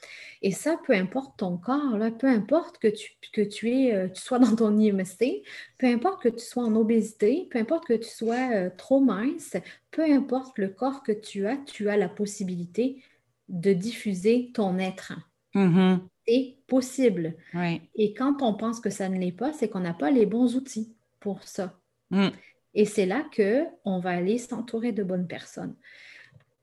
Et 0.42 0.52
ça, 0.52 0.80
peu 0.86 0.94
importe 0.94 1.38
ton 1.38 1.58
corps, 1.58 1.98
là, 1.98 2.10
peu 2.10 2.26
importe 2.26 2.78
que 2.78 2.88
tu, 2.88 3.12
que 3.32 3.42
tu, 3.42 3.70
es, 3.70 3.94
euh, 3.94 4.08
tu 4.08 4.22
sois 4.22 4.38
dans 4.38 4.56
ton 4.56 4.78
IMC, 4.78 5.42
peu 5.76 5.86
importe 5.86 6.22
que 6.22 6.30
tu 6.30 6.44
sois 6.44 6.64
en 6.64 6.74
obésité, 6.76 7.46
peu 7.50 7.58
importe 7.58 7.86
que 7.86 7.94
tu 7.94 8.08
sois 8.08 8.50
euh, 8.54 8.70
trop 8.74 9.00
mince, 9.00 9.56
peu 9.90 10.02
importe 10.02 10.56
le 10.58 10.68
corps 10.68 11.02
que 11.02 11.12
tu 11.12 11.46
as, 11.46 11.58
tu 11.58 11.90
as 11.90 11.98
la 11.98 12.08
possibilité 12.08 13.02
de 13.48 13.72
diffuser 13.74 14.50
ton 14.54 14.78
être. 14.78 15.12
Mm-hmm. 15.54 15.98
C'est 16.26 16.56
possible. 16.66 17.34
Oui. 17.54 17.80
Et 17.94 18.14
quand 18.14 18.42
on 18.42 18.54
pense 18.54 18.80
que 18.80 18.90
ça 18.90 19.08
ne 19.08 19.18
l'est 19.18 19.32
pas, 19.32 19.52
c'est 19.52 19.68
qu'on 19.68 19.80
n'a 19.80 19.94
pas 19.94 20.10
les 20.10 20.26
bons 20.26 20.56
outils 20.56 20.94
pour 21.18 21.42
ça. 21.44 21.78
Mm. 22.10 22.28
Et 22.74 22.84
c'est 22.84 23.06
là 23.06 23.24
qu'on 23.34 23.98
va 23.98 24.10
aller 24.10 24.38
s'entourer 24.38 24.92
de 24.92 25.02
bonnes 25.02 25.26
personnes 25.26 25.74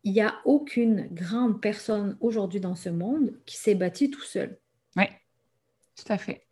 il 0.08 0.14
n'y 0.14 0.22
a 0.22 0.36
aucune 0.46 1.10
grande 1.12 1.60
personne 1.60 2.16
aujourd'hui 2.22 2.62
dans 2.62 2.76
ce 2.76 2.88
monde 2.88 3.34
qui 3.46 3.58
s'est 3.58 3.76
bâtie 3.76 4.10
tout 4.10 4.24
seul. 4.24 4.58
Oui, 4.96 5.04
tout 5.98 6.12
à 6.14 6.18
fait. 6.18 6.44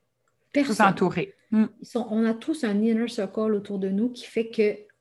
Personne. 0.51 0.87
entouré. 0.87 1.33
Hmm. 1.51 1.67
on 1.95 2.25
a 2.25 2.33
tous 2.33 2.65
un 2.65 2.81
inner 2.81 3.07
circle 3.07 3.53
autour 3.53 3.79
de 3.79 3.87
nous 3.87 4.09
qui 4.09 4.25
fait 4.25 4.51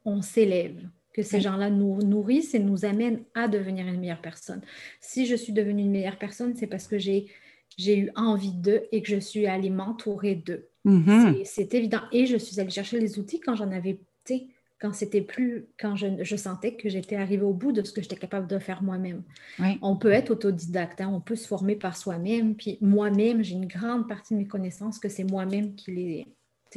qu'on 0.05 0.23
s'élève, 0.23 0.89
que 1.13 1.23
ces 1.23 1.41
gens-là 1.41 1.69
nous 1.69 2.01
nourrissent 2.03 2.55
et 2.55 2.61
nous 2.61 2.85
amènent 2.85 3.25
à 3.35 3.49
devenir 3.49 3.89
une 3.89 3.99
meilleure 3.99 4.21
personne. 4.21 4.61
Si 5.01 5.27
je 5.27 5.35
suis 5.35 5.53
devenue 5.53 5.83
une 5.83 5.91
meilleure 5.91 6.19
personne, 6.19 6.55
c'est 6.55 6.69
parce 6.69 6.87
que 6.87 6.97
j'ai 6.97 7.27
j'ai 7.77 7.99
eu 7.99 8.11
envie 8.17 8.53
d'eux 8.53 8.83
et 8.93 9.03
que 9.03 9.09
je 9.09 9.19
suis 9.19 9.47
allée 9.47 9.71
m'entourer 9.71 10.35
d'eux. 10.35 10.69
Mm-hmm. 10.85 11.45
C'est 11.45 11.75
évident. 11.75 12.03
Et 12.13 12.27
je 12.27 12.37
suis 12.37 12.61
allée 12.61 12.71
chercher 12.71 13.01
les 13.01 13.19
outils 13.19 13.41
quand 13.41 13.57
j'en 13.57 13.71
avais, 13.71 13.99
quand 14.81 14.93
c'était 14.93 15.23
plus, 15.23 15.67
quand 15.79 15.97
je, 15.97 16.37
sentais 16.37 16.75
que 16.75 16.89
j'étais 16.89 17.17
arrivée 17.17 17.45
au 17.45 17.55
bout 17.55 17.73
de 17.73 17.83
ce 17.83 17.93
que 17.93 18.03
j'étais 18.03 18.17
capable 18.17 18.47
de 18.47 18.59
faire 18.59 18.83
moi-même. 18.83 19.23
On 19.81 19.97
peut 19.97 20.13
être 20.13 20.31
autodidacte, 20.31 21.01
hein, 21.01 21.11
on 21.13 21.21
peut 21.21 21.37
se 21.37 21.47
former 21.47 21.77
par 21.77 21.97
soi-même. 21.97 22.55
Puis 22.55 22.79
moi-même, 22.81 23.43
j'ai 23.43 23.55
une 23.55 23.67
grande 23.67 24.09
partie 24.09 24.35
de 24.35 24.41
mes 24.41 24.47
connaissances 24.47 24.99
que 24.99 25.09
c'est 25.09 25.25
moi-même 25.25 25.75
qui 25.75 25.91
les, 25.93 26.27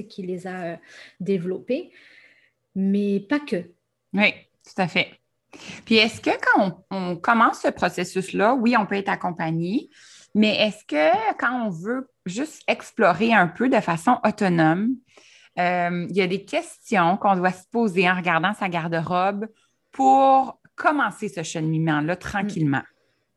qui 0.04 0.22
les 0.22 0.48
a 0.48 0.64
euh, 0.64 0.76
développées, 1.20 1.92
mais 2.76 3.20
pas 3.20 3.40
que. 3.40 3.72
Oui, 4.14 4.32
tout 4.64 4.82
à 4.82 4.88
fait. 4.88 5.10
Puis 5.86 5.96
est-ce 5.96 6.22
que 6.22 6.30
quand 6.30 6.86
on, 6.92 7.16
commence 7.16 7.62
ce 7.62 7.70
processus-là, 7.70 8.56
oui, 8.56 8.76
on 8.78 8.86
peut 8.86 8.96
être 8.96 9.10
accompagné, 9.10 9.90
mais 10.38 10.56
est-ce 10.56 10.86
que 10.86 11.34
quand 11.40 11.66
on 11.66 11.70
veut 11.70 12.08
juste 12.28 12.62
explorer 12.68 13.34
un 13.34 13.48
peu 13.48 13.70
de 13.70 13.80
façon 13.80 14.20
autonome, 14.24 14.96
euh, 15.58 16.06
il 16.10 16.16
y 16.16 16.22
a 16.22 16.28
des 16.28 16.46
questions 16.46 17.18
qu'on 17.18 17.36
doit 17.36 17.52
se 17.52 17.66
poser 17.72 18.08
en 18.08 18.16
regardant 18.16 18.54
sa 18.54 18.70
garde-robe 18.70 19.48
pour 19.92 20.62
commencer 20.76 21.28
ce 21.28 21.42
cheminement-là 21.42 22.16
tranquillement? 22.18 22.84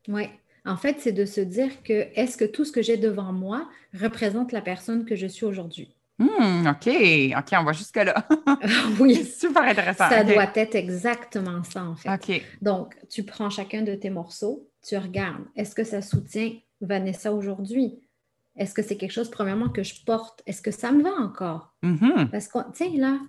Mm. 0.07 0.13
Oui. 0.13 0.29
En 0.63 0.77
fait, 0.77 0.97
c'est 0.99 1.11
de 1.11 1.25
se 1.25 1.41
dire 1.41 1.81
que 1.81 2.07
est-ce 2.13 2.37
que 2.37 2.45
tout 2.45 2.65
ce 2.65 2.71
que 2.71 2.83
j'ai 2.83 2.97
devant 2.97 3.33
moi 3.33 3.67
représente 3.99 4.51
la 4.51 4.61
personne 4.61 5.03
que 5.03 5.15
je 5.15 5.25
suis 5.25 5.45
aujourd'hui? 5.45 5.95
Hmm, 6.19 6.67
OK, 6.67 6.87
OK, 7.35 7.59
on 7.59 7.63
va 7.63 7.71
jusque-là. 7.73 8.27
oui. 8.99 9.25
Super 9.39 9.63
intéressant. 9.63 10.07
Ça 10.07 10.23
doit 10.23 10.51
être 10.53 10.75
exactement 10.75 11.63
ça, 11.63 11.83
en 11.83 11.95
fait. 11.95 12.13
OK. 12.13 12.43
Donc, 12.61 12.95
tu 13.09 13.23
prends 13.23 13.49
chacun 13.49 13.81
de 13.81 13.95
tes 13.95 14.11
morceaux, 14.11 14.69
tu 14.87 14.95
regardes, 14.97 15.45
est-ce 15.55 15.73
que 15.73 15.83
ça 15.83 16.03
soutient 16.03 16.51
Vanessa 16.81 17.33
aujourd'hui? 17.33 17.99
Est-ce 18.57 18.73
que 18.73 18.81
c'est 18.81 18.97
quelque 18.97 19.11
chose, 19.11 19.29
premièrement, 19.29 19.69
que 19.69 19.83
je 19.83 20.03
porte? 20.05 20.41
Est-ce 20.45 20.61
que 20.61 20.71
ça 20.71 20.91
me 20.91 21.03
va 21.03 21.11
encore? 21.11 21.73
Mm-hmm. 21.83 22.29
Parce 22.29 22.47
que, 22.47 22.59
tu 22.73 22.85
sais, 22.85 22.97
là, 22.97 23.19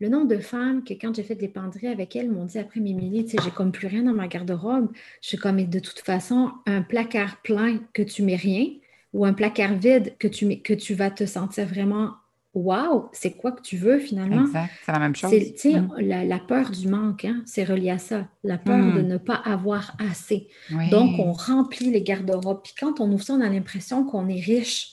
le 0.00 0.08
nombre 0.08 0.28
de 0.28 0.38
femmes 0.38 0.84
que 0.84 0.92
quand 0.92 1.14
j'ai 1.14 1.22
fait 1.22 1.34
des 1.34 1.48
penderies 1.48 1.86
avec 1.86 2.14
elles 2.16 2.30
m'ont 2.30 2.44
dit 2.44 2.58
après 2.58 2.80
Mimili, 2.80 3.24
tu 3.24 3.30
sais, 3.30 3.38
j'ai 3.42 3.50
comme 3.50 3.72
plus 3.72 3.86
rien 3.86 4.02
dans 4.02 4.12
ma 4.12 4.28
garde-robe. 4.28 4.90
Je 5.22 5.28
suis 5.28 5.38
comme, 5.38 5.62
de 5.62 5.78
toute 5.78 6.00
façon, 6.00 6.52
un 6.66 6.82
placard 6.82 7.40
plein 7.42 7.78
que 7.94 8.02
tu 8.02 8.22
mets 8.22 8.36
rien 8.36 8.66
ou 9.14 9.24
un 9.24 9.32
placard 9.32 9.74
vide 9.74 10.14
que 10.18 10.28
tu, 10.28 10.44
mets, 10.44 10.60
que 10.60 10.74
tu 10.74 10.94
vas 10.94 11.10
te 11.10 11.24
sentir 11.24 11.66
vraiment 11.66 12.12
Wow, 12.56 13.10
c'est 13.12 13.32
quoi 13.32 13.52
que 13.52 13.60
tu 13.60 13.76
veux 13.76 13.98
finalement? 13.98 14.46
Exact, 14.46 14.72
c'est 14.86 14.92
la 14.92 14.98
même 14.98 15.14
chose. 15.14 15.30
Mm. 15.30 15.88
la, 15.98 16.38
peur 16.38 16.70
du 16.70 16.88
manque, 16.88 17.26
hein, 17.26 17.42
c'est 17.44 17.64
relié 17.64 17.90
à 17.90 17.98
ça. 17.98 18.28
La 18.44 18.56
peur 18.56 18.78
de 18.78 19.02
mm. 19.02 19.06
ne 19.06 19.18
pas 19.18 19.34
avoir 19.34 19.94
assez. 20.10 20.48
Donc, 20.90 21.18
on 21.18 21.32
remplit 21.32 21.90
les 21.90 22.00
garde-robes. 22.00 22.62
Puis 22.64 22.72
quand 22.80 22.98
on 22.98 23.12
ouvre 23.12 23.22
ça, 23.22 23.34
on 23.34 23.42
a 23.42 23.50
l'impression 23.50 24.04
qu'on 24.04 24.26
est 24.28 24.40
riche. 24.40 24.92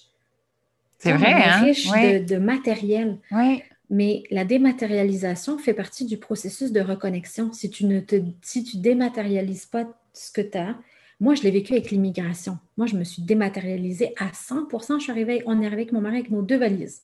C'est 1.00 1.14
vrai, 1.14 1.34
on 1.34 1.38
est 1.38 1.44
hein? 1.44 1.64
riche 1.64 1.90
de, 2.28 2.38
matériel. 2.38 3.20
Oui. 3.32 3.64
Mais 3.90 4.24
la 4.30 4.44
dématérialisation 4.44 5.58
fait 5.58 5.74
partie 5.74 6.04
du 6.04 6.18
processus 6.18 6.74
de 6.74 6.82
reconnexion. 6.82 7.54
Si 7.54 7.70
tu 7.70 7.86
ne 7.86 8.02
te, 8.02 8.18
si 8.42 8.66
tu 8.66 8.76
dématérialises 8.76 9.68
pas 9.68 9.86
ce 10.12 10.34
que 10.34 10.42
tu 10.42 10.58
as, 10.58 10.76
moi, 11.24 11.36
je 11.36 11.44
l'ai 11.44 11.52
vécu 11.52 11.72
avec 11.74 11.90
l'immigration. 11.90 12.58
Moi, 12.76 12.86
je 12.86 12.96
me 12.96 13.04
suis 13.04 13.22
dématérialisée 13.22 14.14
à 14.20 14.34
100 14.34 14.68
Je 14.72 15.04
suis 15.04 15.12
arrivée, 15.12 15.42
on 15.46 15.62
est 15.62 15.66
arrivé 15.66 15.84
avec 15.84 15.94
mon 15.94 16.02
mari 16.02 16.18
avec 16.18 16.32
nos 16.32 16.42
deux 16.42 16.58
valises. 16.58 17.04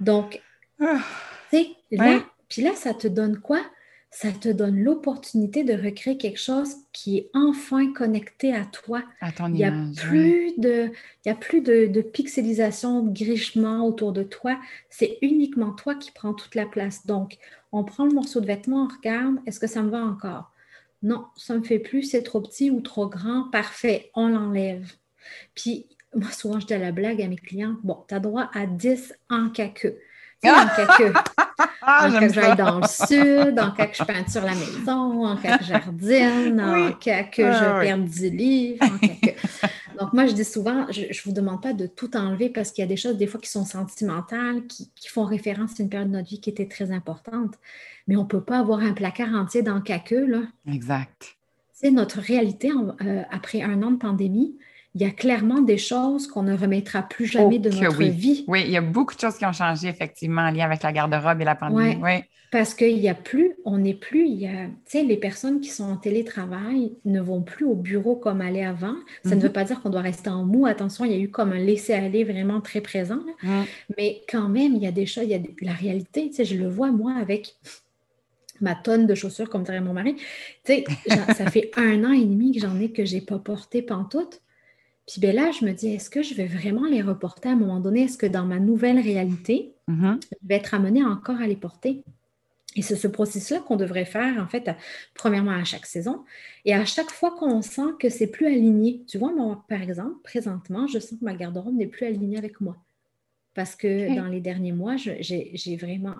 Donc, 0.00 0.40
ah. 0.80 0.98
tu 1.50 1.58
sais, 1.58 1.68
là, 1.90 2.24
puis 2.48 2.62
là, 2.62 2.74
ça 2.74 2.94
te 2.94 3.06
donne 3.06 3.38
quoi? 3.38 3.60
ça 4.10 4.32
te 4.32 4.48
donne 4.48 4.82
l'opportunité 4.82 5.64
de 5.64 5.74
recréer 5.74 6.16
quelque 6.16 6.40
chose 6.40 6.74
qui 6.92 7.18
est 7.18 7.30
enfin 7.34 7.92
connecté 7.92 8.54
à 8.54 8.64
toi. 8.64 9.02
À 9.20 9.32
ton 9.32 9.48
il 9.48 9.52
n'y 9.52 9.64
a 9.64 9.72
plus, 9.96 10.54
de, 10.56 10.90
il 11.24 11.28
y 11.28 11.30
a 11.30 11.34
plus 11.34 11.60
de, 11.60 11.86
de 11.86 12.00
pixelisation, 12.00 13.02
de 13.02 13.12
grichement 13.12 13.86
autour 13.86 14.12
de 14.12 14.22
toi. 14.22 14.58
C'est 14.88 15.18
uniquement 15.20 15.72
toi 15.72 15.94
qui 15.94 16.10
prends 16.10 16.32
toute 16.32 16.54
la 16.54 16.64
place. 16.64 17.06
Donc, 17.06 17.36
on 17.70 17.84
prend 17.84 18.06
le 18.06 18.14
morceau 18.14 18.40
de 18.40 18.46
vêtement, 18.46 18.84
on 18.84 18.96
regarde, 18.96 19.36
est-ce 19.46 19.60
que 19.60 19.66
ça 19.66 19.82
me 19.82 19.90
va 19.90 20.02
encore? 20.02 20.52
Non, 21.02 21.26
ça 21.36 21.54
ne 21.54 21.60
me 21.60 21.64
fait 21.64 21.78
plus, 21.78 22.02
c'est 22.02 22.22
trop 22.22 22.40
petit 22.40 22.70
ou 22.70 22.80
trop 22.80 23.08
grand. 23.08 23.48
Parfait, 23.50 24.10
on 24.14 24.28
l'enlève. 24.28 24.92
Puis, 25.54 25.86
moi, 26.14 26.30
souvent, 26.30 26.58
je 26.58 26.66
dis 26.66 26.74
à 26.74 26.78
la 26.78 26.92
blague 26.92 27.22
à 27.22 27.28
mes 27.28 27.36
clients, 27.36 27.76
bon, 27.82 28.04
tu 28.08 28.14
as 28.14 28.20
droit 28.20 28.50
à 28.52 28.66
10 28.66 29.14
en 29.30 29.50
caqueux. 29.50 29.98
en 30.44 30.66
caqueux. 30.76 31.12
Ah, 31.82 32.06
en 32.06 32.12
cas 32.12 32.26
que 32.26 32.32
j'aille 32.32 32.56
dans 32.56 32.80
le 32.80 32.86
sud, 32.86 33.58
en 33.58 33.70
cas 33.70 33.86
que 33.86 33.96
je 33.96 34.04
peinture 34.04 34.42
la 34.42 34.54
maison, 34.54 35.24
en 35.24 35.36
cas 35.36 35.58
que 35.58 35.64
je 35.64 35.68
jardine, 35.68 36.60
en 36.60 36.92
cas 36.92 37.24
que 37.24 37.42
je 37.42 37.64
ah, 37.64 37.80
perde 37.80 38.04
10 38.04 38.30
livres, 38.30 38.84
en 38.84 38.98
cas 38.98 39.14
que... 39.22 39.98
Donc, 39.98 40.12
moi, 40.12 40.26
je 40.26 40.32
dis 40.32 40.44
souvent, 40.44 40.86
je 40.90 41.02
ne 41.02 41.24
vous 41.24 41.32
demande 41.32 41.60
pas 41.60 41.72
de 41.72 41.86
tout 41.86 42.16
enlever 42.16 42.50
parce 42.50 42.70
qu'il 42.70 42.82
y 42.82 42.84
a 42.84 42.88
des 42.88 42.96
choses, 42.96 43.16
des 43.16 43.26
fois, 43.26 43.40
qui 43.40 43.50
sont 43.50 43.64
sentimentales, 43.64 44.66
qui, 44.66 44.90
font 45.08 45.24
référence 45.24 45.80
à 45.80 45.82
une 45.82 45.88
période 45.88 46.08
de 46.08 46.16
notre 46.16 46.28
vie 46.28 46.40
qui 46.40 46.50
était 46.50 46.68
très 46.68 46.92
importante. 46.92 47.54
Mais 48.08 48.16
on 48.16 48.22
ne 48.22 48.28
peut 48.28 48.42
pas 48.42 48.58
avoir 48.58 48.80
un 48.80 48.92
placard 48.92 49.34
entier 49.34 49.62
dans 49.62 49.80
le 49.86 50.26
là. 50.26 50.42
Exact. 50.66 51.36
C'est 51.72 51.92
notre 51.92 52.18
réalité 52.18 52.70
euh, 52.72 53.22
après 53.30 53.62
un 53.62 53.82
an 53.84 53.92
de 53.92 53.98
pandémie 53.98 54.58
il 54.94 55.02
y 55.02 55.04
a 55.04 55.10
clairement 55.10 55.60
des 55.60 55.78
choses 55.78 56.26
qu'on 56.26 56.42
ne 56.42 56.56
remettra 56.56 57.02
plus 57.02 57.26
jamais 57.26 57.58
de 57.58 57.70
notre 57.70 58.02
vie. 58.02 58.44
Oui, 58.48 58.62
il 58.64 58.70
y 58.70 58.76
a 58.76 58.80
beaucoup 58.80 59.14
de 59.14 59.20
choses 59.20 59.36
qui 59.36 59.46
ont 59.46 59.52
changé 59.52 59.86
effectivement 59.86 60.42
en 60.42 60.50
lien 60.50 60.64
avec 60.64 60.82
la 60.82 60.92
garde-robe 60.92 61.40
et 61.40 61.44
la 61.44 61.54
pandémie. 61.54 61.98
Oui. 62.02 62.24
Parce 62.50 62.72
qu'il 62.72 62.96
n'y 62.96 63.10
a 63.10 63.14
plus, 63.14 63.52
on 63.66 63.76
n'est 63.76 63.94
plus, 63.94 64.26
il 64.26 64.40
y 64.40 64.46
a, 64.46 64.66
tu 64.66 64.72
sais, 64.86 65.02
les 65.04 65.18
personnes 65.18 65.60
qui 65.60 65.68
sont 65.68 65.84
en 65.84 65.96
télétravail 65.98 66.94
ne 67.04 67.20
vont 67.20 67.42
plus 67.42 67.66
au 67.66 67.74
bureau 67.74 68.16
comme 68.16 68.40
aller 68.40 68.64
avant. 68.64 68.96
Ça 69.22 69.30
ne 69.30 69.34
mhm. 69.34 69.42
veut 69.42 69.52
pas 69.52 69.64
dire 69.64 69.82
qu'on 69.82 69.90
doit 69.90 70.00
rester 70.00 70.30
en 70.30 70.44
mou. 70.44 70.64
Attention, 70.64 71.04
il 71.04 71.12
y 71.12 71.14
a 71.14 71.18
eu 71.18 71.30
comme 71.30 71.52
un 71.52 71.58
laisser-aller 71.58 72.24
vraiment 72.24 72.62
très 72.62 72.80
présent. 72.80 73.20
Mhm. 73.42 73.64
Mais 73.98 74.22
quand 74.30 74.48
même, 74.48 74.74
il 74.74 74.82
y 74.82 74.86
a 74.86 74.92
des 74.92 75.04
choses, 75.04 75.24
il 75.24 75.30
y 75.30 75.34
a 75.34 75.40
la 75.60 75.74
réalité, 75.74 76.30
tu 76.30 76.36
sais, 76.36 76.44
je 76.46 76.56
le 76.56 76.66
vois 76.66 76.90
moi 76.90 77.12
avec 77.20 77.54
ma 78.60 78.74
tonne 78.74 79.06
de 79.06 79.14
chaussures, 79.14 79.48
comme 79.48 79.62
dirait 79.62 79.80
mon 79.80 79.92
mari. 79.92 80.16
Tu 80.64 80.72
sais, 80.72 80.84
ça 81.34 81.50
fait 81.50 81.70
un 81.76 82.04
an 82.04 82.12
et 82.12 82.24
demi 82.24 82.52
que 82.52 82.60
j'en 82.60 82.78
ai 82.80 82.90
que 82.90 83.04
je 83.04 83.14
n'ai 83.14 83.20
pas 83.20 83.38
porté 83.38 83.82
pantoute. 83.82 84.40
Puis 85.06 85.20
ben 85.20 85.34
là, 85.34 85.50
je 85.58 85.64
me 85.64 85.72
dis, 85.72 85.88
est-ce 85.88 86.10
que 86.10 86.22
je 86.22 86.34
vais 86.34 86.46
vraiment 86.46 86.84
les 86.84 87.00
reporter 87.00 87.48
à 87.48 87.52
un 87.52 87.56
moment 87.56 87.80
donné? 87.80 88.02
Est-ce 88.02 88.18
que 88.18 88.26
dans 88.26 88.44
ma 88.44 88.58
nouvelle 88.58 89.00
réalité, 89.00 89.72
mm-hmm. 89.88 90.20
je 90.30 90.48
vais 90.48 90.56
être 90.56 90.74
amenée 90.74 91.02
encore 91.02 91.40
à 91.40 91.46
les 91.46 91.56
porter? 91.56 92.04
Et 92.76 92.82
c'est 92.82 92.96
ce 92.96 93.08
processus-là 93.08 93.60
qu'on 93.60 93.76
devrait 93.76 94.04
faire, 94.04 94.40
en 94.40 94.46
fait, 94.46 94.70
premièrement 95.14 95.52
à 95.52 95.64
chaque 95.64 95.86
saison. 95.86 96.24
Et 96.64 96.74
à 96.74 96.84
chaque 96.84 97.10
fois 97.10 97.30
qu'on 97.32 97.62
sent 97.62 97.94
que 97.98 98.10
c'est 98.10 98.26
plus 98.26 98.46
aligné. 98.46 99.02
Tu 99.08 99.18
vois, 99.18 99.32
moi, 99.32 99.64
par 99.68 99.82
exemple, 99.82 100.16
présentement, 100.22 100.86
je 100.86 100.98
sens 100.98 101.18
que 101.18 101.24
ma 101.24 101.34
garde-robe 101.34 101.74
n'est 101.74 101.86
plus 101.86 102.06
alignée 102.06 102.38
avec 102.38 102.60
moi. 102.60 102.76
Parce 103.58 103.74
que 103.74 104.14
dans 104.14 104.28
les 104.28 104.40
derniers 104.40 104.70
mois, 104.70 104.94
j'ai 104.94 105.76
vraiment 105.76 106.14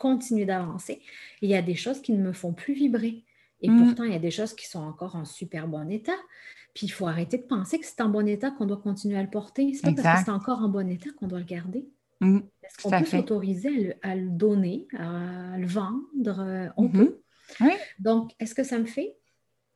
continué 0.00 0.44
d'avancer. 0.44 1.00
Il 1.40 1.48
y 1.48 1.54
a 1.54 1.62
des 1.62 1.76
choses 1.76 2.02
qui 2.02 2.10
ne 2.10 2.20
me 2.20 2.32
font 2.32 2.52
plus 2.52 2.74
vibrer. 2.74 3.22
Et 3.62 3.70
mm. 3.70 3.84
pourtant, 3.84 4.02
il 4.02 4.10
y 4.10 4.16
a 4.16 4.18
des 4.18 4.32
choses 4.32 4.54
qui 4.54 4.66
sont 4.66 4.80
encore 4.80 5.14
en 5.14 5.24
super 5.24 5.68
bon 5.68 5.88
état. 5.88 6.18
Puis 6.74 6.88
il 6.88 6.90
faut 6.90 7.06
arrêter 7.06 7.38
de 7.38 7.44
penser 7.44 7.78
que 7.78 7.86
c'est 7.86 8.00
en 8.00 8.08
bon 8.08 8.26
état 8.26 8.50
qu'on 8.50 8.66
doit 8.66 8.78
continuer 8.78 9.16
à 9.16 9.22
le 9.22 9.30
porter. 9.30 9.72
C'est 9.72 9.82
pas 9.82 10.02
parce 10.02 10.18
que 10.18 10.24
c'est 10.24 10.32
encore 10.32 10.62
en 10.62 10.68
bon 10.68 10.90
état 10.90 11.10
qu'on 11.16 11.28
doit 11.28 11.38
le 11.38 11.44
garder. 11.44 11.86
Mmh, 12.18 12.40
Est-ce 12.64 12.82
qu'on 12.82 12.90
peut 12.90 13.04
s'autoriser 13.04 13.94
à, 14.02 14.16
le 14.16 14.28
donner, 14.28 14.88
à 14.98 15.58
le 15.58 15.68
vendre? 15.68 16.40
Euh, 16.40 16.66
on 16.76 16.88
mmh. 16.88 16.92
peut. 16.92 17.20
Donc, 18.00 18.32
est-ce 18.40 18.56
que 18.56 18.64
ça 18.64 18.80
me 18.80 18.86
fait? 18.86 19.14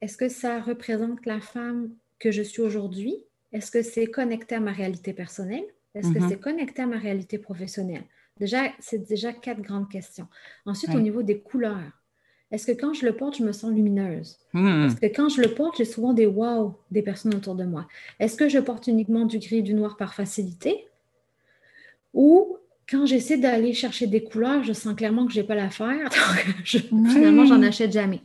Est-ce 0.01 0.17
que 0.17 0.29
ça 0.29 0.61
représente 0.61 1.25
la 1.27 1.41
femme 1.41 1.91
que 2.19 2.33
je 2.33 2.43
suis 2.43 2.63
aujourd'hui? 2.63 3.15
Est-ce 3.53 3.71
que 3.71 3.83
c'est 3.83 4.07
connecté 4.07 4.57
à 4.57 4.61
ma 4.61 4.73
réalité 4.73 5.13
personnelle? 5.13 5.65
Est-ce 5.95 6.13
que 6.13 6.19
mmh. 6.19 6.29
c'est 6.29 6.41
connecté 6.41 6.83
à 6.83 6.87
ma 6.87 6.99
réalité 6.99 7.39
professionnelle? 7.39 8.05
Déjà, 8.39 8.65
c'est 8.81 9.09
déjà 9.09 9.33
quatre 9.33 9.63
grandes 9.63 9.89
questions. 9.89 10.27
Ensuite, 10.67 10.95
au 10.95 11.01
niveau 11.01 11.23
des 11.23 11.39
couleurs, 11.39 11.93
est-ce 12.51 12.67
que 12.67 12.73
quand 12.73 12.93
je 12.95 13.07
le 13.07 13.15
porte, 13.15 13.39
je 13.39 13.45
me 13.45 13.53
sens 13.53 13.73
lumineuse? 13.73 14.39
Est-ce 14.55 14.97
que 14.97 15.07
quand 15.07 15.29
je 15.29 15.41
le 15.41 15.49
porte, 15.49 15.77
j'ai 15.79 15.85
souvent 15.85 16.13
des 16.13 16.27
wow 16.27 16.77
des 16.91 17.03
personnes 17.03 17.35
autour 17.35 17.55
de 17.55 17.65
moi? 17.65 17.87
Est-ce 18.19 18.37
que 18.37 18.49
je 18.49 18.59
porte 18.59 18.87
uniquement 18.87 19.25
du 19.25 19.39
gris 19.39 19.59
et 19.59 19.63
du 19.63 19.75
noir 19.75 19.97
par 19.97 20.15
facilité? 20.15 20.87
Ou 22.13 22.59
quand 22.89 23.07
j'essaie 23.07 23.39
d'aller 23.39 23.73
chercher 23.73 24.07
des 24.07 24.23
couleurs, 24.23 24.63
je 24.63 24.73
sens 24.73 24.95
clairement 24.95 25.27
que 25.27 25.33
je 25.33 25.41
n'ai 25.41 25.47
pas 25.47 25.55
l'affaire. 25.55 26.11
Finalement, 26.65 27.11
Finalement, 27.11 27.47
j'en 27.47 27.63
achète 27.63 27.93
jamais. 27.93 28.21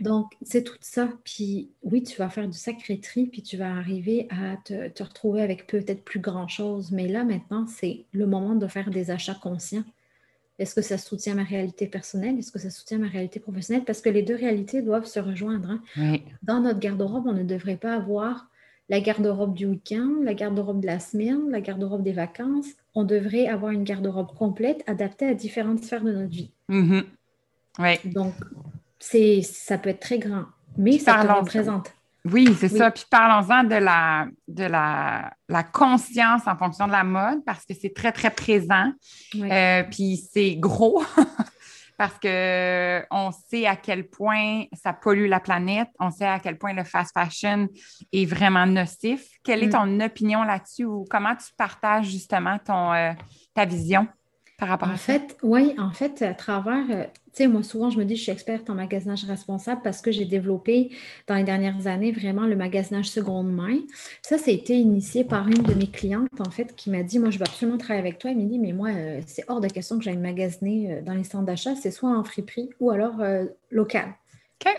Donc, 0.00 0.32
c'est 0.42 0.64
tout 0.64 0.76
ça. 0.80 1.08
Puis 1.24 1.70
oui, 1.82 2.02
tu 2.02 2.16
vas 2.18 2.28
faire 2.28 2.48
du 2.48 2.56
sacré 2.56 3.00
tri, 3.00 3.26
puis 3.26 3.42
tu 3.42 3.56
vas 3.56 3.74
arriver 3.74 4.28
à 4.30 4.56
te, 4.64 4.88
te 4.88 5.02
retrouver 5.02 5.42
avec 5.42 5.66
peut-être 5.66 6.04
plus 6.04 6.20
grand-chose. 6.20 6.90
Mais 6.92 7.08
là, 7.08 7.24
maintenant, 7.24 7.66
c'est 7.66 8.04
le 8.12 8.26
moment 8.26 8.54
de 8.54 8.66
faire 8.66 8.90
des 8.90 9.10
achats 9.10 9.38
conscients. 9.40 9.84
Est-ce 10.58 10.74
que 10.74 10.82
ça 10.82 10.98
soutient 10.98 11.34
ma 11.34 11.44
réalité 11.44 11.86
personnelle? 11.86 12.38
Est-ce 12.38 12.50
que 12.50 12.58
ça 12.58 12.70
soutient 12.70 12.98
ma 12.98 13.06
réalité 13.06 13.38
professionnelle? 13.38 13.84
Parce 13.84 14.00
que 14.00 14.08
les 14.08 14.22
deux 14.22 14.34
réalités 14.34 14.82
doivent 14.82 15.06
se 15.06 15.20
rejoindre. 15.20 15.78
Hein. 15.96 16.16
Dans 16.42 16.60
notre 16.60 16.80
garde-robe, 16.80 17.26
on 17.26 17.32
ne 17.32 17.44
devrait 17.44 17.76
pas 17.76 17.94
avoir 17.94 18.48
la 18.88 19.00
garde-robe 19.00 19.54
du 19.54 19.66
week-end, 19.66 20.10
la 20.22 20.34
garde-robe 20.34 20.80
de 20.80 20.86
la 20.86 20.98
semaine, 20.98 21.50
la 21.50 21.60
garde-robe 21.60 22.02
des 22.02 22.12
vacances. 22.12 22.70
On 22.94 23.04
devrait 23.04 23.46
avoir 23.46 23.70
une 23.70 23.84
garde-robe 23.84 24.34
complète 24.34 24.82
adaptée 24.86 25.26
à 25.26 25.34
différentes 25.34 25.84
sphères 25.84 26.02
de 26.02 26.12
notre 26.12 26.30
vie. 26.30 26.50
Mm-hmm. 26.70 27.04
Donc, 28.12 28.34
ça 29.00 29.78
peut 29.78 29.90
être 29.90 30.00
très 30.00 30.18
grand, 30.18 30.44
mais 30.76 30.98
ça 30.98 31.24
te 31.24 31.32
représente. 31.32 31.92
Oui, 32.24 32.48
c'est 32.58 32.68
ça. 32.68 32.90
Puis 32.90 33.04
parlons-en 33.10 33.64
de, 33.64 33.76
la, 33.76 34.26
de 34.48 34.64
la, 34.64 35.32
la, 35.48 35.62
conscience 35.62 36.42
en 36.46 36.56
fonction 36.56 36.86
de 36.86 36.92
la 36.92 37.04
mode 37.04 37.44
parce 37.44 37.64
que 37.64 37.74
c'est 37.74 37.94
très, 37.94 38.12
très 38.12 38.30
présent. 38.30 38.92
Euh, 39.36 39.82
puis 39.84 40.16
c'est 40.32 40.56
gros 40.56 41.02
parce 41.96 42.14
qu'on 42.20 43.30
sait 43.48 43.66
à 43.66 43.76
quel 43.76 44.08
point 44.08 44.64
ça 44.72 44.92
pollue 44.92 45.28
la 45.28 45.40
planète. 45.40 45.88
On 45.98 46.10
sait 46.10 46.26
à 46.26 46.38
quel 46.38 46.58
point 46.58 46.72
le 46.72 46.84
fast 46.84 47.12
fashion 47.14 47.68
est 48.12 48.26
vraiment 48.26 48.66
nocif. 48.66 49.26
Quelle 49.44 49.62
est 49.62 49.68
mm. 49.68 49.70
ton 49.70 50.00
opinion 50.00 50.42
là-dessus 50.42 50.84
ou 50.84 51.04
comment 51.08 51.34
tu 51.34 51.52
partages 51.56 52.06
justement 52.06 52.58
ton, 52.58 52.92
euh, 52.92 53.12
ta 53.54 53.64
vision? 53.64 54.06
par 54.58 54.68
rapport 54.70 54.88
en 54.88 54.96
fait, 54.96 55.36
Oui, 55.42 55.74
en 55.78 55.92
fait, 55.92 56.20
à 56.20 56.34
travers, 56.34 56.84
euh, 56.90 57.04
moi 57.46 57.62
souvent 57.62 57.90
je 57.90 57.98
me 57.98 58.04
dis 58.04 58.16
je 58.16 58.22
suis 58.22 58.32
experte 58.32 58.68
en 58.70 58.74
magasinage 58.74 59.24
responsable 59.24 59.80
parce 59.82 60.00
que 60.00 60.10
j'ai 60.10 60.24
développé 60.24 60.90
dans 61.26 61.34
les 61.34 61.44
dernières 61.44 61.86
années 61.86 62.12
vraiment 62.12 62.46
le 62.46 62.56
magasinage 62.56 63.08
seconde 63.10 63.52
main. 63.52 63.78
Ça, 64.22 64.38
ça 64.38 64.50
a 64.50 64.54
été 64.54 64.74
initié 64.74 65.24
par 65.24 65.46
une 65.46 65.62
de 65.62 65.74
mes 65.74 65.86
clientes 65.86 66.28
en 66.40 66.50
fait 66.50 66.74
qui 66.74 66.90
m'a 66.90 67.02
dit, 67.02 67.18
moi 67.18 67.30
je 67.30 67.38
veux 67.38 67.44
absolument 67.44 67.78
travailler 67.78 68.06
avec 68.06 68.18
toi. 68.18 68.30
Elle 68.30 68.38
m'a 68.38 68.44
dit, 68.44 68.58
mais 68.58 68.72
moi, 68.72 68.88
euh, 68.88 69.20
c'est 69.26 69.44
hors 69.48 69.60
de 69.60 69.68
question 69.68 69.98
que 69.98 70.04
j'aille 70.04 70.16
magasiner 70.16 70.92
euh, 70.92 71.02
dans 71.02 71.14
les 71.14 71.24
centres 71.24 71.46
d'achat, 71.46 71.74
c'est 71.76 71.90
soit 71.90 72.10
en 72.10 72.24
friperie 72.24 72.70
ou 72.80 72.90
alors 72.90 73.22
local. 73.70 74.14
OK. 74.60 74.72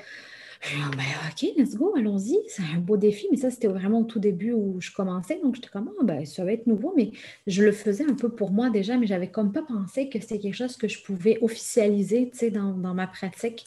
Ah, 0.61 0.91
ben, 0.91 1.05
OK, 1.29 1.53
let's 1.57 1.75
go, 1.75 1.93
allons-y. 1.95 2.37
C'est 2.49 2.63
un 2.75 2.79
beau 2.79 2.97
défi, 2.97 3.27
mais 3.31 3.37
ça, 3.37 3.49
c'était 3.49 3.69
vraiment 3.69 4.01
au 4.01 4.03
tout 4.03 4.19
début 4.19 4.51
où 4.51 4.81
je 4.81 4.91
commençais. 4.91 5.39
Donc, 5.41 5.55
j'étais 5.55 5.69
comme, 5.69 5.89
ah, 5.99 6.03
ben, 6.03 6.25
ça 6.25 6.43
va 6.43 6.51
être 6.51 6.67
nouveau, 6.67 6.93
mais 6.97 7.11
je 7.47 7.63
le 7.63 7.71
faisais 7.71 8.03
un 8.03 8.13
peu 8.13 8.29
pour 8.29 8.51
moi 8.51 8.69
déjà, 8.69 8.97
mais 8.97 9.07
j'avais 9.07 9.31
comme 9.31 9.53
pas 9.53 9.61
pensé 9.61 10.09
que 10.09 10.19
c'était 10.19 10.37
quelque 10.37 10.55
chose 10.55 10.75
que 10.75 10.89
je 10.89 11.01
pouvais 11.01 11.37
officialiser, 11.41 12.29
dans, 12.51 12.73
dans 12.73 12.93
ma 12.93 13.07
pratique. 13.07 13.65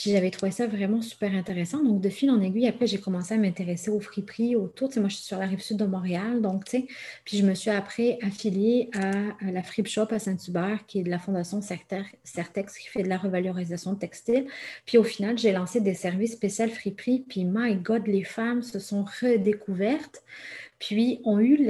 Puis 0.00 0.12
j'avais 0.12 0.30
trouvé 0.30 0.50
ça 0.50 0.66
vraiment 0.66 1.02
super 1.02 1.34
intéressant. 1.34 1.84
Donc, 1.84 2.00
de 2.00 2.08
fil 2.08 2.30
en 2.30 2.40
aiguille, 2.40 2.66
après, 2.66 2.86
j'ai 2.86 2.98
commencé 2.98 3.34
à 3.34 3.36
m'intéresser 3.36 3.90
aux 3.90 4.00
friperies 4.00 4.56
autour. 4.56 4.88
Tu 4.88 4.94
sais, 4.94 5.00
moi, 5.00 5.10
je 5.10 5.16
suis 5.16 5.26
sur 5.26 5.38
la 5.38 5.44
rive 5.44 5.60
sud 5.60 5.76
de 5.76 5.84
Montréal. 5.84 6.40
Donc, 6.40 6.64
tu 6.64 6.70
sais, 6.70 6.86
puis 7.26 7.36
je 7.36 7.44
me 7.44 7.52
suis 7.52 7.68
après 7.68 8.18
affiliée 8.22 8.88
à, 8.94 9.50
la 9.52 9.62
Fripe 9.62 9.88
Shop 9.88 10.06
à 10.08 10.18
Saint-Hubert, 10.18 10.86
qui 10.86 11.00
est 11.00 11.02
de 11.02 11.10
la 11.10 11.18
Fondation 11.18 11.60
Certex, 11.60 12.78
qui 12.78 12.88
fait 12.88 13.02
de 13.02 13.10
la 13.10 13.18
revalorisation 13.18 13.94
textile. 13.94 14.46
Puis 14.86 14.96
au 14.96 15.04
final, 15.04 15.36
j'ai 15.36 15.52
lancé 15.52 15.82
des 15.82 15.92
services 15.92 16.32
spéciaux 16.32 16.68
friperie. 16.68 17.22
Puis, 17.28 17.44
my 17.44 17.74
God, 17.74 18.06
les 18.06 18.24
femmes 18.24 18.62
se 18.62 18.78
sont 18.78 19.04
redécouvertes. 19.20 20.22
Puis, 20.78 21.20
ont 21.24 21.40
eu 21.40 21.60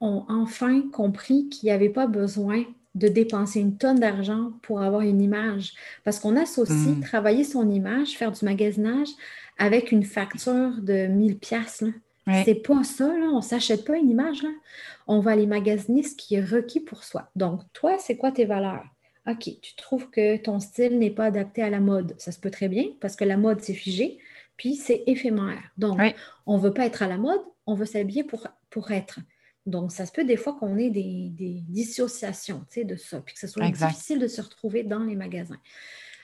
ont 0.00 0.24
enfin 0.28 0.88
compris 0.90 1.50
qu'il 1.50 1.66
n'y 1.66 1.70
avait 1.70 1.90
pas 1.90 2.06
besoin 2.06 2.64
de 2.96 3.08
dépenser 3.08 3.60
une 3.60 3.76
tonne 3.76 4.00
d'argent 4.00 4.52
pour 4.62 4.80
avoir 4.80 5.02
une 5.02 5.20
image. 5.20 5.74
Parce 6.02 6.18
qu'on 6.18 6.34
associe 6.34 6.96
hmm. 6.96 7.00
travailler 7.00 7.44
son 7.44 7.70
image, 7.70 8.16
faire 8.16 8.32
du 8.32 8.44
magasinage 8.44 9.08
avec 9.58 9.92
une 9.92 10.02
facture 10.02 10.72
de 10.80 11.06
1000 11.06 11.38
pièces. 11.38 11.84
C'est 12.44 12.56
pas 12.56 12.82
ça, 12.82 13.06
là. 13.06 13.26
on 13.32 13.36
ne 13.36 13.40
s'achète 13.40 13.84
pas 13.84 13.96
une 13.96 14.10
image. 14.10 14.42
Là. 14.42 14.48
On 15.06 15.20
va 15.20 15.30
aller 15.30 15.46
magasiner 15.46 16.02
ce 16.02 16.16
qui 16.16 16.34
est 16.34 16.44
requis 16.44 16.80
pour 16.80 17.04
soi. 17.04 17.30
Donc, 17.36 17.60
toi, 17.72 17.98
c'est 18.00 18.16
quoi 18.16 18.32
tes 18.32 18.46
valeurs? 18.46 18.84
OK, 19.28 19.48
tu 19.60 19.76
trouves 19.76 20.10
que 20.10 20.36
ton 20.36 20.58
style 20.58 20.98
n'est 20.98 21.10
pas 21.10 21.26
adapté 21.26 21.62
à 21.62 21.70
la 21.70 21.78
mode. 21.78 22.14
Ça 22.18 22.32
se 22.32 22.40
peut 22.40 22.50
très 22.50 22.68
bien 22.68 22.86
parce 23.00 23.14
que 23.14 23.24
la 23.24 23.36
mode, 23.36 23.60
c'est 23.60 23.74
figé, 23.74 24.18
puis 24.56 24.74
c'est 24.74 25.04
éphémère. 25.06 25.62
Donc, 25.78 26.00
on 26.46 26.56
ne 26.56 26.62
veut 26.62 26.72
pas 26.72 26.86
être 26.86 27.02
à 27.02 27.06
la 27.06 27.16
mode, 27.16 27.40
on 27.66 27.74
veut 27.74 27.86
s'habiller 27.86 28.24
pour, 28.24 28.48
pour 28.70 28.90
être. 28.90 29.20
Donc, 29.66 29.92
ça 29.92 30.06
se 30.06 30.12
peut 30.12 30.24
des 30.24 30.36
fois 30.36 30.54
qu'on 30.54 30.78
ait 30.78 30.90
des, 30.90 31.30
dissociations 31.68 32.64
de 32.76 32.96
ça, 32.96 33.20
puis 33.20 33.34
que 33.34 33.40
ce 33.40 33.48
soit 33.48 33.68
difficile 33.68 34.18
de 34.18 34.28
se 34.28 34.40
retrouver 34.40 34.84
dans 34.84 35.02
les 35.04 35.16
magasins. 35.16 35.60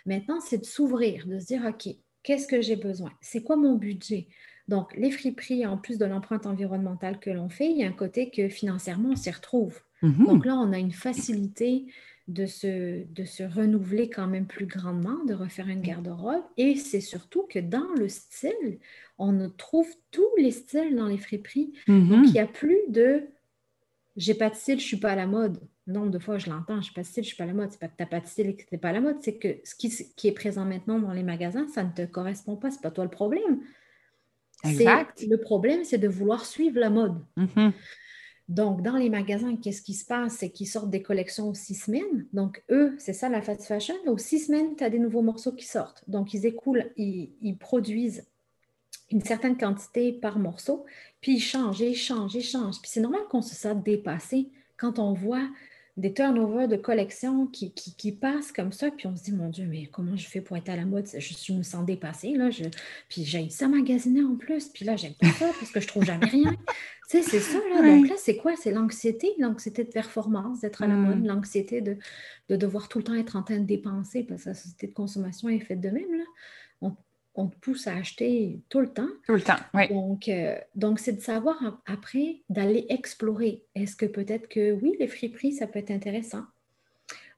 Maintenant, 0.06 0.40
c'est 0.40 0.58
de 0.58 0.64
s'ouvrir, 0.64 1.26
de 1.26 1.38
se 1.38 1.46
dire, 1.46 1.64
OK, 1.64 1.94
qu'est-ce 2.22 2.46
que 2.46 2.60
j'ai 2.60 2.76
besoin? 2.76 3.12
C'est 3.20 3.42
quoi 3.42 3.56
mon 3.56 3.74
budget? 3.74 4.28
Donc, 4.68 4.96
les 4.96 5.10
friperies, 5.10 5.66
en 5.66 5.76
plus 5.76 5.98
de 5.98 6.04
l'empreinte 6.04 6.46
environnementale 6.46 7.18
que 7.18 7.30
l'on 7.30 7.48
fait, 7.48 7.70
il 7.70 7.78
y 7.78 7.84
a 7.84 7.88
un 7.88 7.92
côté 7.92 8.30
que 8.30 8.48
financièrement, 8.48 9.10
on 9.10 9.16
s'y 9.16 9.30
retrouve. 9.30 9.80
Mm-hmm. 10.02 10.26
Donc 10.26 10.46
là, 10.46 10.56
on 10.56 10.72
a 10.72 10.78
une 10.78 10.92
facilité 10.92 11.86
de 12.28 12.46
se, 12.46 13.04
de 13.04 13.24
se 13.24 13.42
renouveler 13.42 14.08
quand 14.08 14.26
même 14.26 14.46
plus 14.46 14.66
grandement, 14.66 15.24
de 15.24 15.34
refaire 15.34 15.68
une 15.68 15.82
garde-robe. 15.82 16.44
Et 16.56 16.76
c'est 16.76 17.00
surtout 17.00 17.46
que 17.48 17.58
dans 17.58 17.92
le 17.96 18.08
style, 18.08 18.78
on 19.18 19.50
trouve 19.50 19.88
tous 20.10 20.30
les 20.38 20.52
styles 20.52 20.96
dans 20.96 21.08
les 21.08 21.18
friperies. 21.18 21.72
Mm-hmm. 21.88 22.08
Donc, 22.08 22.26
il 22.26 22.32
n'y 22.32 22.40
a 22.40 22.46
plus 22.46 22.78
de 22.88 23.24
j'ai 24.16 24.34
pas 24.34 24.50
de 24.50 24.54
style, 24.54 24.78
je 24.78 24.84
suis 24.84 24.98
pas 24.98 25.12
à 25.12 25.16
la 25.16 25.26
mode. 25.26 25.58
Nombre 25.86 26.10
de 26.10 26.18
fois, 26.18 26.38
je 26.38 26.48
l'entends, 26.48 26.76
je 26.76 26.84
suis 26.84 26.94
pas 26.94 27.00
de 27.00 27.06
style, 27.06 27.24
je 27.24 27.28
suis 27.28 27.36
pas 27.36 27.44
à 27.44 27.48
la 27.48 27.54
mode. 27.54 27.70
C'est 27.72 27.80
pas 27.80 27.88
que 27.88 27.96
tu 27.96 28.02
n'as 28.02 28.08
pas 28.08 28.20
de 28.20 28.26
style 28.26 28.46
et 28.48 28.54
que 28.54 28.62
tu 28.62 28.68
n'es 28.72 28.78
pas 28.78 28.90
à 28.90 28.92
la 28.92 29.00
mode, 29.00 29.16
c'est 29.20 29.36
que 29.36 29.56
ce 29.64 29.74
qui, 29.74 29.90
qui, 30.16 30.28
est 30.28 30.32
présent 30.32 30.64
maintenant 30.64 30.98
dans 30.98 31.12
les 31.12 31.22
magasins, 31.22 31.66
ça 31.68 31.82
ne 31.82 31.90
te 31.90 32.04
correspond 32.04 32.56
pas. 32.56 32.70
C'est 32.70 32.82
pas 32.82 32.90
toi 32.90 33.04
le 33.04 33.10
problème. 33.10 33.60
Exact. 34.64 35.24
Le 35.28 35.38
problème, 35.38 35.84
c'est 35.84 35.98
de 35.98 36.08
vouloir 36.08 36.44
suivre 36.44 36.78
la 36.78 36.90
mode. 36.90 37.18
Mm-hmm. 37.36 37.72
Donc, 38.48 38.82
dans 38.82 38.96
les 38.96 39.08
magasins, 39.08 39.56
qu'est-ce 39.56 39.82
qui 39.82 39.94
se 39.94 40.04
passe? 40.04 40.34
C'est 40.38 40.50
qu'ils 40.50 40.66
sortent 40.66 40.90
des 40.90 41.02
collections 41.02 41.54
six 41.54 41.74
semaines. 41.74 42.26
Donc, 42.32 42.62
eux, 42.70 42.94
c'est 42.98 43.12
ça 43.12 43.28
la 43.28 43.40
fast 43.40 43.64
fashion. 43.64 43.94
Aux 44.06 44.18
six 44.18 44.46
semaines, 44.46 44.76
tu 44.76 44.84
as 44.84 44.90
des 44.90 44.98
nouveaux 44.98 45.22
morceaux 45.22 45.52
qui 45.52 45.64
sortent. 45.64 46.02
Donc, 46.08 46.34
ils 46.34 46.44
écoulent, 46.44 46.90
ils, 46.96 47.56
produisent 47.58 48.26
une 49.10 49.22
certaine 49.22 49.56
quantité 49.56 50.12
par 50.12 50.38
morceau, 50.38 50.84
puis 51.20 51.36
ils 51.36 51.40
changent, 51.40 51.80
ils 51.80 51.94
changent, 51.94 52.34
ils 52.34 52.42
changent. 52.42 52.80
Puis 52.80 52.90
c'est 52.92 53.00
normal 53.00 53.22
qu'on 53.30 53.42
se 53.42 53.54
sente 53.54 53.84
dépassé 53.84 54.50
quand 54.76 54.98
on 54.98 55.12
voit 55.12 55.48
des 55.98 56.14
turnovers 56.14 56.68
de 56.68 56.76
collection 56.76 57.46
qui, 57.46 57.72
qui, 57.72 58.12
passent 58.12 58.50
comme 58.50 58.72
ça, 58.72 58.90
puis 58.90 59.06
on 59.06 59.14
se 59.14 59.24
dit, 59.24 59.32
mon 59.32 59.50
Dieu, 59.50 59.66
mais 59.68 59.86
comment 59.86 60.16
je 60.16 60.26
fais 60.26 60.40
pour 60.40 60.56
être 60.56 60.70
à 60.70 60.76
la 60.76 60.86
mode? 60.86 61.06
Je, 61.06 61.52
me 61.52 61.62
sens 61.62 61.84
dépassée, 61.84 62.34
là. 62.34 62.50
Je, 62.50 62.64
puis 63.08 63.24
j'ai 63.24 63.50
ça 63.50 63.68
magasiner 63.68 64.22
en 64.22 64.36
plus, 64.36 64.68
puis 64.68 64.86
là, 64.86 64.96
j'aime 64.96 65.14
pas 65.14 65.30
ça 65.32 65.50
parce 65.58 65.70
que 65.70 65.80
je 65.80 65.86
trouve 65.86 66.04
jamais 66.04 66.26
rien. 66.26 66.50
tu 67.10 67.20
sais, 67.20 67.22
c'est 67.22 67.40
ça, 67.40 67.58
là. 67.74 67.82
Donc 67.82 68.08
là, 68.08 68.14
c'est 68.16 68.38
quoi? 68.38 68.54
C'est 68.56 68.72
l'anxiété, 68.72 69.32
l'anxiété 69.38 69.84
de 69.84 69.90
performance, 69.90 70.60
d'être 70.60 70.82
à 70.82 70.86
la 70.86 70.94
mode, 70.94 71.20
mm. 71.20 71.26
l'anxiété 71.26 71.82
de, 71.82 71.98
de, 72.48 72.56
devoir 72.56 72.88
tout 72.88 72.98
le 72.98 73.04
temps 73.04 73.14
être 73.14 73.36
en 73.36 73.42
train 73.42 73.58
de 73.58 73.66
dépenser 73.66 74.22
parce 74.22 74.44
que 74.44 74.48
la 74.48 74.54
société 74.54 74.86
de 74.86 74.94
consommation 74.94 75.50
est 75.50 75.60
faite 75.60 75.80
de 75.80 75.90
même, 75.90 76.12
là 76.16 76.24
on 77.34 77.48
te 77.48 77.56
pousse 77.56 77.86
à 77.86 77.96
acheter 77.96 78.60
tout 78.68 78.80
le 78.80 78.92
temps. 78.92 79.08
Tout 79.26 79.34
le 79.34 79.40
temps, 79.40 79.56
oui. 79.74 79.88
Donc, 79.88 80.28
euh, 80.28 80.56
donc 80.74 80.98
c'est 80.98 81.12
de 81.12 81.20
savoir 81.20 81.80
après, 81.86 82.42
d'aller 82.48 82.86
explorer. 82.88 83.64
Est-ce 83.74 83.96
que 83.96 84.06
peut-être 84.06 84.48
que 84.48 84.72
oui, 84.72 84.96
les 85.00 85.08
friperies, 85.08 85.54
ça 85.54 85.66
peut 85.66 85.78
être 85.78 85.90
intéressant? 85.90 86.44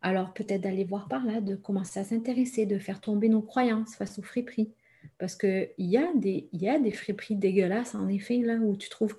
Alors, 0.03 0.35
peut-être 0.35 0.63
d'aller 0.63 0.85
voir 0.85 1.09
par 1.09 1.25
là, 1.25 1.41
de 1.41 1.55
commencer 1.55 2.01
à 2.01 2.05
s'intéresser, 2.05 2.67
de 2.67 2.79
faire 2.79 3.01
tomber 3.01 3.29
nos 3.29 3.41
croyances 3.41 3.95
face 3.95 4.19
aux 4.19 4.23
friperies. 4.23 4.73
Parce 5.19 5.37
qu'il 5.37 5.71
y, 5.79 5.97
a 5.97 6.13
des, 6.15 6.49
y 6.53 6.69
a 6.69 6.79
des 6.79 6.91
friperies 6.91 7.37
dégueulasses, 7.37 7.95
en 7.95 8.09
effet, 8.09 8.39
là, 8.39 8.57
où 8.57 8.77
tu 8.77 8.89
trouves, 8.89 9.17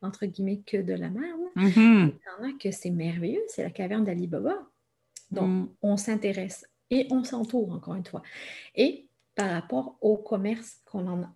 entre 0.00 0.26
guillemets, 0.26 0.62
que 0.64 0.76
de 0.76 0.94
la 0.94 1.10
merde. 1.10 1.40
Mm-hmm. 1.56 2.12
Il 2.12 2.44
y 2.44 2.46
en 2.46 2.48
a 2.48 2.58
que 2.58 2.70
c'est 2.70 2.90
merveilleux, 2.90 3.42
c'est 3.48 3.62
la 3.62 3.70
caverne 3.70 4.04
d'Ali 4.04 4.26
Baba. 4.26 4.56
Donc, 5.30 5.48
mm. 5.48 5.68
on 5.82 5.96
s'intéresse 5.96 6.66
et 6.90 7.06
on 7.10 7.24
s'entoure, 7.24 7.72
encore 7.72 7.94
une 7.94 8.06
fois. 8.06 8.22
Et 8.74 9.07
par 9.38 9.50
rapport 9.50 9.96
au 10.00 10.16
commerce 10.16 10.78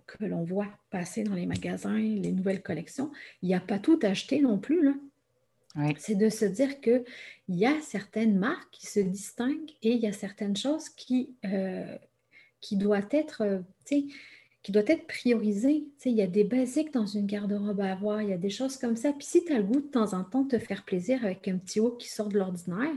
que 0.09 0.25
l'on 0.25 0.43
voit 0.43 0.67
passer 0.91 1.23
dans 1.23 1.37
les 1.37 1.47
magasins, 1.47 1.97
les 1.97 2.33
nouvelles 2.33 2.61
collections. 2.61 3.13
Il 3.43 3.49
n'y 3.49 3.55
a 3.55 3.61
pas 3.61 3.79
tout 3.79 4.01
acheté 4.03 4.41
non 4.41 4.59
plus. 4.59 4.93
C'est 5.99 6.17
de 6.17 6.29
se 6.29 6.45
dire 6.45 6.81
qu'il 6.81 7.05
y 7.49 7.65
a 7.65 7.81
certaines 7.81 8.37
marques 8.37 8.73
qui 8.73 8.89
se 8.89 8.99
distinguent 8.99 9.71
et 9.85 9.93
il 9.93 10.01
y 10.01 10.09
a 10.09 10.13
certaines 10.13 10.57
choses 10.57 10.89
qui, 10.89 11.37
euh, 11.45 11.97
qui 12.61 12.77
doivent 12.77 13.07
être, 13.13 13.43
euh, 13.43 13.61
qui 13.85 14.73
doivent 14.73 14.91
être 14.91 15.07
priorisées. 15.07 15.85
il 16.05 16.13
y 16.13 16.23
a 16.23 16.27
des 16.27 16.43
basiques 16.43 16.93
dans 16.93 17.07
une 17.07 17.27
garde-robe 17.27 17.83
à 17.83 17.93
avoir, 17.93 18.21
il 18.21 18.31
y 18.31 18.35
a 18.35 18.37
des 18.37 18.51
choses 18.51 18.79
comme 18.79 18.97
ça. 18.97 19.13
Puis 19.13 19.29
si 19.29 19.45
tu 19.45 19.53
as 19.53 19.59
le 19.59 19.65
goût 19.65 19.81
de 19.81 19.87
temps 19.87 20.13
en 20.13 20.25
temps 20.25 20.43
de 20.43 20.49
te 20.49 20.59
faire 20.59 20.85
plaisir 20.85 21.25
avec 21.25 21.47
un 21.47 21.57
petit 21.57 21.79
haut 21.79 21.93
qui 21.93 22.09
sort 22.09 22.31
de 22.31 22.39
l'ordinaire, 22.41 22.97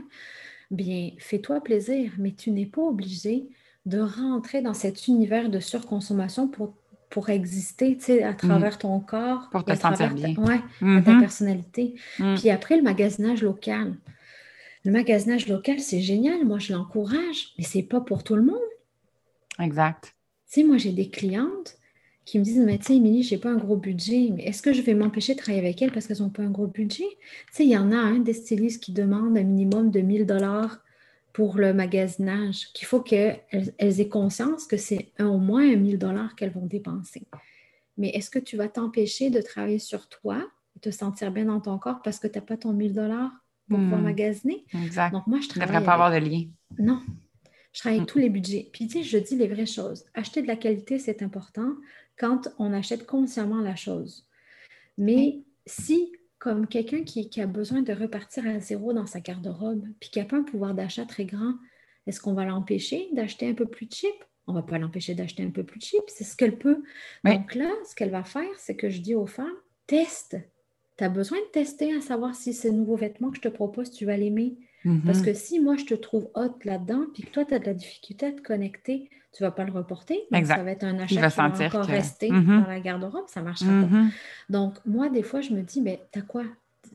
bien, 0.72 1.12
fais-toi 1.18 1.60
plaisir, 1.60 2.10
mais 2.18 2.32
tu 2.32 2.50
n'es 2.50 2.66
pas 2.66 2.82
obligé 2.82 3.46
de 3.86 4.00
rentrer 4.00 4.60
dans 4.62 4.74
cet 4.74 5.06
univers 5.06 5.48
de 5.48 5.60
surconsommation 5.60 6.48
pour, 6.48 6.74
pour 7.08 7.30
exister 7.30 7.96
à 8.22 8.32
mm. 8.32 8.36
travers 8.36 8.78
ton 8.78 8.98
corps. 9.00 9.48
Pour 9.50 9.64
te 9.64 9.74
sentir 9.74 10.12
bien. 10.12 10.34
Ta, 10.34 10.40
ouais, 10.42 10.58
ta 10.80 10.84
mm-hmm. 10.84 11.20
personnalité. 11.20 11.94
Mm. 12.18 12.34
Puis 12.34 12.50
après, 12.50 12.76
le 12.76 12.82
magasinage 12.82 13.42
local. 13.42 13.94
Le 14.84 14.92
magasinage 14.92 15.48
local, 15.48 15.80
c'est 15.80 16.00
génial. 16.00 16.44
Moi, 16.44 16.58
je 16.58 16.72
l'encourage, 16.72 17.54
mais 17.58 17.64
c'est 17.64 17.82
pas 17.82 18.00
pour 18.00 18.24
tout 18.24 18.34
le 18.34 18.42
monde. 18.42 18.58
Exact. 19.60 20.14
Tu 20.50 20.60
sais, 20.60 20.66
moi, 20.66 20.78
j'ai 20.78 20.92
des 20.92 21.08
clientes 21.08 21.76
qui 22.24 22.40
me 22.40 22.44
disent 22.44 22.58
Mais 22.58 22.78
tu 22.78 22.86
sais, 22.86 22.96
Émilie, 22.96 23.22
je 23.22 23.34
n'ai 23.34 23.40
pas 23.40 23.50
un 23.50 23.56
gros 23.56 23.76
budget, 23.76 24.30
mais 24.34 24.44
est-ce 24.44 24.62
que 24.62 24.72
je 24.72 24.82
vais 24.82 24.94
m'empêcher 24.94 25.34
de 25.34 25.38
travailler 25.38 25.64
avec 25.64 25.80
elles 25.80 25.92
parce 25.92 26.06
qu'elles 26.06 26.20
n'ont 26.20 26.28
pas 26.28 26.42
un 26.42 26.50
gros 26.50 26.66
budget? 26.66 27.08
Tu 27.08 27.52
sais, 27.52 27.64
il 27.64 27.70
y 27.70 27.78
en 27.78 27.92
a 27.92 27.96
un 27.96 28.18
des 28.18 28.32
stylistes 28.32 28.82
qui 28.82 28.92
demande 28.92 29.38
un 29.38 29.44
minimum 29.44 29.90
de 29.90 30.00
1000 30.00 30.26
dollars 30.26 30.80
pour 31.36 31.58
le 31.58 31.74
magasinage, 31.74 32.72
qu'il 32.72 32.86
faut 32.86 33.02
qu'elles 33.02 33.44
elles 33.76 34.00
aient 34.00 34.08
conscience 34.08 34.66
que 34.66 34.78
c'est 34.78 35.12
au 35.20 35.36
moins 35.36 35.70
un 35.70 35.76
1000 35.76 35.98
dollars 35.98 36.34
qu'elles 36.34 36.50
vont 36.50 36.64
dépenser. 36.64 37.28
Mais 37.98 38.08
est-ce 38.08 38.30
que 38.30 38.38
tu 38.38 38.56
vas 38.56 38.68
t'empêcher 38.68 39.28
de 39.28 39.42
travailler 39.42 39.78
sur 39.78 40.08
toi 40.08 40.42
et 40.74 40.80
te 40.80 40.90
sentir 40.90 41.30
bien 41.32 41.44
dans 41.44 41.60
ton 41.60 41.76
corps 41.76 42.00
parce 42.02 42.18
que 42.18 42.26
tu 42.26 42.38
n'as 42.38 42.44
pas 42.44 42.56
ton 42.56 42.72
1000 42.72 42.94
dollars 42.94 43.32
pour 43.68 43.78
pouvoir 43.78 44.00
hmm. 44.00 44.04
magasiner? 44.04 44.64
Exact. 44.82 45.12
Donc, 45.12 45.26
moi, 45.26 45.40
je 45.42 45.48
travaille. 45.48 45.68
devrait 45.68 45.84
pas 45.84 45.92
avoir 45.92 46.10
de 46.10 46.26
lien. 46.26 46.44
Non. 46.78 47.02
Je 47.74 47.80
travaille 47.80 48.00
hmm. 48.00 48.06
tous 48.06 48.18
les 48.18 48.30
budgets. 48.30 48.70
Puis, 48.72 48.86
tu 48.86 48.94
sais, 48.94 49.04
je 49.04 49.18
dis 49.18 49.36
les 49.36 49.46
vraies 49.46 49.66
choses. 49.66 50.06
Acheter 50.14 50.40
de 50.40 50.46
la 50.46 50.56
qualité, 50.56 50.98
c'est 50.98 51.22
important 51.22 51.74
quand 52.18 52.48
on 52.58 52.72
achète 52.72 53.04
consciemment 53.04 53.60
la 53.60 53.76
chose. 53.76 54.26
Mais 54.96 55.42
si 55.66 56.12
comme 56.38 56.66
quelqu'un 56.66 57.02
qui, 57.02 57.40
a 57.40 57.46
besoin 57.46 57.82
de 57.82 57.92
repartir 57.92 58.46
à 58.46 58.58
zéro 58.60 58.92
dans 58.92 59.06
sa 59.06 59.20
garde-robe, 59.20 59.86
puis 60.00 60.10
qui 60.10 60.18
n'a 60.18 60.24
pas 60.24 60.36
un 60.36 60.42
pouvoir 60.42 60.74
d'achat 60.74 61.04
très 61.04 61.24
grand, 61.24 61.54
est-ce 62.06 62.20
qu'on 62.20 62.34
va 62.34 62.44
l'empêcher 62.44 63.08
d'acheter 63.12 63.48
un 63.48 63.54
peu 63.54 63.66
plus 63.66 63.88
cheap? 63.90 64.14
On 64.46 64.52
ne 64.52 64.58
va 64.58 64.62
pas 64.62 64.78
l'empêcher 64.78 65.14
d'acheter 65.14 65.42
un 65.42 65.50
peu 65.50 65.64
plus 65.64 65.80
cheap, 65.80 66.02
c'est 66.08 66.24
ce 66.24 66.36
qu'elle 66.36 66.56
peut. 66.56 66.82
Donc 67.24 67.54
là, 67.54 67.70
ce 67.88 67.94
qu'elle 67.96 68.10
va 68.10 68.22
faire, 68.22 68.54
c'est 68.58 68.76
que 68.76 68.90
je 68.90 69.00
dis 69.00 69.14
aux 69.14 69.26
femmes, 69.26 69.56
teste. 69.86 70.36
Tu 70.98 71.04
as 71.04 71.08
besoin 71.08 71.38
de 71.38 71.50
tester 71.52 71.92
à 71.94 72.00
savoir 72.00 72.34
si 72.34 72.54
ces 72.54 72.70
nouveaux 72.70 72.96
vêtements 72.96 73.30
que 73.30 73.36
je 73.36 73.42
te 73.42 73.48
propose, 73.48 73.90
tu 73.90 74.04
vas 74.06 74.16
l'aimer. 74.16 74.56
Parce 75.04 75.20
que 75.20 75.34
si 75.34 75.58
moi, 75.58 75.76
je 75.76 75.84
te 75.84 75.94
trouve 75.94 76.30
haute 76.36 76.64
là-dedans, 76.64 77.06
puis 77.12 77.24
que 77.24 77.30
toi, 77.30 77.44
tu 77.44 77.54
as 77.54 77.58
de 77.58 77.66
la 77.66 77.74
difficulté 77.74 78.26
à 78.26 78.32
te 78.32 78.40
connecter, 78.40 79.10
tu 79.36 79.42
ne 79.42 79.48
vas 79.48 79.52
pas 79.52 79.64
le 79.64 79.72
reporter. 79.72 80.18
ça 80.44 80.62
va 80.62 80.70
être 80.70 80.84
un 80.84 80.98
achat 80.98 81.28
qui 81.28 81.36
va 81.36 81.66
encore 81.66 81.84
rester 81.84 82.30
mhm. 82.30 82.62
dans 82.62 82.68
la 82.68 82.80
garde-robe, 82.80 83.28
ça 83.28 83.40
ne 83.40 83.46
marchera 83.46 83.68
pas. 83.68 83.74
Mhm. 83.74 84.10
Donc, 84.48 84.74
moi, 84.86 85.10
des 85.10 85.22
fois, 85.22 85.42
je 85.42 85.52
me 85.52 85.60
dis, 85.62 85.82
mais 85.82 86.00
tu 86.10 86.20
as 86.20 86.22
quoi? 86.22 86.44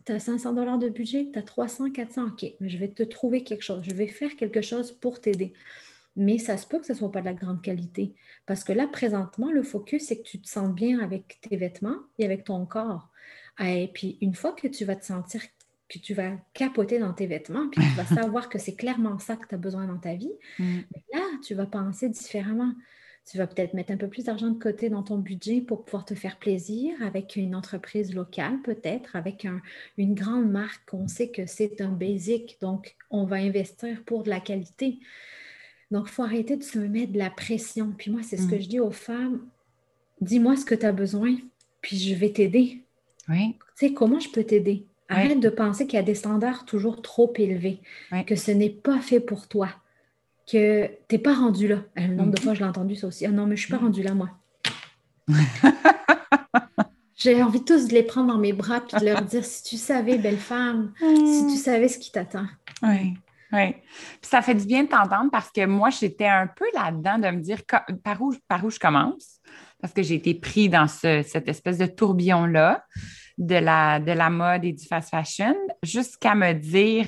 Tu 0.06 0.12
as 0.12 0.20
500 0.20 0.54
dollars 0.54 0.80
de 0.80 0.90
budget, 0.90 1.30
tu 1.32 1.38
as 1.38 1.44
300, 1.44 1.92
400, 1.92 2.24
OK, 2.28 2.46
mais 2.60 2.70
je 2.70 2.78
vais 2.78 2.88
te 2.88 3.04
trouver 3.04 3.44
quelque 3.44 3.62
chose, 3.62 3.82
je 3.84 3.94
vais 3.94 4.08
faire 4.08 4.36
quelque 4.36 4.62
chose 4.62 4.92
pour 4.92 5.22
t'aider. 5.22 5.54
Mais 6.16 6.40
ça 6.40 6.58
se 6.58 6.66
peut 6.66 6.80
que 6.80 6.86
ce 6.86 6.94
ne 6.94 6.98
soit 6.98 7.12
pas 7.12 7.22
de 7.22 7.26
la 7.26 7.34
grande 7.34 7.62
qualité. 7.62 8.16
Parce 8.46 8.64
que 8.64 8.74
là, 8.74 8.88
présentement, 8.88 9.52
le 9.52 9.64
focus, 9.64 10.08
c'est 10.08 10.18
que 10.18 10.28
tu 10.28 10.42
te 10.42 10.50
sens 10.50 10.74
bien 10.74 11.00
avec 11.00 11.40
tes 11.42 11.56
vêtements 11.58 11.98
et 12.18 12.26
avec 12.26 12.44
ton 12.44 12.66
corps. 12.66 13.10
Et 13.64 13.92
puis, 13.94 14.18
une 14.22 14.34
fois 14.34 14.54
que 14.54 14.68
tu 14.68 14.84
vas 14.84 14.96
te 14.96 15.06
sentir 15.06 15.42
que 15.92 16.00
tu 16.00 16.14
vas 16.14 16.32
capoter 16.54 17.00
dans 17.00 17.14
tes 17.14 17.28
vêtements, 17.28 17.68
puis 17.70 17.82
tu 17.82 17.96
vas 17.96 18.06
savoir 18.22 18.50
que 18.50 18.58
c'est 18.58 18.76
clairement 18.76 19.20
ça 19.20 19.36
que 19.36 19.48
tu 19.48 19.56
as 19.56 19.58
besoin 19.58 19.86
dans 19.86 19.98
ta 19.98 20.16
vie, 20.16 20.34
mm. 20.60 20.80
là, 21.14 21.22
tu 21.44 21.54
vas 21.54 21.66
penser 21.66 22.10
différemment. 22.10 22.74
Tu 23.30 23.38
vas 23.38 23.46
peut-être 23.46 23.76
mettre 23.76 23.92
un 23.92 23.98
peu 23.98 24.08
plus 24.08 24.26
d'argent 24.26 24.50
de 24.50 24.58
côté 24.58 24.90
dans 24.90 25.04
ton 25.04 25.20
budget 25.20 25.62
pour 25.62 25.86
pouvoir 25.86 26.06
te 26.06 26.16
faire 26.16 26.40
plaisir 26.40 26.96
avec 27.04 27.36
une 27.36 27.54
entreprise 27.54 28.16
locale, 28.16 28.60
peut-être, 28.64 29.16
avec 29.16 29.46
une 29.98 30.16
grande 30.16 30.50
marque. 30.50 30.92
On 30.92 31.08
sait 31.08 31.30
que 31.30 31.46
c'est 31.46 31.82
un 31.82 31.92
basic, 31.92 32.58
donc 32.62 32.96
on 33.12 33.26
va 33.26 33.36
investir 33.36 34.04
pour 34.06 34.24
de 34.24 34.32
la 34.32 34.40
qualité. 34.40 34.98
Donc, 35.92 36.06
il 36.08 36.12
faut 36.12 36.24
arrêter 36.24 36.58
de 36.58 36.64
se 36.64 36.80
mettre 36.80 37.12
de 37.12 37.20
la 37.20 37.30
pression. 37.30 37.94
Puis 37.96 38.10
moi, 38.10 38.22
c'est 38.24 38.38
ce 38.38 38.48
que 38.48 38.56
mm. 38.56 38.62
je 38.62 38.68
dis 38.68 38.80
aux 38.80 38.92
femmes. 38.92 39.46
Dis-moi 40.20 40.56
ce 40.56 40.66
que 40.66 40.76
tu 40.76 40.86
as 40.86 40.92
besoin, 40.92 41.36
puis 41.82 41.98
je 41.98 42.16
vais 42.16 42.32
t'aider. 42.32 42.82
Oui. 43.30 43.56
Tu 43.78 43.88
sais, 43.88 43.94
comment 43.94 44.20
je 44.20 44.30
peux 44.30 44.44
t'aider? 44.44 44.88
Arrête 45.12 45.40
de 45.40 45.50
penser 45.50 45.88
qu'il 45.88 45.98
y 45.98 46.00
a 46.00 46.04
des 46.04 46.16
standards 46.16 46.66
toujours 46.66 47.02
trop 47.02 47.32
élevés, 47.36 47.82
que 48.26 48.36
ce 48.36 48.52
n'est 48.52 48.70
pas 48.70 49.00
fait 49.00 49.20
pour 49.20 49.48
toi, 49.48 49.70
que 50.50 50.88
tu 51.08 51.16
n'es 51.16 51.20
pas 51.20 51.34
rendu 51.34 51.68
là. 51.68 51.78
Un 51.96 52.08
nombre 52.10 52.32
de 52.32 52.38
mm-hmm. 52.38 52.44
fois, 52.44 52.54
je 52.54 52.60
l'ai 52.60 52.66
entendu 52.66 52.96
ça 52.96 53.08
aussi. 53.08 53.26
Ah 53.26 53.32
non, 53.32 53.46
mais 53.46 53.56
je 53.56 53.64
ne 53.64 53.66
suis 53.66 53.72
pas 53.72 53.80
mm. 53.80 53.84
rendu 53.84 54.04
là, 54.04 54.14
moi. 54.14 54.30
J'ai 57.16 57.44
envie 57.44 57.64
tous 57.64 57.88
de 57.88 57.94
les 57.94 58.04
prendre 58.04 58.34
dans 58.34 58.40
mes 58.40 58.54
bras 58.54 58.82
et 58.94 59.00
de 59.00 59.06
leur 59.06 59.22
dire 59.22 59.46
si 59.46 59.64
tu 59.64 59.78
savais, 59.78 60.18
belle 60.18 60.38
femme, 60.40 60.94
si 61.00 61.46
tu 61.48 61.54
mm. 61.54 61.58
savais 61.58 61.88
ce 61.88 62.00
qui 62.00 62.12
t'attend. 62.12 62.48
Oui. 62.82 63.14
Oui. 63.54 63.74
Puis 63.74 64.30
ça 64.30 64.42
fait 64.42 64.56
du 64.56 64.66
bien 64.66 64.84
de 64.84 64.90
t'entendre 64.90 65.30
parce 65.32 65.52
que 65.52 65.66
moi, 65.66 65.90
j'étais 65.90 66.28
un 66.28 66.48
peu 66.48 66.66
là-dedans 66.74 67.20
de 67.20 67.30
me 67.36 67.42
dire 67.42 67.60
par 68.04 68.22
où, 68.22 68.34
par 68.48 68.64
où 68.64 68.70
je 68.70 68.80
commence? 68.80 69.42
Parce 69.82 69.94
que 69.94 70.04
j'ai 70.04 70.16
été 70.16 70.34
pris 70.36 70.70
dans 70.70 70.88
cette 70.88 71.48
espèce 71.48 71.78
de 71.78 71.86
tourbillon-là 71.86 72.86
de 73.38 73.56
la, 73.56 74.00
de 74.00 74.12
la 74.12 74.30
mode 74.30 74.66
et 74.66 74.74
du 74.74 74.86
fast 74.86 75.10
fashion, 75.10 75.56
jusqu'à 75.84 76.36
me 76.36 76.54
dire, 76.54 77.08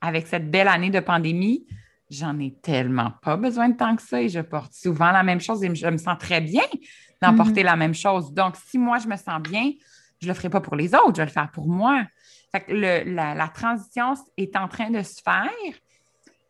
avec 0.00 0.26
cette 0.26 0.50
belle 0.50 0.68
année 0.68 0.90
de 0.90 1.00
pandémie, 1.00 1.66
j'en 2.10 2.38
ai 2.38 2.54
tellement 2.62 3.12
pas 3.22 3.36
besoin 3.36 3.68
de 3.70 3.76
tant 3.76 3.96
que 3.96 4.02
ça 4.02 4.20
et 4.20 4.28
je 4.28 4.40
porte 4.40 4.72
souvent 4.72 5.10
la 5.10 5.22
même 5.22 5.40
chose 5.40 5.62
et 5.64 5.74
je 5.74 5.86
me 5.86 5.96
sens 5.96 6.18
très 6.18 6.40
bien 6.40 6.62
d'emporter 7.22 7.62
mm-hmm. 7.62 7.64
la 7.64 7.76
même 7.76 7.94
chose. 7.94 8.32
Donc, 8.32 8.56
si 8.66 8.78
moi, 8.78 8.98
je 8.98 9.08
me 9.08 9.16
sens 9.16 9.40
bien, 9.40 9.72
je 10.20 10.26
ne 10.26 10.32
le 10.32 10.34
ferai 10.34 10.50
pas 10.50 10.60
pour 10.60 10.76
les 10.76 10.94
autres, 10.94 11.14
je 11.14 11.22
vais 11.22 11.26
le 11.26 11.30
faire 11.30 11.50
pour 11.50 11.66
moi. 11.66 12.02
la, 12.68 13.48
transition 13.48 14.14
est 14.36 14.56
en 14.56 14.68
train 14.68 14.90
de 14.90 15.02
se 15.02 15.20
faire, 15.22 15.50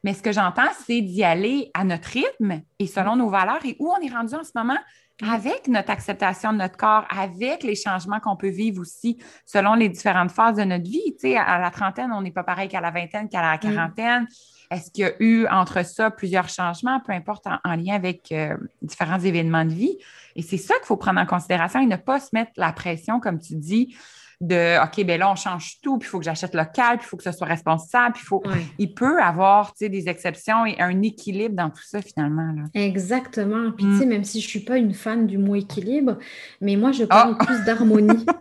mais 0.02 0.12
ce 0.12 0.22
que 0.22 0.32
j'entends, 0.32 0.70
c'est 0.86 1.00
d'y 1.00 1.24
aller 1.24 1.70
à 1.74 1.84
notre 1.84 2.08
rythme 2.08 2.62
et 2.78 2.86
selon 2.86 3.16
nos 3.16 3.30
valeurs 3.30 3.64
et 3.64 3.76
où 3.78 3.90
on 3.90 4.00
est 4.00 4.12
rendu 4.12 4.34
en 4.34 4.44
ce 4.44 4.52
moment 4.54 4.78
avec 5.22 5.68
notre 5.68 5.90
acceptation 5.90 6.52
de 6.52 6.58
notre 6.58 6.76
corps, 6.76 7.04
avec 7.08 7.62
les 7.62 7.76
changements 7.76 8.18
qu'on 8.18 8.36
peut 8.36 8.48
vivre 8.48 8.80
aussi 8.80 9.18
selon 9.46 9.74
les 9.74 9.88
différentes 9.88 10.32
phases 10.32 10.56
de 10.56 10.64
notre 10.64 10.84
vie. 10.84 11.14
Tu 11.20 11.28
sais, 11.28 11.36
à 11.36 11.58
la 11.58 11.70
trentaine, 11.70 12.10
on 12.12 12.20
n'est 12.20 12.32
pas 12.32 12.42
pareil 12.42 12.68
qu'à 12.68 12.80
la 12.80 12.90
vingtaine, 12.90 13.28
qu'à 13.28 13.42
la 13.42 13.58
quarantaine. 13.58 14.26
Est-ce 14.70 14.90
qu'il 14.90 15.04
y 15.04 15.06
a 15.06 15.12
eu 15.20 15.46
entre 15.46 15.84
ça 15.84 16.10
plusieurs 16.10 16.48
changements, 16.48 16.98
peu 17.00 17.12
importe 17.12 17.46
en, 17.46 17.76
lien 17.76 17.94
avec 17.94 18.32
euh, 18.32 18.56
différents 18.82 19.20
événements 19.20 19.64
de 19.64 19.72
vie? 19.72 19.98
Et 20.34 20.42
c'est 20.42 20.56
ça 20.56 20.74
qu'il 20.76 20.86
faut 20.86 20.96
prendre 20.96 21.20
en 21.20 21.26
considération 21.26 21.80
et 21.80 21.86
ne 21.86 21.96
pas 21.96 22.18
se 22.18 22.30
mettre 22.32 22.52
la 22.56 22.72
pression, 22.72 23.20
comme 23.20 23.38
tu 23.38 23.54
dis, 23.54 23.94
de 24.40 24.82
OK, 24.82 25.04
ben 25.04 25.18
là, 25.18 25.30
on 25.30 25.36
change 25.36 25.78
tout, 25.82 25.98
puis 25.98 26.06
il 26.06 26.10
faut 26.10 26.18
que 26.18 26.24
j'achète 26.24 26.54
local, 26.54 26.98
puis 26.98 27.06
il 27.06 27.08
faut 27.08 27.16
que 27.16 27.22
ce 27.22 27.32
soit 27.32 27.46
responsable, 27.46 28.14
puis 28.14 28.22
il 28.24 28.26
faut. 28.26 28.42
Il 28.78 28.94
peut 28.94 29.20
avoir 29.22 29.72
des 29.80 30.08
exceptions 30.08 30.66
et 30.66 30.80
un 30.80 31.02
équilibre 31.02 31.54
dans 31.54 31.70
tout 31.70 31.82
ça, 31.84 32.00
finalement. 32.02 32.54
Exactement. 32.74 33.70
Puis, 33.72 33.86
tu 33.86 33.98
sais, 33.98 34.06
mm. 34.06 34.08
même 34.08 34.24
si 34.24 34.40
je 34.40 34.46
ne 34.46 34.48
suis 34.48 34.60
pas 34.60 34.76
une 34.76 34.94
fan 34.94 35.26
du 35.26 35.38
mot 35.38 35.54
équilibre, 35.54 36.18
mais 36.60 36.76
moi, 36.76 36.92
je 36.92 37.04
parle 37.04 37.36
ah! 37.38 37.44
plus 37.44 37.64
d'harmonie. 37.64 38.24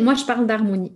Moi, 0.00 0.14
je 0.14 0.24
parle 0.24 0.46
d'harmonie. 0.46 0.92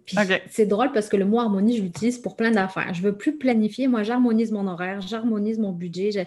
C'est 0.51 0.67
drôle 0.67 0.91
parce 0.93 1.09
que 1.09 1.17
le 1.17 1.25
mot 1.25 1.39
harmonie, 1.39 1.77
je 1.77 1.83
l'utilise 1.83 2.19
pour 2.19 2.37
plein 2.37 2.51
d'affaires. 2.51 2.93
Je 2.93 3.01
ne 3.01 3.07
veux 3.07 3.17
plus 3.17 3.37
planifier. 3.37 3.89
Moi, 3.89 4.03
j'harmonise 4.03 4.51
mon 4.53 4.67
horaire, 4.67 5.01
j'harmonise 5.01 5.59
mon 5.59 5.73
budget. 5.73 6.27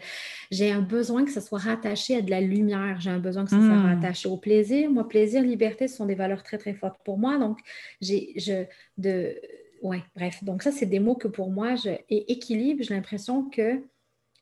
J'ai 0.52 0.72
un 0.72 0.82
besoin 0.82 1.26
que 1.26 1.32
ça 1.32 1.41
soit 1.41 1.60
rattaché 1.60 2.18
à 2.18 2.22
de 2.22 2.30
la 2.30 2.41
lumière. 2.41 2.98
J'ai 3.00 3.10
un 3.10 3.20
besoin 3.20 3.43
que 3.43 3.50
ça 3.50 3.58
soit 3.58 3.68
mm. 3.68 3.95
rattaché 3.95 4.30
au 4.30 4.38
plaisir. 4.38 4.89
Moi, 4.89 5.08
plaisir, 5.08 5.41
liberté, 5.41 5.88
ce 5.88 5.98
sont 5.98 6.06
des 6.06 6.16
valeurs 6.16 6.43
très, 6.43 6.58
très 6.58 6.74
fortes 6.74 7.00
pour 7.04 7.18
moi. 7.18 7.38
Donc, 7.38 7.60
j'ai, 8.01 8.33
je, 8.38 8.65
de, 8.97 9.39
ouais, 9.81 10.03
bref. 10.15 10.43
Donc, 10.43 10.63
ça, 10.63 10.71
c'est 10.71 10.85
des 10.85 10.99
mots 10.99 11.15
que 11.15 11.27
pour 11.27 11.51
moi, 11.51 11.75
je, 11.75 11.89
et 12.09 12.31
équilibre, 12.31 12.83
j'ai 12.83 12.93
l'impression 12.93 13.49
que, 13.49 13.83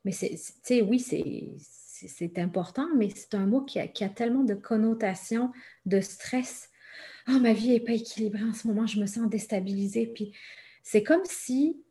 mais 0.03 0.11
c'est, 0.11 0.29
tu 0.29 0.51
sais, 0.63 0.81
oui, 0.81 0.99
c'est, 0.99 1.55
c'est 1.57 2.37
important, 2.39 2.87
mais 2.95 3.09
c'est 3.09 3.35
un 3.35 3.45
mot 3.45 3.61
qui 3.61 3.79
a, 3.79 3.87
qui 3.87 4.03
a, 4.03 4.09
tellement 4.09 4.43
de 4.43 4.53
connotations 4.53 5.51
de 5.85 6.01
stress. 6.01 6.69
Oh, 7.27 7.39
ma 7.39 7.53
vie 7.53 7.69
n'est 7.69 7.79
pas 7.79 7.93
équilibrée 7.93 8.43
en 8.43 8.53
ce 8.53 8.67
moment, 8.67 8.85
je 8.85 8.99
me 8.99 9.05
sens 9.05 9.29
déstabilisée. 9.29 10.07
Puis 10.07 10.33
c'est 10.83 11.03
comme 11.03 11.23
si 11.23 11.81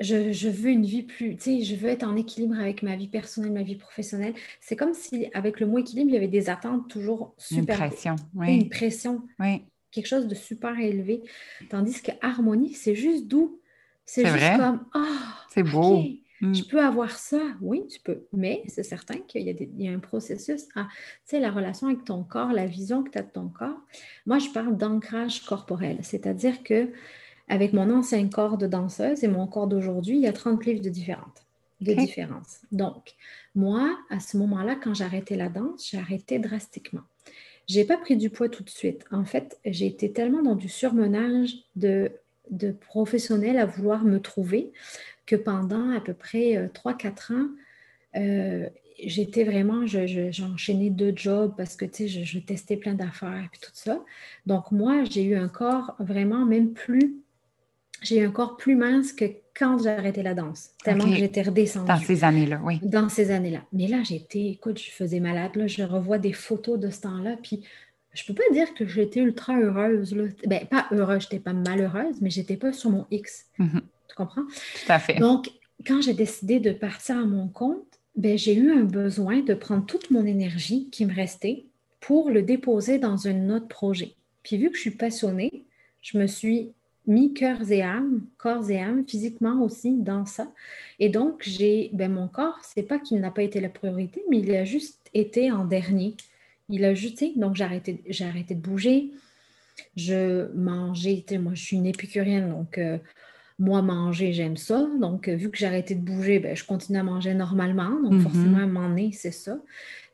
je, 0.00 0.32
je, 0.32 0.48
veux 0.48 0.70
une 0.70 0.86
vie 0.86 1.02
plus, 1.02 1.36
tu 1.36 1.42
sais, 1.42 1.62
je 1.62 1.76
veux 1.76 1.88
être 1.88 2.04
en 2.04 2.16
équilibre 2.16 2.58
avec 2.58 2.82
ma 2.82 2.96
vie 2.96 3.08
personnelle, 3.08 3.52
ma 3.52 3.62
vie 3.62 3.76
professionnelle. 3.76 4.34
C'est 4.60 4.74
comme 4.74 4.94
si, 4.94 5.28
avec 5.34 5.60
le 5.60 5.66
mot 5.66 5.78
équilibre, 5.78 6.10
il 6.10 6.14
y 6.14 6.16
avait 6.16 6.26
des 6.26 6.48
attentes 6.48 6.88
toujours 6.88 7.34
super. 7.36 7.78
Une 7.78 7.88
pression, 7.88 8.16
oui. 8.34 8.54
Une 8.54 8.68
pression. 8.70 9.22
Oui 9.38 9.62
quelque 9.90 10.06
chose 10.06 10.26
de 10.26 10.34
super 10.34 10.78
élevé. 10.78 11.22
Tandis 11.68 12.02
que 12.02 12.12
harmonie, 12.20 12.74
c'est 12.74 12.94
juste 12.94 13.26
doux. 13.26 13.60
C'est 14.04 14.26
juste 14.26 14.56
comme 14.56 14.84
Ah, 14.94 15.44
c'est 15.50 15.62
beau. 15.62 16.02
Mm. 16.40 16.54
Je 16.54 16.64
peux 16.64 16.80
avoir 16.80 17.10
ça. 17.10 17.40
Oui, 17.60 17.86
tu 17.88 18.00
peux. 18.00 18.26
Mais 18.32 18.62
c'est 18.66 18.82
certain 18.82 19.18
qu'il 19.18 19.42
y, 19.42 19.88
a 19.88 19.92
un 19.92 19.98
processus 19.98 20.62
à, 20.74 20.84
tu 20.84 20.88
sais, 21.26 21.40
la 21.40 21.50
relation 21.50 21.86
avec 21.86 22.04
ton 22.04 22.24
corps, 22.24 22.52
la 22.52 22.66
vision 22.66 23.02
que 23.02 23.10
tu 23.10 23.18
as 23.18 23.22
de 23.22 23.30
ton 23.30 23.48
corps. 23.48 23.80
Moi, 24.26 24.38
je 24.38 24.48
parle 24.48 24.76
d'ancrage 24.76 25.44
corporel. 25.44 25.98
C'est-à-dire 26.02 26.62
que 26.62 26.90
avec 27.48 27.72
mon 27.72 27.90
ancien 27.90 28.26
corps 28.28 28.56
de 28.56 28.66
danseuse 28.66 29.22
et 29.22 29.28
mon 29.28 29.46
corps 29.46 29.66
d'aujourd'hui, 29.66 30.16
il 30.16 30.22
y 30.22 30.26
a 30.26 30.32
30 30.32 30.64
livres 30.64 30.82
de 30.82 30.88
différentes 30.88 31.44
de 31.80 31.94
différence. 31.94 32.60
Donc, 32.72 33.14
moi, 33.54 33.98
à 34.10 34.20
ce 34.20 34.36
moment-là, 34.36 34.76
quand 34.76 34.94
j'ai 34.94 35.04
arrêté 35.04 35.36
la 35.36 35.48
danse, 35.48 35.88
j'ai 35.90 35.98
arrêté 35.98 36.38
drastiquement. 36.38 37.02
J'ai 37.70 37.84
pas 37.84 37.96
pris 37.96 38.16
du 38.16 38.30
poids 38.30 38.48
tout 38.48 38.64
de 38.64 38.68
suite. 38.68 39.04
En 39.12 39.24
fait, 39.24 39.60
j'ai 39.64 39.86
été 39.86 40.12
tellement 40.12 40.42
dans 40.42 40.56
du 40.56 40.68
surmenage 40.68 41.52
de, 41.76 42.10
professionnels 42.80 43.58
à 43.58 43.64
vouloir 43.64 44.02
me 44.02 44.18
trouver 44.18 44.72
que 45.24 45.36
pendant 45.36 45.90
à 45.90 46.00
peu 46.00 46.12
près 46.12 46.68
3-4 46.74 47.30
euh, 47.30 47.36
ans, 47.36 47.48
euh, 48.16 48.68
j'étais 49.00 49.44
vraiment, 49.44 49.86
j'enchaînais 49.86 50.88
je, 50.88 50.92
deux 50.92 51.12
jobs 51.14 51.54
parce 51.56 51.76
que, 51.76 51.86
je, 51.86 52.38
testais 52.40 52.76
plein 52.76 52.94
d'affaires 52.94 53.48
et 53.54 53.58
tout 53.58 53.70
ça. 53.72 54.04
Donc, 54.46 54.72
moi, 54.72 55.04
j'ai 55.04 55.22
eu 55.22 55.36
un 55.36 55.48
corps 55.48 55.94
vraiment 56.00 56.44
même 56.44 56.72
plus, 56.72 57.22
j'ai 58.00 58.18
eu 58.18 58.26
un 58.26 58.30
corps 58.30 58.56
plus 58.56 58.76
mince 58.76 59.12
que 59.12 59.24
quand 59.54 59.82
j'ai 59.82 59.90
arrêté 59.90 60.22
la 60.22 60.34
danse, 60.34 60.70
tellement 60.82 61.04
que 61.04 61.16
j'étais 61.16 61.42
redescendue. 61.42 61.86
Dans 61.86 61.98
ces 61.98 62.24
années-là, 62.24 62.60
oui. 62.64 62.80
Dans 62.82 63.08
ces 63.08 63.30
années-là. 63.30 63.60
Mais 63.72 63.88
là, 63.88 64.02
j'étais, 64.02 64.46
écoute, 64.46 64.78
je 64.78 64.90
faisais 64.90 65.20
malade. 65.20 65.56
Là, 65.56 65.66
je 65.66 65.82
revois 65.82 66.18
des 66.18 66.32
photos 66.32 66.78
de 66.78 66.90
ce 66.90 67.02
temps-là, 67.02 67.36
puis 67.42 67.62
je 68.12 68.24
peux 68.24 68.34
pas 68.34 68.42
dire 68.52 68.72
que 68.74 68.86
j'étais 68.86 69.20
ultra 69.20 69.58
heureuse. 69.58 70.14
Là. 70.14 70.24
Ben, 70.46 70.66
pas 70.66 70.86
heureuse, 70.92 71.22
j'étais 71.22 71.38
pas 71.38 71.52
malheureuse, 71.52 72.20
mais 72.20 72.30
j'étais 72.30 72.56
pas 72.56 72.72
sur 72.72 72.90
mon 72.90 73.06
X. 73.10 73.46
Mm-hmm. 73.58 73.80
Tu 74.08 74.14
comprends? 74.16 74.42
Tout 74.44 74.92
à 74.92 74.98
fait. 74.98 75.18
Donc, 75.18 75.50
quand 75.86 76.00
j'ai 76.00 76.14
décidé 76.14 76.60
de 76.60 76.72
partir 76.72 77.18
à 77.18 77.24
mon 77.24 77.48
compte, 77.48 77.86
ben, 78.16 78.36
j'ai 78.36 78.54
eu 78.54 78.72
un 78.72 78.84
besoin 78.84 79.40
de 79.40 79.54
prendre 79.54 79.86
toute 79.86 80.10
mon 80.10 80.24
énergie 80.24 80.88
qui 80.90 81.06
me 81.06 81.14
restait 81.14 81.66
pour 82.00 82.30
le 82.30 82.42
déposer 82.42 82.98
dans 82.98 83.28
un 83.28 83.50
autre 83.50 83.68
projet. 83.68 84.14
Puis 84.42 84.56
vu 84.56 84.70
que 84.70 84.76
je 84.76 84.80
suis 84.80 84.90
passionnée, 84.90 85.64
je 86.00 86.18
me 86.18 86.26
suis 86.26 86.72
mis 87.10 87.34
cœurs 87.34 87.70
et 87.72 87.82
âme, 87.82 88.22
corps 88.38 88.70
et 88.70 88.80
âme, 88.80 89.04
physiquement 89.06 89.62
aussi 89.62 89.96
dans 89.96 90.26
ça. 90.26 90.50
Et 91.00 91.08
donc, 91.08 91.42
j'ai, 91.42 91.90
ben, 91.92 92.12
mon 92.12 92.28
corps, 92.28 92.60
c'est 92.62 92.84
pas 92.84 93.00
qu'il 93.00 93.20
n'a 93.20 93.32
pas 93.32 93.42
été 93.42 93.60
la 93.60 93.68
priorité, 93.68 94.22
mais 94.30 94.38
il 94.38 94.54
a 94.54 94.64
juste 94.64 95.10
été 95.12 95.50
en 95.50 95.64
dernier. 95.64 96.14
Il 96.68 96.84
a 96.84 96.94
jeté, 96.94 97.32
donc 97.34 97.56
j'ai 97.56 97.64
arrêté, 97.64 98.00
j'ai 98.06 98.24
arrêté 98.24 98.54
de 98.54 98.60
bouger. 98.60 99.10
Je 99.96 100.52
mangeais, 100.54 101.24
moi 101.32 101.52
je 101.54 101.64
suis 101.64 101.76
une 101.76 101.86
épicurienne, 101.86 102.50
donc 102.50 102.78
euh, 102.78 102.98
moi 103.58 103.82
manger, 103.82 104.32
j'aime 104.32 104.56
ça. 104.56 104.86
Donc, 105.00 105.26
euh, 105.26 105.34
vu 105.34 105.50
que 105.50 105.58
j'ai 105.58 105.66
arrêté 105.66 105.96
de 105.96 106.04
bouger, 106.04 106.38
ben, 106.38 106.54
je 106.54 106.64
continue 106.64 106.98
à 106.98 107.02
manger 107.02 107.34
normalement. 107.34 107.90
Donc, 107.90 108.12
mm-hmm. 108.12 108.22
forcément, 108.22 108.58
à 108.58 108.62
un 108.62 108.66
moment 108.66 108.88
donné, 108.88 109.10
c'est 109.12 109.32
ça. 109.32 109.58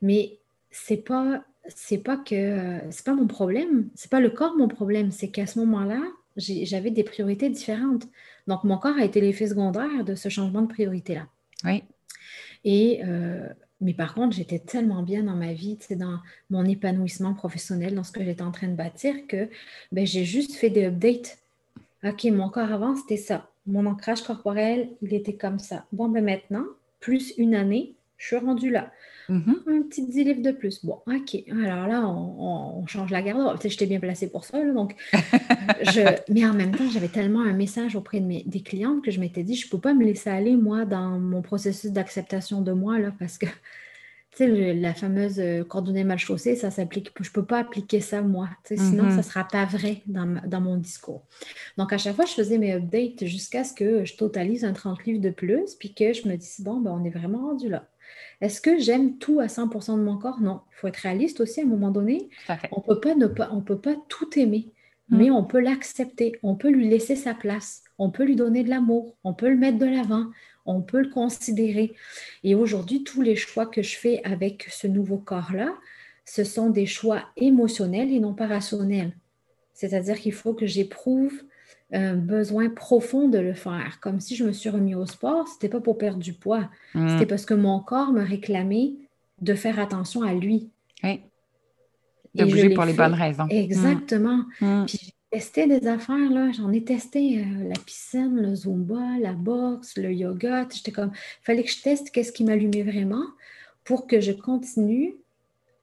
Mais 0.01 0.39
c'est 0.71 1.05
pas 1.05 1.45
c'est 1.69 1.99
pas 1.99 2.17
que 2.17 2.35
euh, 2.35 2.79
c'est 2.91 3.05
pas 3.05 3.15
mon 3.15 3.27
problème, 3.27 3.89
c'est 3.95 4.11
pas 4.11 4.21
le 4.21 4.31
corps 4.31 4.57
mon 4.57 4.69
problème, 4.69 5.11
c'est 5.11 5.29
qu'à 5.29 5.47
ce 5.47 5.59
moment-là, 5.59 6.01
j'avais 6.37 6.91
des 6.91 7.05
priorités 7.05 7.49
différentes. 7.49 8.07
Donc, 8.47 8.65
mon 8.65 8.79
corps 8.79 8.97
a 8.97 9.05
été 9.05 9.21
l'effet 9.21 9.49
secondaire 9.49 10.05
de 10.05 10.15
ce 10.15 10.29
changement 10.29 10.63
de 10.63 10.69
priorité-là. 10.69 11.27
Oui. 11.65 11.83
Et, 12.65 13.01
euh, 13.05 13.49
mais 13.81 13.95
par 13.95 14.15
contre, 14.15 14.37
j'étais 14.37 14.59
tellement 14.59 15.03
bien 15.03 15.23
dans 15.23 15.37
ma 15.37 15.53
vie, 15.53 15.79
dans 15.91 16.19
mon 16.51 16.65
épanouissement 16.65 17.35
professionnel, 17.35 17.95
dans 17.95 18.05
ce 18.05 18.13
que 18.13 18.25
j'étais 18.25 18.43
en 18.43 18.53
train 18.53 18.69
de 18.69 18.75
bâtir, 18.75 19.15
que 19.29 19.49
ben, 19.93 20.07
j'ai 20.07 20.25
juste 20.25 20.55
fait 20.55 20.71
des 20.71 20.87
updates. 20.87 21.39
OK, 22.05 22.25
mon 22.25 22.49
corps 22.49 22.73
avant, 22.73 22.97
c'était 22.97 23.17
ça. 23.17 23.51
Mon 23.67 23.87
ancrage 23.87 24.23
corporel, 24.23 24.89
il 25.03 25.13
était 25.13 25.35
comme 25.35 25.59
ça. 25.59 25.87
Bon, 25.93 26.09
ben 26.09 26.25
maintenant, 26.25 26.65
plus 27.01 27.35
une 27.37 27.55
année, 27.55 27.95
je 28.17 28.27
suis 28.27 28.37
rendue 28.37 28.71
là. 28.71 28.93
Mm-hmm. 29.29 29.55
Un 29.67 29.83
petit 29.83 30.07
10 30.07 30.25
livres 30.25 30.43
de 30.43 30.53
plus. 30.53 30.85
Bon, 30.85 31.01
OK. 31.07 31.37
Alors 31.51 31.87
là, 31.89 32.07
on, 32.07 32.87
change 32.87 33.11
la 33.11 33.23
garde-robe. 33.23 33.59
J'étais 33.65 33.87
bien 33.87 34.01
placée 34.01 34.29
pour 34.29 34.45
ça. 34.45 34.63
donc, 34.73 34.95
je... 35.13 36.33
Mais 36.33 36.47
en 36.47 36.55
même 36.55 36.75
temps, 36.75 36.89
j'avais 36.93 37.09
tellement 37.09 37.43
un 37.43 37.53
message 37.53 37.97
auprès 37.97 38.21
de 38.21 38.27
mes, 38.27 38.45
des 38.47 38.61
clientes 38.61 39.05
que 39.05 39.11
je 39.11 39.21
m'étais 39.21 39.43
dit, 39.43 39.57
je 39.57 39.67
ne 39.67 39.71
peux 39.71 39.81
pas 39.81 39.95
me 39.95 40.05
laisser 40.05 40.31
aller, 40.31 40.57
moi, 40.57 40.85
dans 40.85 41.19
mon 41.19 41.43
processus 41.43 41.91
d'acceptation 41.91 42.61
de 42.61 42.73
moi, 42.73 42.99
là, 42.99 43.13
parce 43.19 43.39
que, 43.39 43.47
tu 44.37 44.45
sais, 44.45 44.75
la 44.75 44.95
fameuse 44.95 45.41
euh, 45.41 45.65
coordonnée 45.65 46.05
mal 46.05 46.19
chaussée, 46.19 46.55
ça 46.55 46.71
s'applique. 46.71 47.11
Je 47.21 47.29
ne 47.29 47.33
peux 47.33 47.45
pas 47.45 47.59
appliquer 47.59 48.01
ça, 48.01 48.23
moi. 48.23 48.49
Sinon, 48.65 49.11
ça 49.11 49.17
ne 49.17 49.23
sera 49.23 49.45
pas 49.45 49.65
vrai 49.65 50.03
dans, 50.07 50.41
dans, 50.47 50.61
mon 50.61 50.77
discours. 50.77 51.25
Donc, 51.79 51.93
à 51.93 51.99
chaque 51.99 52.15
fois, 52.15 52.27
je 52.27 52.35
faisais 52.35 52.59
mes 52.59 52.75
updates 52.75 53.25
jusqu'à 53.25 53.65
ce 53.65 53.73
que 53.73 54.05
je 54.05 54.17
totalise 54.17 54.65
un 54.65 54.73
30 54.73 55.05
livres 55.05 55.21
de 55.21 55.31
plus, 55.31 55.75
puis 55.75 55.95
que 55.95 56.13
je 56.13 56.29
me 56.29 56.37
dise, 56.37 56.61
bon, 56.61 56.81
ben, 56.81 56.93
on 56.93 57.05
est 57.05 57.11
vraiment 57.11 57.49
rendu 57.49 57.69
là. 57.69 57.89
Est-ce 58.41 58.61
que 58.61 58.79
j'aime 58.79 59.19
tout 59.19 59.41
à 59.41 59.47
100% 59.47 59.97
de 59.97 60.03
mon 60.03 60.19
corps? 60.19 60.41
Non. 60.41 60.61
Il 60.73 60.77
faut 60.77 60.89
être 60.89 60.97
réaliste 60.97 61.41
aussi 61.41 61.61
à 61.61 61.65
un 61.65 61.67
moment 61.67 61.91
donné. 61.91 62.29
On 62.73 62.81
peut 62.81 63.01
pas 63.01 63.15
ne 63.15 63.27
pas, 63.27 63.51
on 63.53 63.63
peut 63.63 63.79
pas 63.79 63.97
tout 64.09 64.39
aimer, 64.39 64.73
mm. 65.09 65.17
mais 65.19 65.31
on 65.31 65.45
peut 65.45 65.61
l'accepter. 65.61 66.39
On 66.43 66.55
peut 66.55 66.71
lui 66.71 66.89
laisser 66.89 67.17
sa 67.17 67.35
place. 67.35 67.83
On 67.99 68.11
peut 68.11 68.25
lui 68.25 68.37
donner 68.37 68.63
de 68.63 68.71
l'amour. 68.71 69.17
On 69.25 69.33
peut 69.33 69.49
le 69.49 69.57
mettre 69.57 69.79
de 69.79 69.87
l'avant. 69.87 70.27
On 70.67 70.83
peut 70.83 71.01
le 71.01 71.11
considérer. 71.11 71.95
Et 72.45 72.55
aujourd'hui, 72.55 73.05
tous 73.05 73.23
les 73.23 73.37
choix 73.37 73.67
que 73.67 73.83
je 73.83 73.97
fais 73.97 74.21
avec 74.25 74.67
ce 74.71 74.87
nouveau 74.87 75.19
corps-là, 75.19 75.73
ce 76.25 76.45
sont 76.45 76.71
des 76.71 76.87
choix 76.87 77.23
émotionnels 77.37 78.13
et 78.13 78.21
non 78.21 78.35
pas 78.35 78.49
rationnels. 78.49 79.17
C'est-à-dire 79.73 80.19
qu'il 80.19 80.33
faut 80.33 80.55
que 80.55 80.67
j'éprouve 80.67 81.43
un 81.93 82.15
besoin 82.15 82.69
profond 82.69 83.29
de 83.29 83.39
le 83.39 83.55
faire. 83.55 83.99
Comme 84.01 84.21
si 84.21 84.35
je 84.35 84.45
me 84.45 84.53
suis 84.53 84.69
remis 84.69 84.95
au 84.95 85.07
sport, 85.07 85.47
c'était 85.49 85.69
pas 85.69 85.81
pour 85.81 85.99
perdre 85.99 86.19
du 86.19 86.33
poids, 86.33 86.69
mm. 86.95 87.11
c'était 87.11 87.27
parce 87.27 87.47
que 87.47 87.55
mon 87.55 87.81
corps 87.81 88.13
me 88.13 88.25
réclamait 88.25 88.95
de 89.41 89.55
faire 89.55 89.79
attention 89.79 90.23
à 90.23 90.35
lui. 90.35 90.71
Oui. 91.05 91.21
De 92.35 92.45
bouger 92.45 92.71
pour 92.71 92.85
les 92.85 92.93
bonnes 92.93 93.15
raisons. 93.15 93.47
Exactement. 93.49 94.45
Mm. 94.61 94.85
Puis 94.87 95.15
testé 95.31 95.67
des 95.67 95.87
affaires, 95.87 96.31
là. 96.31 96.51
J'en 96.53 96.73
ai 96.73 96.83
testé 96.83 97.41
euh, 97.41 97.69
la 97.69 97.79
piscine, 97.85 98.37
le 98.41 98.55
Zumba, 98.55 99.19
la 99.21 99.33
boxe, 99.33 99.97
le 99.97 100.13
yoga. 100.13 100.67
J'étais 100.73 100.93
comme, 100.93 101.13
il 101.15 101.45
fallait 101.45 101.63
que 101.63 101.71
je 101.71 101.83
teste 101.83 102.11
qu'est-ce 102.11 102.33
qui 102.33 102.45
m'allumait 102.45 102.83
vraiment 102.83 103.25
pour 103.85 104.07
que 104.07 104.21
je 104.21 104.33
continue 104.33 105.17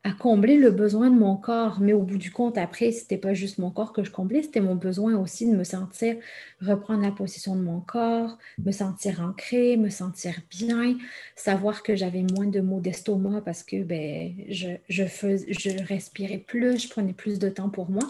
à 0.06 0.12
combler 0.12 0.58
le 0.58 0.70
besoin 0.70 1.10
de 1.10 1.16
mon 1.18 1.38
corps. 1.38 1.80
Mais 1.80 1.94
au 1.94 2.02
bout 2.02 2.18
du 2.18 2.30
compte, 2.30 2.58
après, 2.58 2.92
c'était 2.92 3.18
pas 3.18 3.34
juste 3.34 3.58
mon 3.58 3.72
corps 3.72 3.94
que 3.94 4.04
je 4.04 4.12
comblais, 4.12 4.44
c'était 4.44 4.60
mon 4.60 4.76
besoin 4.76 5.16
aussi 5.16 5.50
de 5.50 5.56
me 5.56 5.64
sentir 5.64 6.18
reprendre 6.62 7.02
la 7.02 7.12
position 7.12 7.56
de 7.56 7.62
mon 7.62 7.80
corps, 7.80 8.38
me 8.64 8.72
sentir 8.72 9.22
ancré, 9.22 9.78
me 9.78 9.90
sentir 9.90 10.34
bien, 10.50 10.98
savoir 11.36 11.84
que 11.84 11.96
j'avais 11.96 12.26
moins 12.36 12.48
de 12.48 12.60
maux 12.60 12.82
d'estomac 12.82 13.42
parce 13.42 13.64
que 13.64 13.84
ben, 13.84 14.34
je, 14.50 14.70
je, 14.90 15.04
je 15.48 15.84
respirais 15.86 16.38
plus, 16.38 16.84
je 16.84 16.90
prenais 16.90 17.14
plus 17.14 17.40
de 17.40 17.50
temps 17.50 17.70
pour 17.70 17.90
moi. 17.90 18.04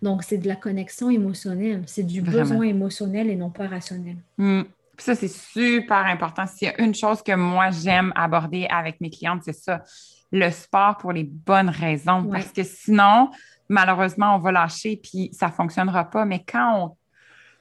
Donc, 0.00 0.22
c'est 0.22 0.38
de 0.38 0.48
la 0.48 0.56
connexion 0.56 1.10
émotionnelle, 1.10 1.82
c'est 1.86 2.06
du 2.06 2.22
besoin 2.22 2.62
émotionnel 2.62 3.28
et 3.28 3.36
non 3.36 3.50
pas 3.50 3.66
rationnel. 3.66 4.16
Mmh. 4.38 4.62
ça, 4.96 5.14
c'est 5.14 5.30
super 5.30 6.06
important. 6.06 6.46
S'il 6.46 6.68
y 6.68 6.70
a 6.70 6.80
une 6.80 6.94
chose 6.94 7.22
que 7.22 7.34
moi, 7.34 7.70
j'aime 7.70 8.12
aborder 8.16 8.66
avec 8.70 9.02
mes 9.02 9.10
clientes, 9.10 9.42
c'est 9.44 9.52
ça 9.52 9.82
le 10.32 10.50
sport 10.50 10.96
pour 10.98 11.12
les 11.12 11.24
bonnes 11.24 11.70
raisons. 11.70 12.24
Parce 12.30 12.52
que 12.52 12.62
sinon, 12.62 13.30
malheureusement, 13.68 14.36
on 14.36 14.38
va 14.38 14.52
lâcher 14.52 15.00
puis 15.02 15.30
ça 15.32 15.46
ne 15.48 15.52
fonctionnera 15.52 16.04
pas. 16.04 16.24
Mais 16.24 16.42
quand 16.44 16.84
on. 16.84 16.96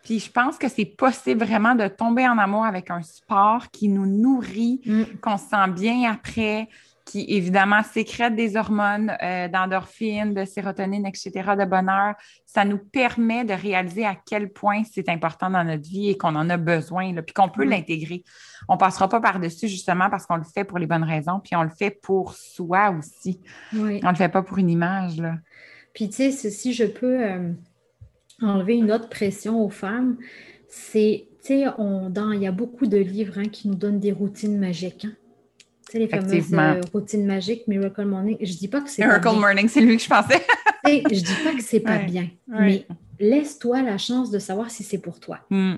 Puis 0.03 0.20
je 0.20 0.32
pense 0.32 0.59
que 0.59 0.68
c'est 0.68 0.86
possible 0.86 1.43
vraiment 1.43 1.74
de 1.74 1.88
tomber 1.88 2.28
en 2.28 2.38
amour 2.38 2.63
avec 2.63 2.91
un 2.91 3.01
sport 3.01 3.72
qui 3.72 3.89
nous 3.89 4.05
nourrit, 4.05 4.82
mm. 4.86 5.03
qu'on 5.20 5.38
se 5.38 5.45
sent 5.49 5.68
bien 5.70 6.11
après, 6.11 6.70
qui 7.06 7.24
évidemment 7.30 7.84
sécrète 7.84 8.36
des 8.36 8.58
hormones 8.58 9.16
euh, 9.22 9.47
d'endorphine, 9.47 10.34
de 10.34 10.43
sérotonine, 10.43 11.06
etc., 11.06 11.32
de 11.58 11.66
bonheur, 11.66 12.16
ça 12.45 12.66
nous 12.66 12.80
permet 12.80 13.45
de 13.45 13.53
réaliser 13.53 14.06
à 14.06 14.16
quel 14.16 14.51
point 14.51 14.82
c'est 14.91 15.08
important 15.08 15.51
dans 15.51 15.64
notre 15.64 15.88
vie 15.88 16.10
et 16.10 16.18
qu'on 16.18 16.36
en 16.36 16.49
a 16.49 16.58
besoin, 16.58 17.14
puis 17.22 17.34
qu'on 17.34 17.49
peut 17.49 17.64
l'intégrer. 17.64 18.24
On 18.68 18.74
ne 18.74 18.80
passera 18.80 19.08
pas 19.08 19.22
par-dessus 19.22 19.68
justement 19.68 20.10
parce 20.10 20.26
qu'on 20.26 20.38
le 20.38 20.43
fait 20.43 20.64
pour 20.64 20.80
les 20.80 20.88
bonnes 20.88 21.03
raisons, 21.03 21.39
puis 21.39 21.56
on 21.56 21.62
le 21.62 21.70
fait 21.70 21.91
pour 21.91 22.34
soi 22.34 22.89
aussi. 22.97 23.39
On 23.74 23.78
ne 23.78 24.10
le 24.10 24.16
fait 24.16 24.30
pas 24.30 24.41
pour 24.41 24.58
une 24.58 24.72
image. 24.72 25.18
Là. 25.18 25.36
Puis 25.93 26.10
tu 26.10 26.32
sais, 26.32 26.49
si 26.49 26.74
je 26.74 26.86
peux 26.86 27.24
euh, 27.24 27.51
enlever 28.41 28.76
une 28.76 28.91
autre 28.91 29.10
pression 29.10 29.64
aux 29.64 29.70
femmes, 29.70 30.18
c'est, 30.68 31.28
tu 31.43 31.60
sais, 31.60 31.66
il 31.78 32.41
y 32.41 32.47
a 32.47 32.51
beaucoup 32.51 32.88
de 32.88 32.97
livres 32.97 33.38
hein, 33.38 33.47
qui 33.49 33.68
nous 33.68 33.76
donnent 33.76 33.99
des 33.99 34.12
routines 34.12 34.58
magiques. 34.58 35.06
Hein 35.06 35.14
les 35.99 36.07
fameuses 36.07 36.53
euh, 36.53 36.81
routines 36.93 37.25
magiques, 37.25 37.67
Miracle 37.67 38.05
Morning. 38.05 38.37
Je 38.41 38.53
dis 38.53 38.67
pas 38.67 38.81
que 38.81 38.89
c'est 38.89 39.03
Miracle 39.03 39.39
Morning, 39.39 39.67
c'est 39.67 39.81
lui 39.81 39.97
que 39.97 40.03
je 40.03 40.09
pensais. 40.09 40.41
je 40.85 41.19
dis 41.19 41.43
pas 41.43 41.53
que 41.53 41.63
c'est 41.63 41.79
pas 41.79 41.97
bien, 41.99 42.29
mais 42.47 42.85
laisse-toi 43.19 43.81
la 43.81 43.97
chance 43.97 44.31
de 44.31 44.39
savoir 44.39 44.69
si 44.69 44.83
c'est 44.83 44.97
pour 44.97 45.19
toi. 45.19 45.39
Hmm, 45.49 45.75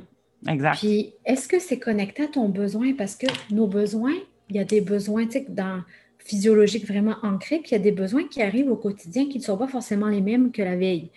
exact. 0.48 0.78
Puis, 0.80 1.14
est-ce 1.26 1.48
que 1.48 1.60
c'est 1.60 1.80
connecté 1.80 2.24
à 2.24 2.28
ton 2.28 2.50
besoin? 2.50 2.94
Parce 2.94 3.16
que 3.16 3.28
nos 3.52 3.68
besoins, 3.68 4.16
il 4.50 4.56
y 4.56 4.60
a 4.60 4.66
des 4.66 4.82
besoins, 4.82 5.26
tu 5.26 5.34
sais, 5.34 5.46
dans 5.48 5.82
physiologiques 6.20 6.86
vraiment 6.86 7.16
ancrés, 7.24 7.60
puis 7.60 7.70
il 7.72 7.74
y 7.74 7.76
a 7.76 7.84
des 7.84 7.94
besoins 7.94 8.28
qui 8.28 8.42
arrivent 8.42 8.70
au 8.70 8.76
quotidien 8.76 9.30
qui 9.30 9.38
ne 9.38 9.44
sont 9.44 9.58
pas 9.58 9.68
forcément 9.68 10.08
les 10.08 10.20
mêmes 10.20 10.52
que 10.52 10.62
la 10.62 10.76
veille. 10.76 11.10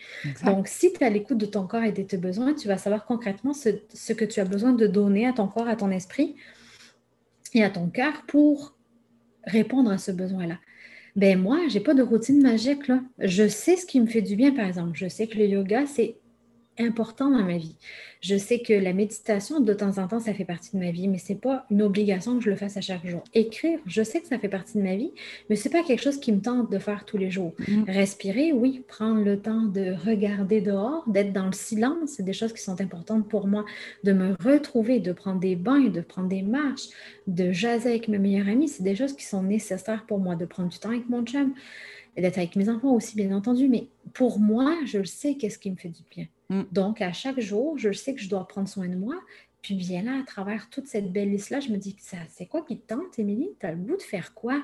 Donc, 0.45 0.69
si 0.69 0.93
tu 0.93 1.01
es 1.01 1.07
à 1.07 1.11
l'écoute 1.11 1.39
de 1.39 1.47
ton 1.47 1.67
corps 1.67 1.83
et 1.83 1.91
de 1.91 2.03
tes 2.03 2.17
besoins, 2.17 2.55
tu 2.55 2.69
vas 2.69 2.79
savoir 2.79 3.05
concrètement 3.07 3.53
ce, 3.53 3.71
ce 3.93 4.13
que 4.13 4.25
tu 4.25 4.39
as 4.39 4.45
besoin 4.45 4.73
de 4.73 4.87
donner 4.87 5.27
à 5.27 5.33
ton 5.33 5.49
corps, 5.49 5.67
à 5.67 5.75
ton 5.75 5.91
esprit 5.91 6.37
et 7.55 7.65
à 7.65 7.71
ton 7.71 7.89
cœur 7.89 8.23
pour 8.29 8.77
répondre 9.45 9.91
à 9.91 9.99
ce 9.99 10.11
besoin-là. 10.11 10.59
Ben 11.17 11.41
moi, 11.41 11.61
j'ai 11.69 11.81
pas 11.81 11.95
de 11.95 12.03
routine 12.03 12.41
magique. 12.41 12.91
Je 13.19 13.49
sais 13.49 13.77
ce 13.77 13.87
qui 13.87 14.01
me 14.01 14.07
fait 14.07 14.23
du 14.23 14.37
bien, 14.37 14.53
par 14.53 14.67
exemple. 14.67 14.93
Je 14.95 15.09
sais 15.09 15.27
que 15.27 15.39
le 15.39 15.47
yoga, 15.47 15.87
c'est 15.87 16.17
important 16.81 17.31
dans 17.31 17.45
ma 17.45 17.59
vie. 17.59 17.77
Je 18.21 18.37
sais 18.37 18.61
que 18.61 18.73
la 18.73 18.93
méditation, 18.93 19.61
de 19.61 19.73
temps 19.73 19.99
en 19.99 20.09
temps, 20.09 20.21
ça 20.21 20.35
fait 20.35 20.45
partie 20.45 20.77
de 20.77 20.83
ma 20.83 20.91
vie, 20.91 21.09
mais 21.09 21.19
ce 21.19 21.33
n'est 21.33 21.39
pas 21.39 21.65
une 21.71 21.83
obligation 21.83 22.37
que 22.37 22.45
je 22.45 22.51
le 22.51 22.57
fasse 22.57 22.77
à 22.77 22.81
chaque 22.81 23.07
jour. 23.07 23.25
Écrire, 23.33 23.79
je 23.87 24.03
sais 24.03 24.21
que 24.21 24.27
ça 24.27 24.39
fait 24.39 24.49
partie 24.49 24.77
de 24.77 24.83
ma 24.83 24.97
vie, 24.97 25.13
mais 25.49 25.57
ce 25.57 25.69
n'est 25.69 25.73
pas 25.73 25.83
quelque 25.83 26.03
chose 26.03 26.21
qui 26.21 26.33
me 26.33 26.41
tente 26.41 26.71
de 26.71 26.79
faire 26.79 27.05
tous 27.05 27.17
les 27.17 27.31
jours. 27.31 27.55
Mm. 27.67 27.85
Respirer, 27.89 28.53
oui, 28.53 28.85
prendre 28.87 29.23
le 29.23 29.39
temps 29.39 29.63
de 29.63 29.95
regarder 30.07 30.61
dehors, 30.61 31.05
d'être 31.09 31.33
dans 31.33 31.47
le 31.47 31.53
silence, 31.53 32.11
c'est 32.17 32.23
des 32.23 32.33
choses 32.33 32.53
qui 32.53 32.63
sont 32.63 32.81
importantes 32.81 33.29
pour 33.29 33.47
moi, 33.47 33.65
de 34.05 34.13
me 34.13 34.35
retrouver, 34.45 35.01
de 35.01 35.13
prendre 35.13 35.41
des 35.41 35.57
bains, 35.57 35.89
de 35.89 36.01
prendre 36.01 36.29
des 36.29 36.43
marches, 36.43 36.89
de 37.27 37.53
jaser 37.53 37.91
avec 37.91 38.09
mes 38.09 38.19
meilleurs 38.19 38.49
amis, 38.49 38.69
c'est 38.69 38.83
des 38.83 38.97
choses 38.97 39.15
qui 39.15 39.25
sont 39.25 39.43
nécessaires 39.43 40.05
pour 40.07 40.19
moi, 40.19 40.35
de 40.35 40.45
prendre 40.45 40.69
du 40.69 40.79
temps 40.79 40.91
avec 40.91 41.09
mon 41.09 41.25
chum 41.25 41.55
et 42.17 42.23
d'être 42.23 42.39
avec 42.39 42.57
mes 42.57 42.69
enfants 42.69 42.95
aussi, 42.95 43.17
bien 43.17 43.33
entendu, 43.33 43.69
mais 43.69 43.87
pour 44.13 44.39
moi, 44.39 44.75
je 44.85 44.99
le 44.99 45.05
sais 45.05 45.37
qu'est-ce 45.37 45.59
qui 45.59 45.71
me 45.71 45.77
fait 45.77 45.89
du 45.89 46.03
bien. 46.11 46.27
Mm. 46.51 46.63
Donc, 46.73 47.01
à 47.01 47.13
chaque 47.13 47.41
jour, 47.41 47.79
je 47.79 47.93
sais 47.93 48.15
que 48.15 48.21
je 48.21 48.29
dois 48.29 48.47
prendre 48.47 48.69
soin 48.69 48.89
de 48.89 48.97
moi. 48.97 49.15
Puis 49.63 49.75
bien 49.75 50.03
là, 50.03 50.19
à 50.21 50.23
travers 50.25 50.69
toute 50.69 50.87
cette 50.87 51.13
belle 51.13 51.31
liste-là, 51.31 51.61
je 51.61 51.71
me 51.71 51.77
dis, 51.77 51.97
c'est 52.29 52.47
quoi 52.47 52.63
qui 52.63 52.79
te 52.79 52.95
tente, 52.95 53.19
Émilie? 53.19 53.51
Tu 53.59 53.67
as 53.67 53.73
le 53.73 53.79
goût 53.79 53.97
de 53.97 54.03
faire 54.03 54.35
quoi? 54.35 54.63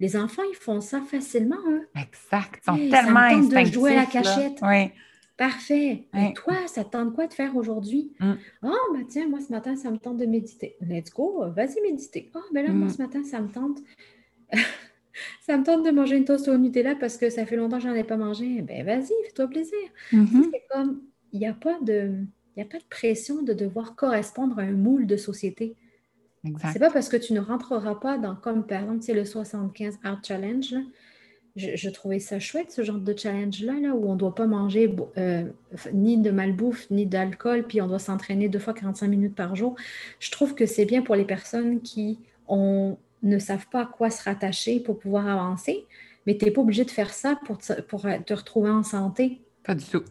Les 0.00 0.16
enfants, 0.16 0.42
ils 0.50 0.56
font 0.56 0.80
ça 0.80 1.00
facilement, 1.00 1.58
eux. 1.68 1.88
Exact. 1.96 2.62
Ils 2.62 2.64
sont 2.64 2.90
tellement 2.90 3.50
ça 3.50 3.62
de 3.62 3.72
jouer 3.72 3.92
à 3.92 4.02
la 4.02 4.06
cachette. 4.06 4.58
Oui. 4.62 4.90
Parfait. 5.36 6.06
Et 6.16 6.32
toi, 6.34 6.54
ça 6.66 6.84
te 6.84 6.90
tente 6.90 7.14
quoi 7.14 7.26
de 7.26 7.34
faire 7.34 7.56
aujourd'hui? 7.56 8.12
Mm. 8.20 8.32
Oh, 8.62 8.92
ben 8.92 9.06
tiens, 9.08 9.28
moi, 9.28 9.40
ce 9.40 9.50
matin, 9.50 9.74
ça 9.76 9.90
me 9.90 9.98
tente 9.98 10.16
de 10.16 10.26
méditer. 10.26 10.76
Let's 10.80 11.10
go, 11.10 11.44
vas-y 11.50 11.80
méditer. 11.82 12.30
Oh, 12.34 12.40
ben 12.52 12.66
là, 12.66 12.72
moi, 12.72 12.86
mm. 12.86 12.90
ce 12.90 13.02
matin, 13.02 13.24
ça 13.24 13.40
me 13.40 13.48
tente. 13.48 13.78
ça 15.40 15.56
me 15.56 15.64
tente 15.64 15.84
de 15.84 15.90
manger 15.90 16.16
une 16.16 16.24
toast 16.24 16.48
au 16.48 16.56
Nutella 16.58 16.94
parce 16.94 17.16
que 17.16 17.30
ça 17.30 17.46
fait 17.46 17.56
longtemps 17.56 17.78
que 17.78 17.84
j'en 17.84 17.94
ai 17.94 18.04
pas 18.04 18.16
mangé. 18.16 18.62
Ben 18.62 18.84
vas-y, 18.84 19.12
fais-toi 19.26 19.48
plaisir. 19.48 19.78
Mm-hmm. 20.12 20.50
C'est 20.52 20.62
comme, 20.70 21.02
il 21.32 21.40
n'y 21.40 21.46
a, 21.46 21.54
pas 21.54 21.78
de, 21.80 22.12
a 22.58 22.64
pas 22.64 22.78
de 22.78 22.84
pression 22.88 23.42
de 23.42 23.52
devoir 23.52 23.96
correspondre 23.96 24.58
à 24.58 24.62
un 24.62 24.72
moule 24.72 25.06
de 25.06 25.16
société. 25.16 25.76
C'est 26.72 26.78
pas 26.78 26.90
parce 26.90 27.08
que 27.08 27.16
tu 27.16 27.32
ne 27.32 27.40
rentreras 27.40 27.94
pas 27.94 28.18
dans, 28.18 28.34
comme 28.34 28.66
par 28.66 28.82
exemple, 28.82 29.02
c'est 29.02 29.14
le 29.14 29.24
75 29.24 29.98
Art 30.04 30.20
Challenge. 30.22 30.74
Je, 31.56 31.88
trouvais 31.88 32.18
ça 32.18 32.40
chouette, 32.40 32.72
ce 32.72 32.82
genre 32.82 32.98
de 32.98 33.16
challenge-là, 33.16 33.74
là, 33.80 33.94
où 33.94 34.10
on 34.10 34.14
ne 34.14 34.18
doit 34.18 34.34
pas 34.34 34.48
manger 34.48 34.92
euh, 35.16 35.44
ni 35.92 36.18
de 36.18 36.32
malbouffe, 36.32 36.90
ni 36.90 37.06
d'alcool, 37.06 37.62
puis 37.62 37.80
on 37.80 37.86
doit 37.86 38.00
s'entraîner 38.00 38.48
deux 38.48 38.58
fois 38.58 38.74
45 38.74 39.06
minutes 39.06 39.36
par 39.36 39.54
jour. 39.54 39.76
Je 40.18 40.32
trouve 40.32 40.56
que 40.56 40.66
c'est 40.66 40.84
bien 40.84 41.02
pour 41.02 41.14
les 41.14 41.24
personnes 41.24 41.80
qui 41.80 42.18
ont 42.48 42.98
ne 43.24 43.38
savent 43.38 43.66
pas 43.68 43.82
à 43.82 43.86
quoi 43.86 44.10
se 44.10 44.22
rattacher 44.22 44.80
pour 44.80 44.98
pouvoir 44.98 45.28
avancer, 45.28 45.86
mais 46.26 46.36
tu 46.36 46.44
n'es 46.44 46.50
pas 46.50 46.60
obligé 46.60 46.84
de 46.84 46.90
faire 46.90 47.12
ça 47.12 47.38
pour 47.44 47.58
te, 47.58 47.80
pour 47.82 48.02
te 48.02 48.34
retrouver 48.34 48.70
en 48.70 48.82
santé. 48.82 49.40
Pas 49.64 49.74
du 49.74 49.84
tout. 49.84 50.02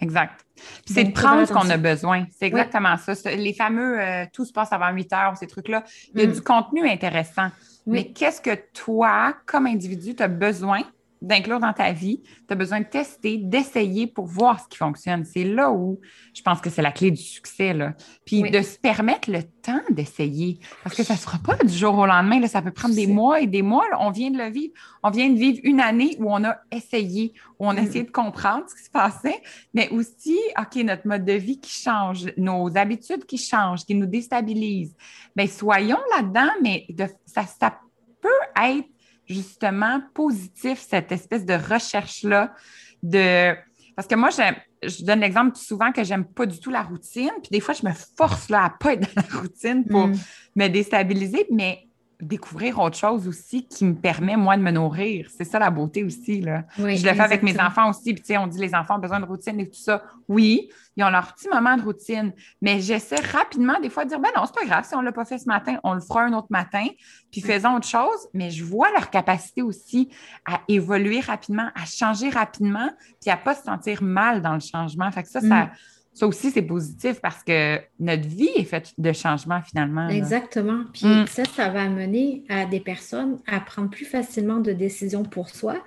Exact. 0.00 0.44
c'est 0.84 1.04
de 1.04 1.12
prendre 1.12 1.46
ce 1.46 1.52
qu'on 1.52 1.70
a 1.70 1.76
besoin. 1.76 2.26
C'est 2.38 2.46
exactement 2.46 2.96
ça. 2.98 3.14
Les 3.34 3.54
fameux 3.54 4.00
euh, 4.00 4.24
tout 4.32 4.44
se 4.44 4.52
passe 4.52 4.72
avant 4.72 4.92
8 4.92 5.12
heures, 5.12 5.36
ces 5.36 5.46
trucs-là. 5.46 5.84
Il 6.14 6.20
y 6.20 6.24
a 6.24 6.28
mm. 6.28 6.32
du 6.32 6.42
contenu 6.42 6.88
intéressant. 6.88 7.48
Mais 7.86 8.12
qu'est-ce 8.12 8.40
que 8.40 8.58
toi, 8.74 9.34
comme 9.46 9.66
individu, 9.66 10.14
tu 10.14 10.22
as 10.22 10.28
besoin 10.28 10.82
d'inclure 11.22 11.60
dans 11.60 11.72
ta 11.72 11.92
vie, 11.92 12.22
tu 12.46 12.52
as 12.52 12.54
besoin 12.54 12.80
de 12.80 12.86
tester, 12.86 13.38
d'essayer 13.38 14.06
pour 14.06 14.26
voir 14.26 14.60
ce 14.60 14.68
qui 14.68 14.76
fonctionne. 14.76 15.24
C'est 15.24 15.44
là 15.44 15.70
où 15.70 16.00
je 16.34 16.42
pense 16.42 16.60
que 16.60 16.70
c'est 16.70 16.82
la 16.82 16.92
clé 16.92 17.10
du 17.10 17.22
succès. 17.22 17.72
Là. 17.72 17.94
Puis 18.24 18.42
de 18.42 18.62
se 18.62 18.78
permettre 18.78 19.30
le 19.30 19.42
temps 19.42 19.80
d'essayer. 19.90 20.58
Parce 20.82 20.94
que 20.94 21.02
ça 21.02 21.14
ne 21.14 21.18
se 21.18 21.24
fera 21.24 21.38
pas 21.38 21.56
du 21.56 21.72
jour 21.72 21.96
au 21.96 22.06
lendemain. 22.06 22.40
Là, 22.40 22.48
ça 22.48 22.62
peut 22.62 22.70
prendre 22.70 22.94
des 22.94 23.06
mois 23.06 23.40
et 23.40 23.46
des 23.46 23.62
mois. 23.62 23.84
On 23.98 24.10
vient 24.10 24.30
de 24.30 24.38
le 24.38 24.50
vivre. 24.50 24.72
On 25.02 25.10
vient 25.10 25.28
de 25.28 25.38
vivre 25.38 25.60
une 25.64 25.80
année 25.80 26.16
où 26.18 26.32
on 26.32 26.44
a 26.44 26.56
essayé, 26.70 27.32
où 27.58 27.66
on 27.66 27.70
a 27.70 27.80
mm. 27.80 27.84
essayé 27.84 28.04
de 28.04 28.10
comprendre 28.10 28.64
ce 28.68 28.74
qui 28.74 28.84
se 28.84 28.90
passait, 28.90 29.40
mais 29.72 29.88
aussi, 29.90 30.38
OK, 30.58 30.76
notre 30.84 31.06
mode 31.06 31.24
de 31.24 31.32
vie 31.32 31.60
qui 31.60 31.70
change, 31.70 32.26
nos 32.36 32.76
habitudes 32.76 33.24
qui 33.24 33.38
changent, 33.38 33.84
qui 33.84 33.94
nous 33.94 34.06
déstabilisent. 34.06 34.94
Bien, 35.34 35.46
soyons 35.46 36.00
là-dedans, 36.16 36.50
mais 36.62 36.86
de, 36.90 37.06
ça, 37.24 37.44
ça 37.44 37.78
peut 38.20 38.62
être 38.62 38.88
justement 39.26 40.00
positif, 40.14 40.84
cette 40.88 41.12
espèce 41.12 41.44
de 41.44 41.54
recherche-là 41.54 42.54
de. 43.02 43.54
Parce 43.94 44.08
que 44.08 44.14
moi, 44.14 44.28
je 44.30 45.04
donne 45.04 45.20
l'exemple 45.20 45.56
souvent 45.56 45.90
que 45.90 46.04
j'aime 46.04 46.24
pas 46.24 46.46
du 46.46 46.60
tout 46.60 46.70
la 46.70 46.82
routine. 46.82 47.30
Puis 47.42 47.50
des 47.50 47.60
fois, 47.60 47.74
je 47.74 47.86
me 47.86 47.92
force 48.16 48.48
là, 48.50 48.64
à 48.64 48.70
pas 48.70 48.92
être 48.92 49.00
dans 49.00 49.22
la 49.22 49.38
routine 49.40 49.84
pour 49.86 50.08
mm. 50.08 50.16
me 50.56 50.68
déstabiliser. 50.68 51.46
Mais 51.50 51.85
découvrir 52.20 52.78
autre 52.78 52.96
chose 52.96 53.28
aussi 53.28 53.66
qui 53.66 53.84
me 53.84 53.94
permet, 53.94 54.36
moi, 54.36 54.56
de 54.56 54.62
me 54.62 54.70
nourrir. 54.70 55.28
C'est 55.36 55.44
ça 55.44 55.58
la 55.58 55.70
beauté 55.70 56.02
aussi. 56.02 56.40
Là. 56.40 56.64
je 56.78 56.84
le 56.84 57.14
fais 57.14 57.20
avec 57.20 57.42
mes 57.42 57.58
enfants 57.60 57.90
aussi. 57.90 58.14
Puis, 58.14 58.22
tu 58.22 58.28
sais, 58.28 58.38
on 58.38 58.46
dit 58.46 58.58
les 58.58 58.74
enfants 58.74 58.96
ont 58.96 59.00
besoin 59.00 59.20
de 59.20 59.26
routine 59.26 59.60
et 59.60 59.68
tout 59.68 59.78
ça. 59.78 60.02
Oui, 60.28 60.70
ils 60.96 61.04
ont 61.04 61.10
leur 61.10 61.34
petit 61.34 61.48
moment 61.48 61.76
de 61.76 61.82
routine. 61.82 62.32
Mais 62.62 62.80
j'essaie 62.80 63.20
rapidement, 63.20 63.78
des 63.80 63.90
fois, 63.90 64.04
de 64.04 64.10
dire 64.10 64.20
ben 64.20 64.30
non, 64.36 64.44
c'est 64.46 64.54
pas 64.54 64.66
grave. 64.66 64.84
Si 64.86 64.94
on 64.94 65.00
ne 65.00 65.04
l'a 65.04 65.12
pas 65.12 65.24
fait 65.24 65.38
ce 65.38 65.46
matin, 65.46 65.78
on 65.84 65.94
le 65.94 66.00
fera 66.00 66.22
un 66.22 66.32
autre 66.32 66.48
matin. 66.50 66.86
Puis, 67.30 67.40
faisons 67.40 67.76
autre 67.76 67.88
chose. 67.88 68.28
Mais 68.32 68.50
je 68.50 68.64
vois 68.64 68.90
leur 68.92 69.10
capacité 69.10 69.62
aussi 69.62 70.08
à 70.46 70.60
évoluer 70.68 71.20
rapidement, 71.20 71.68
à 71.74 71.84
changer 71.84 72.30
rapidement, 72.30 72.90
puis 73.20 73.30
à 73.30 73.36
ne 73.36 73.42
pas 73.42 73.54
se 73.54 73.64
sentir 73.64 74.02
mal 74.02 74.40
dans 74.40 74.54
le 74.54 74.60
changement. 74.60 75.10
Fait 75.10 75.22
que 75.22 75.28
ça, 75.28 75.40
ça 75.40 75.46
mm. 75.46 75.70
Ça 75.95 75.95
aussi, 76.24 76.50
c'est 76.50 76.62
positif 76.62 77.20
parce 77.20 77.42
que 77.42 77.78
notre 78.00 78.26
vie 78.26 78.48
est 78.56 78.64
faite 78.64 78.94
de 78.96 79.12
changements 79.12 79.60
finalement. 79.60 80.08
Exactement. 80.08 80.84
Puis 80.94 81.04
mm. 81.04 81.26
ça, 81.26 81.44
ça 81.44 81.68
va 81.68 81.82
amener 81.82 82.44
à 82.48 82.64
des 82.64 82.80
personnes 82.80 83.38
à 83.46 83.60
prendre 83.60 83.90
plus 83.90 84.06
facilement 84.06 84.60
de 84.60 84.72
décisions 84.72 85.24
pour 85.24 85.50
soi, 85.50 85.84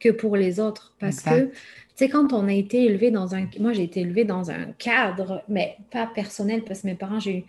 que 0.00 0.08
pour 0.08 0.36
les 0.36 0.60
autres. 0.60 0.94
Parce 0.98 1.20
que, 1.20 1.46
tu 1.46 1.52
sais, 1.94 2.08
quand 2.08 2.32
on 2.32 2.48
a 2.48 2.52
été 2.52 2.84
élevé 2.84 3.10
dans 3.10 3.34
un... 3.34 3.46
Moi, 3.60 3.72
j'ai 3.74 3.82
été 3.82 4.00
élevée 4.00 4.24
dans 4.24 4.50
un 4.50 4.72
cadre, 4.78 5.42
mais 5.48 5.76
pas 5.90 6.06
personnel, 6.06 6.62
parce 6.64 6.80
que 6.80 6.86
mes 6.86 6.94
parents, 6.94 7.20
j'ai 7.20 7.38
eu... 7.38 7.44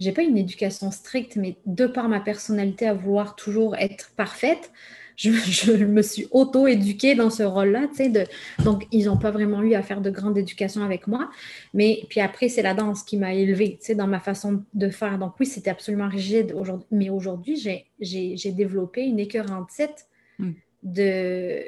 J'ai 0.00 0.12
pas 0.12 0.22
une 0.22 0.38
éducation 0.38 0.92
stricte, 0.92 1.34
mais 1.34 1.56
de 1.66 1.86
par 1.86 2.08
ma 2.08 2.20
personnalité 2.20 2.86
à 2.86 2.94
vouloir 2.94 3.34
toujours 3.34 3.74
être 3.76 4.12
parfaite, 4.16 4.70
je, 5.18 5.84
me 5.84 6.00
suis 6.00 6.28
auto-éduquée 6.30 7.16
dans 7.16 7.28
ce 7.28 7.42
rôle-là, 7.42 7.88
tu 7.88 7.96
sais, 7.96 8.28
donc 8.64 8.86
ils 8.92 9.06
n'ont 9.06 9.16
pas 9.16 9.32
vraiment 9.32 9.62
eu 9.62 9.74
à 9.74 9.82
faire 9.82 10.00
de 10.00 10.10
grande 10.10 10.38
éducation 10.38 10.84
avec 10.84 11.08
moi, 11.08 11.28
mais 11.74 12.04
puis 12.08 12.20
après, 12.20 12.48
c'est 12.48 12.62
la 12.62 12.72
danse 12.72 13.02
qui 13.02 13.16
m'a 13.16 13.34
élevée, 13.34 13.78
tu 13.80 13.86
sais, 13.86 13.94
dans 13.96 14.06
ma 14.06 14.20
façon 14.20 14.62
de 14.74 14.88
faire. 14.88 15.18
Donc 15.18 15.34
oui, 15.40 15.46
c'était 15.46 15.70
absolument 15.70 16.08
rigide 16.08 16.54
aujourd'hui, 16.56 16.86
mais 16.92 17.10
aujourd'hui, 17.10 17.56
j'ai 18.00 18.52
développé 18.52 19.02
une 19.02 19.18
écœurantite 19.18 20.06
hmm. 20.38 20.52
de 20.84 21.64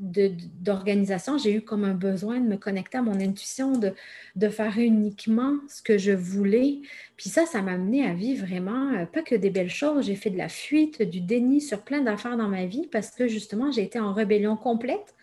d'organisation, 0.00 1.36
j'ai 1.36 1.54
eu 1.54 1.60
comme 1.62 1.84
un 1.84 1.94
besoin 1.94 2.40
de 2.40 2.46
me 2.46 2.56
connecter 2.56 2.98
à 2.98 3.02
mon 3.02 3.20
intuition, 3.20 3.72
de, 3.72 3.92
de 4.34 4.48
faire 4.48 4.78
uniquement 4.78 5.56
ce 5.68 5.82
que 5.82 5.98
je 5.98 6.12
voulais. 6.12 6.80
Puis 7.16 7.28
ça, 7.28 7.44
ça 7.44 7.60
m'a 7.60 7.72
amené 7.72 8.06
à 8.06 8.14
vivre 8.14 8.46
vraiment, 8.46 8.92
euh, 8.94 9.04
pas 9.04 9.22
que 9.22 9.34
des 9.34 9.50
belles 9.50 9.70
choses, 9.70 10.06
j'ai 10.06 10.16
fait 10.16 10.30
de 10.30 10.38
la 10.38 10.48
fuite, 10.48 11.02
du 11.02 11.20
déni 11.20 11.60
sur 11.60 11.82
plein 11.82 12.00
d'affaires 12.00 12.36
dans 12.36 12.48
ma 12.48 12.64
vie 12.64 12.88
parce 12.90 13.10
que 13.10 13.28
justement, 13.28 13.70
j'ai 13.70 13.82
été 13.82 14.00
en 14.00 14.14
rébellion 14.14 14.56
complète 14.56 15.14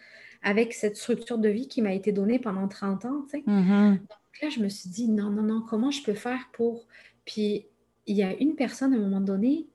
avec 0.43 0.73
cette 0.73 0.95
structure 0.95 1.39
de 1.39 1.49
vie 1.49 1.67
qui 1.67 1.81
m'a 1.81 1.93
été 1.93 2.11
donnée 2.11 2.37
pendant 2.37 2.67
30 2.67 3.05
ans. 3.05 3.25
Mm-hmm. 3.33 3.91
Donc 3.97 4.41
là, 4.41 4.49
je 4.49 4.59
me 4.59 4.69
suis 4.69 4.89
dit, 4.89 5.07
non, 5.07 5.31
non, 5.31 5.41
non, 5.41 5.63
comment 5.67 5.91
je 5.91 6.03
peux 6.03 6.13
faire 6.13 6.49
pour... 6.53 6.87
Puis 7.25 7.65
il 8.05 8.15
y 8.15 8.23
a 8.23 8.33
une 8.39 8.55
personne 8.55 8.93
à 8.93 8.95
un 8.95 8.99
moment 8.99 9.21
donné 9.21 9.65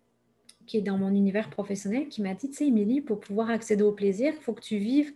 qui 0.66 0.78
est 0.78 0.82
dans 0.82 0.98
mon 0.98 1.14
univers 1.14 1.50
professionnel, 1.50 2.08
qui 2.08 2.22
m'a 2.22 2.34
dit, 2.34 2.48
tu 2.50 2.56
sais, 2.56 2.66
Émilie, 2.66 3.00
pour 3.00 3.20
pouvoir 3.20 3.50
accéder 3.50 3.82
au 3.82 3.92
plaisir, 3.92 4.32
il 4.36 4.42
faut 4.42 4.52
que 4.52 4.60
tu 4.60 4.76
vives 4.76 5.12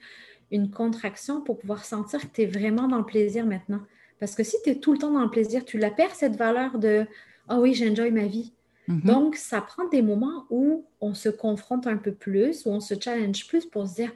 une 0.51 0.71
contraction 0.71 1.41
pour 1.41 1.59
pouvoir 1.59 1.85
sentir 1.85 2.21
que 2.21 2.35
tu 2.35 2.43
es 2.43 2.47
vraiment 2.47 2.89
dans 2.89 2.99
le 2.99 3.05
plaisir 3.05 3.47
maintenant. 3.47 3.81
Parce 4.21 4.35
que 4.35 4.43
si 4.43 4.57
tu 4.63 4.71
es 4.71 4.75
tout 4.77 4.93
le 4.93 4.99
temps 4.99 5.11
dans 5.11 5.23
le 5.23 5.31
plaisir, 5.31 5.65
tu 5.65 5.79
la 5.79 5.91
perds 5.91 6.15
cette 6.15 6.37
valeur 6.37 6.79
de 6.79 7.07
Ah 7.49 7.57
oh 7.57 7.63
oui, 7.63 7.75
j'enjoy 7.75 8.11
ma 8.11 8.27
vie. 8.27 8.53
Mhm. 8.89 9.01
Donc, 9.03 9.37
ça 9.37 9.61
prend 9.61 9.89
des 9.89 10.03
moments 10.03 10.47
où 10.51 10.85
on 11.01 11.15
se 11.15 11.29
confronte 11.29 11.87
un 11.87 11.97
peu 11.97 12.13
plus, 12.13 12.65
où 12.67 12.71
on 12.71 12.81
se 12.81 12.95
challenge 12.99 13.47
plus 13.47 13.67
pour 13.67 13.89
se 13.89 13.97
dire 13.97 14.13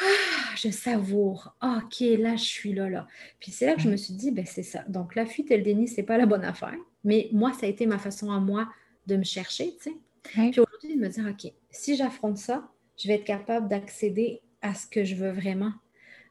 ah, 0.00 0.54
je 0.56 0.70
savoure. 0.70 1.54
Ok, 1.62 2.00
là, 2.00 2.36
je 2.36 2.44
suis 2.44 2.72
là, 2.72 2.88
là. 2.88 3.06
Puis 3.40 3.52
c'est 3.52 3.66
là 3.66 3.74
que 3.74 3.82
je 3.82 3.90
me 3.90 3.96
suis 3.96 4.14
dit, 4.14 4.30
ben, 4.30 4.46
c'est 4.46 4.62
ça. 4.62 4.84
Donc, 4.88 5.14
la 5.14 5.26
fuite 5.26 5.50
et 5.50 5.56
le 5.56 5.62
déni, 5.62 5.88
c'est 5.88 6.02
pas 6.02 6.16
la 6.16 6.26
bonne 6.26 6.44
affaire. 6.44 6.76
Mais 7.04 7.28
moi, 7.32 7.52
ça 7.52 7.66
a 7.66 7.68
été 7.68 7.86
ma 7.86 7.98
façon 7.98 8.30
à 8.30 8.40
moi 8.40 8.68
de 9.06 9.16
me 9.16 9.24
chercher, 9.24 9.74
tu 9.76 9.90
sais. 9.90 9.96
Puis 10.24 10.60
aujourd'hui, 10.60 10.96
de 10.96 11.00
me 11.00 11.08
dire, 11.08 11.26
OK, 11.28 11.52
si 11.70 11.96
j'affronte 11.96 12.38
ça, 12.38 12.68
je 12.98 13.08
vais 13.08 13.14
être 13.14 13.24
capable 13.24 13.68
d'accéder 13.68 14.40
à 14.60 14.74
ce 14.74 14.86
que 14.86 15.04
je 15.04 15.14
veux 15.14 15.30
vraiment. 15.30 15.72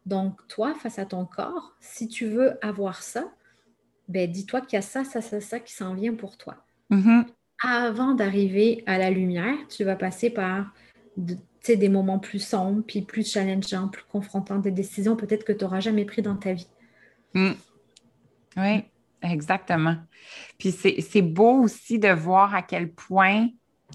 Donc, 0.05 0.47
toi, 0.47 0.73
face 0.73 0.99
à 0.99 1.05
ton 1.05 1.25
corps, 1.25 1.75
si 1.79 2.07
tu 2.07 2.25
veux 2.25 2.57
avoir 2.65 3.03
ça, 3.03 3.31
ben, 4.07 4.29
dis-toi 4.29 4.61
qu'il 4.61 4.77
y 4.77 4.79
a 4.79 4.81
ça, 4.81 5.03
ça, 5.03 5.21
ça, 5.21 5.39
ça 5.41 5.59
qui 5.59 5.73
s'en 5.73 5.93
vient 5.93 6.13
pour 6.13 6.37
toi. 6.37 6.57
Mm-hmm. 6.89 7.25
Avant 7.63 8.13
d'arriver 8.13 8.83
à 8.87 8.97
la 8.97 9.11
lumière, 9.11 9.55
tu 9.69 9.83
vas 9.83 9.95
passer 9.95 10.29
par 10.29 10.73
des 11.17 11.89
moments 11.89 12.19
plus 12.19 12.39
sombres, 12.39 12.81
puis 12.85 13.01
plus 13.01 13.31
challengeants, 13.31 13.87
plus 13.87 14.03
confrontants, 14.03 14.57
des 14.57 14.71
décisions 14.71 15.15
peut-être 15.15 15.43
que 15.43 15.53
tu 15.53 15.63
n'auras 15.63 15.79
jamais 15.79 16.05
prises 16.05 16.23
dans 16.23 16.35
ta 16.35 16.53
vie. 16.53 16.67
Mm. 17.33 17.51
Oui, 18.57 18.83
exactement. 19.21 19.97
Puis 20.57 20.71
c'est 20.71 21.21
beau 21.21 21.61
aussi 21.61 21.99
de 21.99 22.09
voir 22.09 22.55
à 22.55 22.61
quel 22.63 22.91
point 22.91 23.47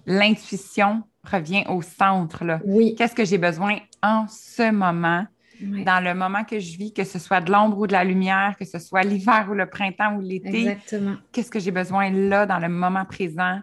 l'intuition 0.06 1.02
revient 1.24 1.64
au 1.68 1.82
centre. 1.82 2.44
Là. 2.44 2.60
Oui. 2.64 2.94
Qu'est-ce 2.96 3.14
que 3.14 3.24
j'ai 3.24 3.38
besoin 3.38 3.78
en 4.02 4.26
ce 4.28 4.70
moment, 4.70 5.26
dans 5.60 6.04
le 6.04 6.14
moment 6.14 6.44
que 6.44 6.58
je 6.58 6.76
vis, 6.76 6.92
que 6.92 7.04
ce 7.04 7.18
soit 7.18 7.40
de 7.40 7.50
l'ombre 7.50 7.78
ou 7.78 7.86
de 7.86 7.92
la 7.92 8.04
lumière, 8.04 8.56
que 8.58 8.64
ce 8.64 8.78
soit 8.78 9.02
l'hiver 9.02 9.48
ou 9.50 9.54
le 9.54 9.66
printemps 9.66 10.16
ou 10.16 10.20
l'été? 10.20 10.68
Exactement. 10.68 11.16
Qu'est-ce 11.32 11.50
que 11.50 11.60
j'ai 11.60 11.70
besoin 11.70 12.10
là, 12.10 12.46
dans 12.46 12.58
le 12.58 12.68
moment 12.68 13.04
présent? 13.04 13.60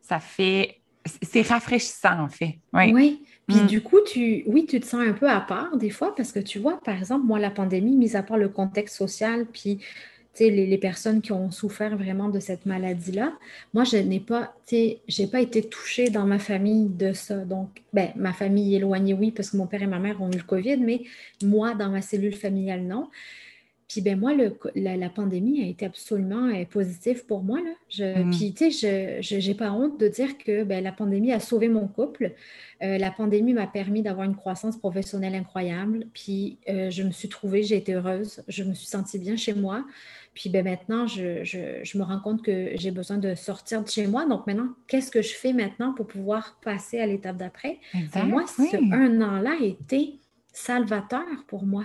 Ça 0.00 0.20
fait. 0.20 0.78
C'est 1.22 1.42
rafraîchissant, 1.42 2.20
en 2.20 2.28
fait. 2.28 2.60
Oui. 2.72 2.92
oui. 2.94 3.22
Puis 3.48 3.58
mm. 3.58 3.66
du 3.66 3.80
coup, 3.82 3.98
tu, 4.06 4.44
oui, 4.46 4.66
tu 4.66 4.78
te 4.78 4.86
sens 4.86 5.00
un 5.00 5.12
peu 5.12 5.28
à 5.28 5.40
part 5.40 5.76
des 5.76 5.90
fois 5.90 6.14
parce 6.14 6.32
que 6.32 6.38
tu 6.38 6.58
vois, 6.58 6.80
par 6.80 6.96
exemple, 6.96 7.26
moi, 7.26 7.38
la 7.38 7.50
pandémie, 7.50 7.96
mis 7.96 8.14
à 8.16 8.22
part 8.22 8.36
le 8.36 8.48
contexte 8.48 8.96
social, 8.96 9.46
puis 9.52 9.80
les, 10.38 10.78
personnes 10.78 11.20
qui 11.20 11.32
ont 11.32 11.50
souffert 11.50 11.96
vraiment 11.96 12.28
de 12.28 12.40
cette 12.40 12.66
maladie-là. 12.66 13.32
Moi, 13.74 13.84
je 13.84 13.96
n'ai 13.96 14.20
pas, 14.20 14.54
j'ai 14.70 15.26
pas 15.26 15.40
été 15.40 15.62
touchée 15.62 16.10
dans 16.10 16.24
ma 16.24 16.38
famille 16.38 16.88
de 16.88 17.12
ça. 17.12 17.36
Donc, 17.36 17.82
ben, 17.92 18.10
ma 18.16 18.32
famille 18.32 18.74
éloignée, 18.74 19.14
oui, 19.14 19.30
parce 19.30 19.50
que 19.50 19.56
mon 19.56 19.66
père 19.66 19.82
et 19.82 19.86
ma 19.86 19.98
mère 19.98 20.20
ont 20.22 20.30
eu 20.30 20.36
le 20.36 20.42
COVID, 20.42 20.78
mais 20.78 21.02
moi, 21.42 21.74
dans 21.74 21.90
ma 21.90 22.02
cellule 22.02 22.34
familiale, 22.34 22.82
non. 22.82 23.08
Puis 23.92 24.00
ben 24.00 24.18
moi, 24.18 24.32
le, 24.32 24.56
la, 24.74 25.10
pandémie 25.10 25.62
a 25.62 25.66
été 25.66 25.84
absolument 25.84 26.46
euh, 26.46 26.64
positive 26.64 27.26
pour 27.26 27.42
moi. 27.42 27.58
Là. 27.60 27.72
Je, 27.90 28.22
mm. 28.22 28.30
Puis 28.30 28.54
tu 28.54 28.72
sais, 28.72 29.20
je 29.20 29.46
n'ai 29.46 29.54
pas 29.54 29.70
honte 29.70 30.00
de 30.00 30.08
dire 30.08 30.38
que 30.38 30.64
ben, 30.64 30.82
la 30.82 30.92
pandémie 30.92 31.30
a 31.30 31.40
sauvé 31.40 31.68
mon 31.68 31.86
couple. 31.88 32.32
Euh, 32.82 32.96
la 32.96 33.10
pandémie 33.10 33.52
m'a 33.52 33.66
permis 33.66 34.00
d'avoir 34.00 34.26
une 34.26 34.34
croissance 34.34 34.78
professionnelle 34.78 35.34
incroyable. 35.34 36.06
Puis 36.14 36.56
euh, 36.70 36.88
je 36.88 37.02
me 37.02 37.10
suis 37.10 37.28
trouvée, 37.28 37.64
j'ai 37.64 37.76
été 37.76 37.92
heureuse, 37.92 38.42
je 38.48 38.64
me 38.64 38.72
suis 38.72 38.86
sentie 38.86 39.18
bien 39.18 39.36
chez 39.36 39.52
moi. 39.52 39.84
Puis 40.32 40.48
ben, 40.48 40.64
maintenant, 40.64 41.06
je, 41.06 41.98
me 41.98 42.02
rends 42.02 42.20
compte 42.20 42.42
que 42.42 42.70
j'ai 42.76 42.92
besoin 42.92 43.18
de 43.18 43.34
sortir 43.34 43.82
de 43.82 43.90
chez 43.90 44.06
moi. 44.06 44.24
Donc 44.24 44.46
maintenant, 44.46 44.68
qu'est-ce 44.86 45.10
que 45.10 45.20
je 45.20 45.34
fais 45.34 45.52
maintenant 45.52 45.92
pour 45.92 46.06
pouvoir 46.06 46.58
passer 46.64 46.98
à 46.98 47.04
l'étape 47.04 47.36
d'après? 47.36 47.78
Moi, 48.24 48.46
ce 48.46 48.94
un 48.94 49.20
an-là 49.20 49.52
a 49.60 49.62
été 49.62 50.14
salvateur 50.50 51.44
pour 51.46 51.66
moi. 51.66 51.84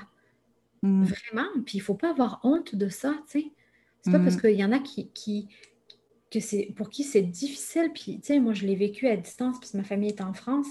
Mm. 0.81 1.03
Vraiment. 1.03 1.49
Puis 1.65 1.77
il 1.77 1.81
ne 1.81 1.83
faut 1.83 1.95
pas 1.95 2.11
avoir 2.11 2.39
honte 2.43 2.75
de 2.75 2.89
ça, 2.89 3.13
tu 3.29 3.41
sais. 3.41 3.51
C'est 4.01 4.11
pas 4.11 4.19
parce 4.19 4.37
mm. 4.37 4.41
qu'il 4.41 4.51
y 4.51 4.63
en 4.63 4.71
a 4.71 4.79
qui, 4.79 5.09
qui 5.09 5.49
que 6.31 6.39
c'est 6.39 6.73
pour 6.75 6.89
qui 6.89 7.03
c'est 7.03 7.21
difficile. 7.21 7.91
Puis, 7.93 8.19
tu 8.19 8.27
sais, 8.27 8.39
moi, 8.39 8.53
je 8.53 8.65
l'ai 8.65 8.75
vécu 8.75 9.07
à 9.07 9.15
distance, 9.15 9.59
puisque 9.59 9.75
ma 9.75 9.83
famille 9.83 10.09
est 10.09 10.21
en 10.21 10.33
France, 10.33 10.67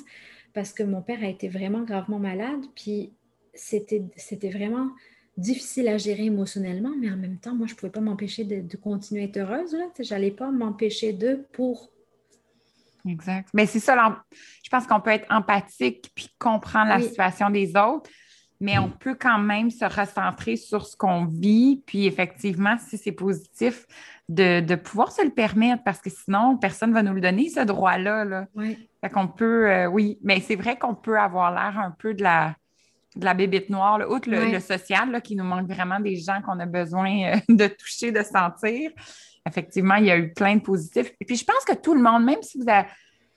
parce 0.52 0.72
que 0.72 0.82
mon 0.82 1.02
père 1.02 1.22
a 1.22 1.26
été 1.26 1.48
vraiment 1.48 1.82
gravement 1.82 2.18
malade. 2.18 2.64
Puis, 2.74 3.12
c'était 3.54 4.50
vraiment 4.50 4.90
difficile 5.36 5.88
à 5.88 5.98
gérer 5.98 6.24
émotionnellement, 6.24 6.92
mais 6.98 7.10
en 7.10 7.16
même 7.16 7.38
temps, 7.38 7.54
moi, 7.54 7.66
je 7.66 7.72
ne 7.72 7.78
pouvais 7.78 7.92
pas 7.92 8.00
m'empêcher 8.00 8.44
de, 8.44 8.76
continuer 8.76 9.22
à 9.22 9.24
être 9.24 9.36
heureuse. 9.38 9.76
Je 9.98 10.10
n'allais 10.10 10.30
pas 10.30 10.50
m'empêcher 10.50 11.12
de 11.12 11.46
pour. 11.52 11.90
Exact. 13.06 13.48
Mais 13.54 13.66
c'est 13.66 13.80
ça, 13.80 14.24
je 14.62 14.68
pense 14.68 14.86
qu'on 14.86 15.00
peut 15.00 15.10
être 15.10 15.26
empathique 15.30 16.10
puis 16.14 16.28
comprendre 16.38 16.88
la 16.88 17.00
situation 17.00 17.50
des 17.50 17.76
autres, 17.76 18.10
mais 18.60 18.78
on 18.78 18.88
peut 18.88 19.16
quand 19.18 19.38
même 19.38 19.70
se 19.70 19.84
recentrer 19.84 20.56
sur 20.56 20.86
ce 20.86 20.96
qu'on 20.96 21.24
vit, 21.24 21.82
puis 21.86 22.06
effectivement, 22.06 22.76
si 22.78 22.98
c'est 22.98 23.12
positif, 23.12 23.86
de, 24.28 24.74
pouvoir 24.74 25.12
se 25.12 25.22
le 25.22 25.30
permettre, 25.30 25.82
parce 25.84 26.00
que 26.00 26.10
sinon, 26.10 26.56
personne 26.56 26.90
ne 26.90 26.94
va 26.94 27.02
nous 27.02 27.14
le 27.14 27.20
donner, 27.20 27.48
ce 27.48 27.60
droit-là. 27.60 28.24
Là. 28.24 28.46
Oui. 28.54 28.88
Fait 29.00 29.10
qu'on 29.10 29.28
peut, 29.28 29.70
euh, 29.70 29.86
oui, 29.86 30.18
mais 30.22 30.40
c'est 30.40 30.56
vrai 30.56 30.76
qu'on 30.76 30.94
peut 30.94 31.18
avoir 31.18 31.52
l'air 31.52 31.78
un 31.78 31.92
peu 31.92 32.14
de 32.14 32.22
la 32.22 32.54
de 33.16 33.24
la 33.24 33.34
bébite 33.34 33.70
noire, 33.70 33.98
outre 34.10 34.28
le, 34.30 34.60
social, 34.60 35.10
là, 35.10 35.20
qui 35.20 35.36
nous 35.36 35.44
manque 35.44 35.68
vraiment 35.68 35.98
des 36.00 36.16
gens 36.16 36.40
qu'on 36.42 36.60
a 36.60 36.66
besoin 36.66 37.32
euh, 37.32 37.36
de 37.48 37.66
toucher, 37.66 38.12
de 38.12 38.22
sentir. 38.22 38.90
Effectivement, 39.46 39.94
il 39.94 40.06
y 40.06 40.10
a 40.10 40.18
eu 40.18 40.32
plein 40.32 40.56
de 40.56 40.60
positifs. 40.60 41.12
Et 41.20 41.24
puis, 41.24 41.36
je 41.36 41.44
pense 41.44 41.64
que 41.64 41.74
tout 41.74 41.94
le 41.94 42.02
monde, 42.02 42.24
même 42.24 42.42
si 42.42 42.58
vous 42.58 42.68
avez, 42.68 42.86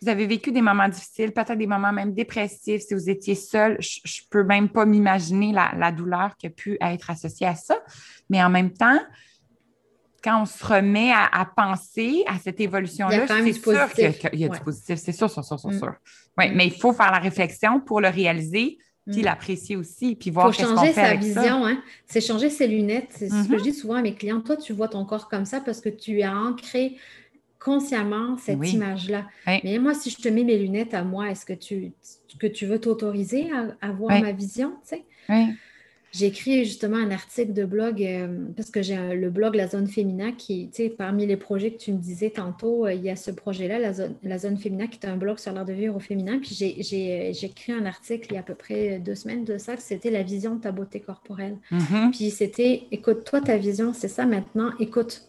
vécu 0.02 0.52
des 0.52 0.62
moments 0.62 0.88
difficiles, 0.88 1.32
peut-être 1.32 1.58
des 1.58 1.68
moments 1.68 1.91
même 1.91 2.14
dépressifs, 2.14 2.82
si 2.82 2.93
vous 2.93 3.10
étiez 3.10 3.36
seul, 3.36 3.78
je 3.80 4.00
ne 4.00 4.30
peux 4.30 4.43
même 4.43 4.70
pas 4.70 4.86
m'imaginer 4.86 5.52
la, 5.52 5.91
douleur 5.91 6.36
qui 6.38 6.47
a 6.47 6.50
pu 6.50 6.78
être 6.82 7.10
associée 7.10 7.47
à 7.47 7.56
ça. 7.56 7.78
Mais 8.30 8.41
en 8.43 8.50
même 8.50 8.72
temps, 8.72 9.00
quand 10.24 10.41
on 10.41 10.45
se 10.45 10.66
remet 10.66 11.12
à, 11.12 11.45
penser 11.56 12.24
à 12.28 12.38
cette 12.39 12.60
évolution-là, 12.60 13.28
c'est 13.28 13.54
sûr 13.54 13.93
qu'il 13.93 14.39
y 14.39 14.45
a, 14.45 14.50
du 14.50 14.60
positif. 14.60 15.00
C'est 15.00 15.12
sûr, 15.12 15.30
sûr, 15.30 15.43
sûr, 15.43 15.60
sûr, 15.60 15.70
mm. 15.70 15.91
Oui, 16.38 16.50
mm. 16.50 16.56
mais 16.56 16.68
il 16.68 16.74
faut 16.74 16.93
faire 16.93 17.12
la 17.12 17.20
réflexion 17.20 17.80
pour 17.80 18.02
le 18.02 18.10
réaliser 18.10 18.78
puis 19.10 19.22
mm. 19.22 19.26
l'apprécier 19.26 19.76
aussi, 19.76 20.16
puis 20.16 20.30
voir 20.30 20.52
qu'est-ce 20.52 20.74
qu'on 20.74 20.82
fait 20.82 20.93
sa 20.93 21.16
vision, 21.16 21.66
hein? 21.66 21.82
c'est 22.06 22.22
changer 22.22 22.50
ses 22.50 22.68
lunettes. 22.68 23.10
C'est 23.12 23.30
ce 23.30 23.47
que 23.47 23.58
je 23.58 23.64
mm-hmm. 23.64 23.64
dis 23.64 23.74
souvent 23.74 23.95
à 23.95 24.02
mes 24.02 24.14
clients. 24.14 24.41
Toi, 24.41 24.56
tu 24.58 24.74
vois 24.74 24.88
ton 24.88 25.04
corps 25.06 25.30
comme 25.30 25.45
ça 25.45 25.62
parce 25.62 25.82
que 25.82 25.89
tu 25.89 26.22
as 26.22 26.36
ancré 26.36 26.97
consciemment 27.60 28.38
cette 28.38 28.66
image-là. 28.72 29.28
Mais 29.45 29.78
moi, 29.80 29.93
si 29.93 30.10
je 30.10 30.18
te 30.18 30.30
mets 30.30 30.43
mes 30.43 30.57
lunettes 30.57 30.93
à 30.93 31.03
moi, 31.03 31.30
est-ce 31.30 31.45
que 31.45 31.53
tu, 31.53 31.91
que 32.39 32.47
tu 32.47 32.66
veux 32.66 32.80
t'autoriser 32.80 33.49
à, 33.82 33.91
voir 33.91 34.20
ma 34.22 34.32
vision? 34.32 34.74
Tu 34.88 34.97
sais? 35.28 35.55
J'ai 36.12 36.26
écrit 36.26 36.66
justement 36.66 36.97
un 36.97 37.12
article 37.12 37.53
de 37.53 37.66
blog 37.66 38.01
euh, 38.01 38.47
parce 38.55 38.72
que 38.72 38.82
j'ai 38.82 38.97
le 39.16 39.30
blog 39.30 39.53
La 39.53 39.68
Zone 39.68 39.88
Féminin 39.88 40.32
qui, 40.32 40.70
tu 40.74 40.84
sais, 40.84 40.89
parmi 40.89 41.28
les 41.28 41.38
projets 41.38 41.72
que 41.72 41.78
tu 41.78 41.91
me 41.91 41.99
disais 41.99 42.32
tantôt, 42.32 42.88
euh, 42.88 42.93
il 42.93 43.03
y 43.03 43.12
a 43.12 43.16
ce 43.16 43.30
projet-là, 43.30 43.78
la 43.78 43.93
zone, 43.93 44.16
la 44.24 44.39
zone 44.39 44.57
Féminin, 44.57 44.88
qui 44.88 44.97
est 44.99 45.07
un 45.07 45.18
blog 45.18 45.38
sur 45.38 45.53
l'art 45.53 45.66
de 45.66 45.74
vivre 45.74 45.95
au 45.95 45.99
féminin. 45.99 46.39
Puis 46.39 46.55
j'ai 46.55 47.30
écrit 47.45 47.74
un 47.74 47.86
article 47.86 48.30
il 48.32 48.34
y 48.34 48.38
a 48.38 48.39
à 48.39 48.43
peu 48.43 48.55
près 48.55 48.97
deux 48.97 49.14
semaines 49.14 49.45
de 49.45 49.60
ça, 49.60 49.78
c'était 49.78 50.10
la 50.10 50.24
vision 50.24 50.55
de 50.55 50.62
ta 50.62 50.72
beauté 50.72 50.99
corporelle. 50.99 51.57
Mm-hmm. 51.72 52.12
Puis 52.12 52.32
c'était, 52.32 52.88
écoute, 52.91 53.24
toi, 53.24 53.39
ta 53.39 53.57
vision, 53.57 53.93
c'est 53.93 54.07
ça 54.07 54.26
maintenant, 54.26 54.72
écoute. 54.80 55.28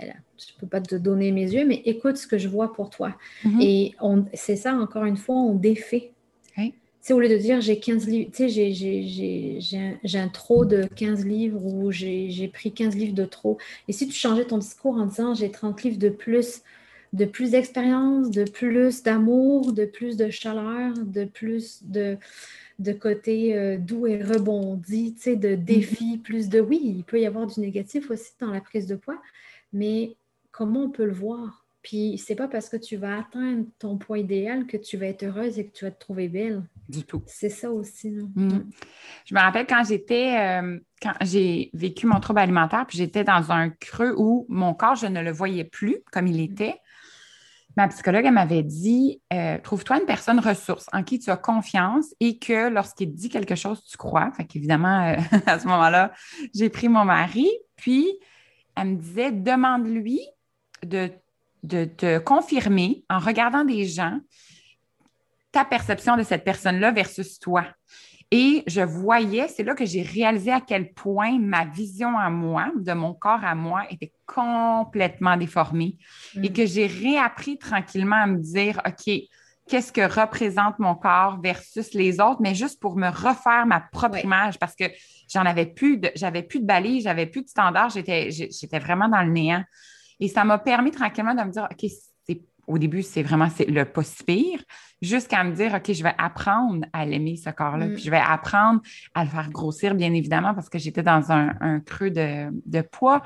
Je 0.00 0.54
ne 0.54 0.60
peux 0.60 0.66
pas 0.66 0.80
te 0.80 0.94
donner 0.94 1.32
mes 1.32 1.52
yeux, 1.52 1.66
mais 1.66 1.82
écoute 1.84 2.16
ce 2.16 2.26
que 2.26 2.38
je 2.38 2.48
vois 2.48 2.72
pour 2.72 2.90
toi. 2.90 3.16
Mm-hmm. 3.44 3.62
Et 3.62 3.94
c'est 4.34 4.56
ça, 4.56 4.74
encore 4.74 5.04
une 5.04 5.16
fois, 5.16 5.36
on 5.36 5.54
défait 5.54 6.12
sais, 7.00 7.12
au 7.12 7.20
lieu 7.20 7.28
de 7.28 7.36
dire 7.36 7.60
j'ai 7.60 7.78
15 7.78 8.06
livres, 8.06 8.30
tu 8.32 8.48
sais, 8.48 8.72
j'ai 10.02 10.18
un, 10.18 10.28
trop 10.28 10.64
de 10.64 10.84
15 10.84 11.24
livres 11.24 11.64
ou 11.64 11.90
j'ai 11.90 12.50
pris 12.52 12.72
15 12.72 12.94
livres 12.96 13.14
de 13.14 13.24
trop. 13.24 13.58
Et 13.88 13.92
si 13.92 14.06
tu 14.06 14.14
changeais 14.14 14.44
ton 14.44 14.58
discours 14.58 14.96
en 14.96 15.06
disant 15.06 15.34
j'ai 15.34 15.50
30 15.50 15.82
livres 15.82 15.98
de 15.98 16.10
plus, 16.10 16.62
de 17.12 17.24
plus 17.24 17.52
d'expérience, 17.52 18.30
de 18.30 18.44
plus 18.44 19.02
d'amour, 19.02 19.72
de 19.72 19.84
plus 19.84 20.16
de 20.16 20.30
chaleur, 20.30 20.94
de 20.96 21.24
plus 21.24 21.82
de, 21.84 22.18
de 22.78 22.92
côté 22.92 23.56
euh, 23.56 23.78
doux 23.78 24.06
et 24.06 24.22
rebondi, 24.22 25.14
tu 25.14 25.22
sais, 25.22 25.36
de 25.36 25.54
défis, 25.54 26.16
mm-hmm. 26.16 26.22
plus 26.22 26.48
de 26.48 26.60
oui, 26.60 26.80
il 26.82 27.04
peut 27.04 27.20
y 27.20 27.26
avoir 27.26 27.46
du 27.46 27.60
négatif 27.60 28.10
aussi 28.10 28.32
dans 28.40 28.50
la 28.50 28.60
prise 28.60 28.86
de 28.86 28.94
poids, 28.94 29.20
mais 29.72 30.16
comment 30.50 30.84
on 30.84 30.90
peut 30.90 31.06
le 31.06 31.12
voir? 31.12 31.64
Puis 31.82 32.18
c'est 32.18 32.34
pas 32.34 32.48
parce 32.48 32.68
que 32.68 32.76
tu 32.76 32.96
vas 32.96 33.18
atteindre 33.18 33.64
ton 33.78 33.96
poids 33.96 34.18
idéal 34.18 34.66
que 34.66 34.76
tu 34.76 34.98
vas 34.98 35.06
être 35.06 35.22
heureuse 35.22 35.58
et 35.58 35.66
que 35.66 35.72
tu 35.72 35.86
vas 35.86 35.90
te 35.90 35.98
trouver 35.98 36.28
belle. 36.28 36.62
Du 36.88 37.04
tout. 37.04 37.22
C'est 37.26 37.48
ça 37.48 37.70
aussi. 37.70 38.10
Mm. 38.10 38.70
Je 39.24 39.34
me 39.34 39.40
rappelle 39.40 39.66
quand 39.66 39.82
j'étais, 39.88 40.36
euh, 40.38 40.78
quand 41.00 41.14
j'ai 41.22 41.70
vécu 41.72 42.06
mon 42.06 42.20
trouble 42.20 42.40
alimentaire, 42.40 42.84
puis 42.86 42.98
j'étais 42.98 43.24
dans 43.24 43.50
un 43.50 43.70
creux 43.70 44.14
où 44.16 44.44
mon 44.48 44.74
corps, 44.74 44.96
je 44.96 45.06
ne 45.06 45.22
le 45.22 45.32
voyais 45.32 45.64
plus 45.64 45.98
comme 46.12 46.26
il 46.26 46.40
était. 46.40 46.76
Ma 47.76 47.88
psychologue, 47.88 48.24
elle 48.26 48.34
m'avait 48.34 48.64
dit 48.64 49.22
euh, 49.32 49.56
Trouve-toi 49.62 50.00
une 50.00 50.06
personne 50.06 50.40
ressource 50.40 50.86
en 50.92 51.02
qui 51.02 51.18
tu 51.18 51.30
as 51.30 51.36
confiance 51.38 52.14
et 52.18 52.38
que 52.38 52.68
lorsqu'il 52.68 53.14
dit 53.14 53.30
quelque 53.30 53.54
chose, 53.54 53.82
tu 53.84 53.96
crois. 53.96 54.30
Fait 54.36 54.44
qu'évidemment, 54.44 55.08
euh, 55.08 55.16
à 55.46 55.58
ce 55.58 55.66
moment-là, 55.66 56.12
j'ai 56.54 56.68
pris 56.68 56.88
mon 56.90 57.06
mari, 57.06 57.48
puis 57.76 58.18
elle 58.76 58.88
me 58.88 58.96
disait 58.96 59.32
Demande-lui 59.32 60.20
de 60.84 61.10
de 61.62 61.84
te 61.84 62.18
confirmer 62.18 63.04
en 63.10 63.18
regardant 63.18 63.64
des 63.64 63.86
gens 63.86 64.18
ta 65.52 65.64
perception 65.64 66.16
de 66.16 66.22
cette 66.22 66.44
personne-là 66.44 66.92
versus 66.92 67.38
toi. 67.38 67.66
Et 68.32 68.62
je 68.68 68.80
voyais, 68.80 69.48
c'est 69.48 69.64
là 69.64 69.74
que 69.74 69.84
j'ai 69.84 70.02
réalisé 70.02 70.52
à 70.52 70.60
quel 70.60 70.92
point 70.92 71.36
ma 71.40 71.64
vision 71.64 72.16
à 72.16 72.30
moi, 72.30 72.70
de 72.76 72.92
mon 72.92 73.12
corps 73.12 73.44
à 73.44 73.56
moi, 73.56 73.82
était 73.90 74.12
complètement 74.24 75.36
déformée 75.36 75.96
et 76.36 76.48
mm. 76.48 76.52
que 76.52 76.64
j'ai 76.64 76.86
réappris 76.86 77.58
tranquillement 77.58 78.22
à 78.22 78.26
me 78.26 78.38
dire, 78.38 78.80
OK, 78.86 79.12
qu'est-ce 79.70 79.92
que 79.92 80.00
représente 80.00 80.80
mon 80.80 80.96
corps 80.96 81.40
versus 81.40 81.94
les 81.94 82.20
autres, 82.20 82.40
mais 82.40 82.56
juste 82.56 82.80
pour 82.80 82.96
me 82.96 83.08
refaire 83.08 83.64
ma 83.66 83.80
propre 83.80 84.18
image 84.22 84.58
parce 84.58 84.74
que 84.74 84.84
j'en 85.32 85.46
avais 85.46 85.66
plus, 85.66 85.98
de, 85.98 86.10
j'avais 86.16 86.42
plus 86.42 86.60
de 86.60 87.00
j'avais 87.00 87.26
plus 87.26 87.42
de 87.42 87.48
standard, 87.48 87.88
j'étais, 87.88 88.30
j'étais 88.32 88.80
vraiment 88.80 89.08
dans 89.08 89.22
le 89.22 89.30
néant. 89.30 89.64
Et 90.18 90.26
ça 90.26 90.44
m'a 90.44 90.58
permis 90.58 90.90
tranquillement 90.90 91.34
de 91.34 91.42
me 91.42 91.52
dire, 91.52 91.68
OK, 91.70 91.88
au 92.66 92.78
début, 92.78 93.02
c'est 93.02 93.22
vraiment 93.22 93.48
le 93.68 93.84
pas 93.84 94.02
si 94.02 94.24
pire, 94.24 94.60
jusqu'à 95.00 95.44
me 95.44 95.52
dire, 95.52 95.74
OK, 95.74 95.92
je 95.92 96.02
vais 96.02 96.14
apprendre 96.18 96.86
à 96.92 97.06
l'aimer, 97.06 97.36
ce 97.36 97.50
corps-là. 97.50 97.86
Mm. 97.86 97.94
Puis 97.94 98.04
je 98.04 98.10
vais 98.10 98.22
apprendre 98.24 98.80
à 99.14 99.24
le 99.24 99.30
faire 99.30 99.50
grossir, 99.50 99.94
bien 99.94 100.12
évidemment, 100.12 100.52
parce 100.52 100.68
que 100.68 100.78
j'étais 100.78 101.02
dans 101.02 101.30
un, 101.32 101.80
creux 101.80 102.10
de, 102.10 102.80
poids. 102.82 103.22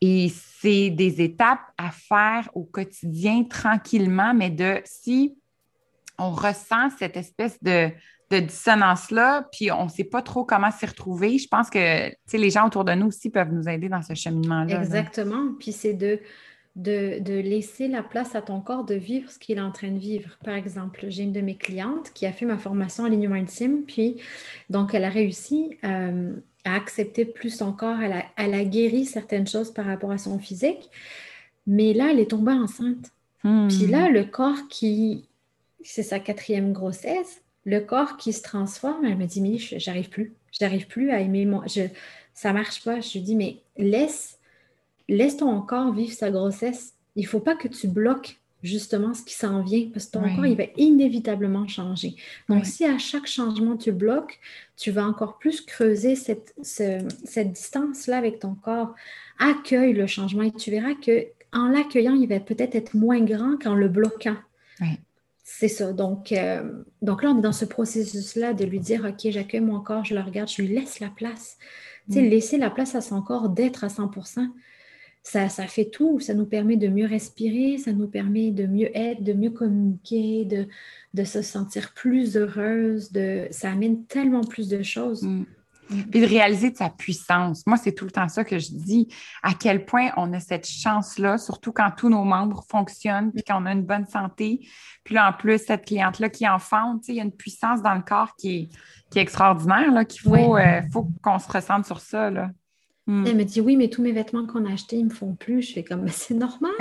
Et 0.00 0.32
c'est 0.60 0.90
des 0.90 1.22
étapes 1.22 1.60
à 1.76 1.90
faire 1.90 2.50
au 2.54 2.64
quotidien 2.64 3.44
tranquillement, 3.44 4.32
mais 4.34 4.50
de 4.50 4.80
si 4.84 5.36
on 6.18 6.30
ressent 6.30 6.90
cette 6.98 7.16
espèce 7.16 7.62
de, 7.62 7.90
de 8.30 8.40
dissonance-là, 8.40 9.48
puis 9.52 9.70
on 9.70 9.84
ne 9.84 9.88
sait 9.88 10.04
pas 10.04 10.22
trop 10.22 10.44
comment 10.44 10.70
s'y 10.70 10.86
retrouver. 10.86 11.38
Je 11.38 11.48
pense 11.48 11.70
que 11.70 12.10
les 12.36 12.50
gens 12.50 12.66
autour 12.66 12.84
de 12.84 12.92
nous 12.92 13.06
aussi 13.06 13.30
peuvent 13.30 13.52
nous 13.52 13.68
aider 13.68 13.88
dans 13.88 14.02
ce 14.02 14.14
cheminement-là. 14.14 14.82
Exactement. 14.82 15.52
Puis 15.58 15.72
c'est 15.72 15.94
de, 15.94 16.18
de, 16.74 17.20
de, 17.20 17.34
laisser 17.34 17.88
la 17.88 18.02
place 18.02 18.34
à 18.34 18.42
ton 18.42 18.60
corps 18.60 18.84
de 18.84 18.94
vivre 18.94 19.30
ce 19.30 19.38
qu'il 19.38 19.58
est 19.58 19.60
en 19.60 19.70
train 19.70 19.90
de 19.90 19.98
vivre. 19.98 20.36
Par 20.44 20.54
exemple, 20.54 21.06
j'ai 21.08 21.22
une 21.22 21.32
de 21.32 21.40
mes 21.40 21.56
clientes 21.56 22.10
qui 22.14 22.26
a 22.26 22.32
fait 22.32 22.46
ma 22.46 22.58
formation 22.58 23.04
en 23.04 23.06
alignement 23.06 23.36
intime, 23.36 23.82
puis 23.86 24.16
donc 24.70 24.92
elle 24.92 25.04
a 25.04 25.10
réussi 25.10 25.78
euh, 25.84 26.32
à 26.64 26.74
accepter 26.74 27.24
plus 27.24 27.50
son 27.50 27.72
corps, 27.72 28.00
elle 28.00 28.12
a, 28.12 28.24
elle 28.36 28.54
a, 28.54 28.64
guéri 28.64 29.06
certaines 29.06 29.46
choses 29.46 29.72
par 29.72 29.86
rapport 29.86 30.10
à 30.10 30.18
son 30.18 30.38
physique, 30.38 30.90
mais 31.66 31.94
là, 31.94 32.08
elle 32.10 32.20
est 32.20 32.30
tombée 32.30 32.52
enceinte. 32.52 33.12
Hmm. 33.44 33.68
Puis 33.68 33.86
là, 33.86 34.10
le 34.10 34.24
corps 34.24 34.68
qui, 34.68 35.24
c'est 35.88 36.02
sa 36.02 36.18
quatrième 36.18 36.72
grossesse, 36.72 37.42
le 37.64 37.80
corps 37.80 38.16
qui 38.16 38.32
se 38.32 38.42
transforme, 38.42 39.04
elle 39.04 39.16
me 39.16 39.26
dit, 39.26 39.40
mais 39.40 39.58
j'arrive 39.58 40.08
plus, 40.08 40.34
j'arrive 40.52 40.86
plus 40.86 41.10
à 41.10 41.20
aimer 41.20 41.46
mon... 41.46 41.66
Je, 41.66 41.82
ça 42.32 42.52
marche 42.52 42.84
pas. 42.84 43.00
Je 43.00 43.14
lui 43.14 43.20
dis, 43.22 43.34
mais 43.34 43.62
laisse, 43.76 44.38
laisse 45.08 45.38
ton 45.38 45.60
corps 45.62 45.92
vivre 45.92 46.12
sa 46.12 46.30
grossesse. 46.30 46.94
Il 47.16 47.26
faut 47.26 47.40
pas 47.40 47.56
que 47.56 47.66
tu 47.66 47.88
bloques 47.88 48.38
justement 48.62 49.14
ce 49.14 49.22
qui 49.22 49.34
s'en 49.34 49.62
vient 49.62 49.88
parce 49.92 50.06
que 50.06 50.12
ton 50.12 50.34
corps, 50.34 50.46
il 50.46 50.56
va 50.56 50.64
inévitablement 50.76 51.66
changer. 51.66 52.14
Donc, 52.48 52.66
si 52.66 52.84
à 52.84 52.98
chaque 52.98 53.26
changement 53.26 53.76
tu 53.76 53.90
bloques, 53.90 54.38
tu 54.76 54.90
vas 54.90 55.06
encore 55.06 55.38
plus 55.38 55.60
creuser 55.60 56.14
cette, 56.14 56.54
cette 56.62 57.52
distance-là 57.52 58.18
avec 58.18 58.38
ton 58.38 58.54
corps. 58.54 58.94
Accueille 59.38 59.92
le 59.92 60.06
changement 60.06 60.42
et 60.42 60.52
tu 60.52 60.70
verras 60.70 60.94
que 60.94 61.26
en 61.52 61.68
l'accueillant, 61.68 62.14
il 62.14 62.28
va 62.28 62.38
peut-être 62.38 62.74
être 62.74 62.94
moins 62.94 63.20
grand 63.20 63.56
qu'en 63.56 63.74
le 63.74 63.88
bloquant. 63.88 64.36
C'est 65.48 65.68
ça. 65.68 65.92
Donc, 65.92 66.32
euh, 66.32 66.82
donc 67.02 67.22
là, 67.22 67.30
on 67.30 67.38
est 67.38 67.42
dans 67.42 67.52
ce 67.52 67.64
processus-là 67.64 68.52
de 68.52 68.64
lui 68.64 68.80
dire, 68.80 69.06
OK, 69.08 69.30
j'accueille 69.30 69.60
mon 69.60 69.80
corps, 69.80 70.04
je 70.04 70.12
le 70.12 70.20
regarde, 70.20 70.50
je 70.50 70.60
lui 70.60 70.74
laisse 70.74 70.98
la 70.98 71.08
place. 71.08 71.56
Tu 72.08 72.14
sais, 72.14 72.22
mm. 72.22 72.28
laisser 72.28 72.58
la 72.58 72.68
place 72.68 72.96
à 72.96 73.00
son 73.00 73.22
corps 73.22 73.48
d'être 73.48 73.84
à 73.84 73.88
100 73.88 74.10
ça, 75.22 75.48
ça 75.48 75.66
fait 75.68 75.84
tout. 75.84 76.18
Ça 76.18 76.34
nous 76.34 76.46
permet 76.46 76.76
de 76.76 76.88
mieux 76.88 77.06
respirer, 77.06 77.78
ça 77.78 77.92
nous 77.92 78.08
permet 78.08 78.50
de 78.50 78.66
mieux 78.66 78.90
être, 78.96 79.22
de 79.22 79.32
mieux 79.34 79.50
communiquer, 79.50 80.44
de, 80.44 80.66
de 81.14 81.24
se 81.24 81.42
sentir 81.42 81.94
plus 81.94 82.36
heureuse. 82.36 83.12
De, 83.12 83.46
ça 83.52 83.70
amène 83.70 84.04
tellement 84.06 84.42
plus 84.42 84.68
de 84.68 84.82
choses. 84.82 85.22
Mm. 85.22 85.44
Puis 85.88 86.20
de 86.20 86.26
réaliser 86.26 86.70
de 86.70 86.76
sa 86.76 86.90
puissance. 86.90 87.64
Moi, 87.66 87.76
c'est 87.76 87.92
tout 87.92 88.04
le 88.04 88.10
temps 88.10 88.28
ça 88.28 88.44
que 88.44 88.58
je 88.58 88.68
dis, 88.72 89.08
à 89.42 89.54
quel 89.54 89.84
point 89.84 90.10
on 90.16 90.32
a 90.32 90.40
cette 90.40 90.66
chance-là, 90.68 91.38
surtout 91.38 91.72
quand 91.72 91.90
tous 91.96 92.08
nos 92.08 92.24
membres 92.24 92.64
fonctionnent, 92.68 93.32
puis 93.32 93.44
qu'on 93.44 93.66
a 93.66 93.72
une 93.72 93.84
bonne 93.84 94.06
santé. 94.06 94.66
Puis 95.04 95.14
là, 95.14 95.28
en 95.28 95.32
plus, 95.32 95.58
cette 95.58 95.84
cliente-là 95.84 96.28
qui 96.28 96.48
enfante, 96.48 97.04
il 97.08 97.14
y 97.14 97.20
a 97.20 97.22
une 97.22 97.32
puissance 97.32 97.82
dans 97.82 97.94
le 97.94 98.02
corps 98.02 98.34
qui 98.36 98.56
est, 98.56 98.68
qui 99.10 99.18
est 99.18 99.22
extraordinaire, 99.22 100.06
qu'il 100.06 100.22
faut, 100.22 100.56
euh, 100.56 100.82
faut 100.92 101.08
qu'on 101.22 101.38
se 101.38 101.50
ressente 101.50 101.86
sur 101.86 102.00
ça. 102.00 102.30
Là. 102.30 102.50
Hmm. 103.06 103.24
Elle 103.24 103.36
me 103.36 103.44
dit 103.44 103.60
oui, 103.60 103.76
mais 103.76 103.88
tous 103.88 104.02
mes 104.02 104.12
vêtements 104.12 104.46
qu'on 104.46 104.64
a 104.64 104.72
achetés, 104.72 104.96
ils 104.96 105.04
me 105.04 105.10
font 105.10 105.34
plus. 105.34 105.62
Je 105.62 105.74
fais 105.74 105.84
comme, 105.84 106.02
mais 106.02 106.10
c'est 106.10 106.34
normal. 106.34 106.72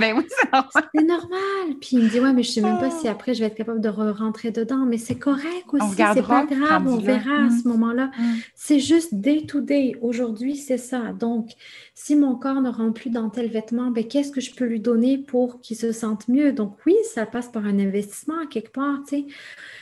Ben 0.00 0.16
oui, 0.16 0.26
c'est 0.28 0.52
normal. 0.52 0.90
C'est 0.94 1.04
normal. 1.04 1.78
Puis 1.80 1.90
il 1.92 2.04
me 2.04 2.08
dit 2.08 2.20
ouais, 2.20 2.32
mais 2.32 2.42
je 2.42 2.50
sais 2.50 2.60
même 2.60 2.78
pas 2.78 2.90
si 2.90 3.06
ah. 3.06 3.12
après 3.12 3.34
je 3.34 3.40
vais 3.40 3.46
être 3.46 3.54
capable 3.54 3.80
de 3.80 3.88
rentrer 3.88 4.50
dedans. 4.50 4.86
Mais 4.86 4.98
c'est 4.98 5.18
correct 5.18 5.66
aussi. 5.72 5.86
C'est 5.94 6.22
pas 6.22 6.46
grave. 6.46 6.86
On 6.86 6.96
verra 6.96 7.44
à 7.44 7.50
ce 7.50 7.66
hmm. 7.66 7.72
moment-là. 7.72 8.10
Hmm. 8.18 8.36
C'est 8.54 8.80
juste 8.80 9.14
day 9.14 9.44
to 9.46 9.60
day. 9.60 9.96
Aujourd'hui, 10.00 10.56
c'est 10.56 10.78
ça. 10.78 11.12
Donc, 11.12 11.50
si 11.94 12.16
mon 12.16 12.34
corps 12.34 12.60
ne 12.60 12.70
rentre 12.70 13.00
plus 13.00 13.10
dans 13.10 13.28
tel 13.30 13.48
vêtement, 13.48 13.90
ben 13.90 14.06
qu'est-ce 14.06 14.32
que 14.32 14.40
je 14.40 14.54
peux 14.54 14.64
lui 14.64 14.80
donner 14.80 15.18
pour 15.18 15.60
qu'il 15.60 15.76
se 15.76 15.92
sente 15.92 16.28
mieux? 16.28 16.52
Donc 16.52 16.76
oui, 16.86 16.96
ça 17.14 17.26
passe 17.26 17.48
par 17.48 17.64
un 17.66 17.78
investissement 17.78 18.46
quelque 18.48 18.72
part, 18.72 18.98
tu 19.06 19.16
sais. 19.16 19.26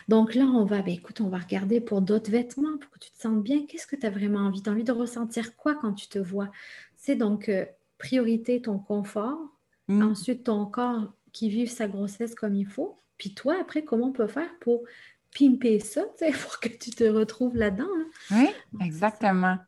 Donc 0.09 0.35
là, 0.35 0.45
on 0.45 0.65
va, 0.65 0.83
ben, 0.83 0.95
écoute, 0.95 1.21
on 1.21 1.29
va 1.29 1.39
regarder 1.39 1.81
pour 1.81 2.01
d'autres 2.01 2.31
vêtements 2.31 2.77
pour 2.79 2.91
que 2.91 2.99
tu 2.99 3.11
te 3.11 3.21
sentes 3.21 3.43
bien. 3.43 3.67
Qu'est-ce 3.67 3.87
que 3.87 3.97
tu 3.97 4.07
as 4.07 4.11
vraiment 4.11 4.41
envie? 4.41 4.63
Tu 4.63 4.71
as 4.71 4.73
envie 4.73 4.85
de 4.85 4.93
ressentir 4.93 5.55
quoi 5.57 5.75
quand 5.75 5.93
tu 5.93 6.09
te 6.09 6.19
vois? 6.19 6.49
C'est 6.97 7.17
donc 7.17 7.49
euh, 7.49 7.65
priorité 7.99 8.63
ton 8.63 8.79
confort, 8.79 9.39
mm. 9.89 10.03
ensuite 10.03 10.45
ton 10.45 10.67
corps 10.67 11.13
qui 11.33 11.49
vive 11.49 11.71
sa 11.71 11.89
grossesse 11.89 12.35
comme 12.35 12.55
il 12.55 12.67
faut. 12.67 13.01
Puis 13.19 13.35
toi, 13.35 13.57
après, 13.61 13.83
comment 13.83 14.09
on 14.09 14.13
peut 14.13 14.29
faire 14.29 14.51
pour 14.61 14.83
pimper 15.37 15.81
ça, 15.81 16.03
pour 16.43 16.61
que 16.61 16.69
tu 16.69 16.91
te 16.91 17.05
retrouves 17.05 17.57
là-dedans? 17.57 17.89
Oui, 18.31 18.49
exactement. 18.81 19.59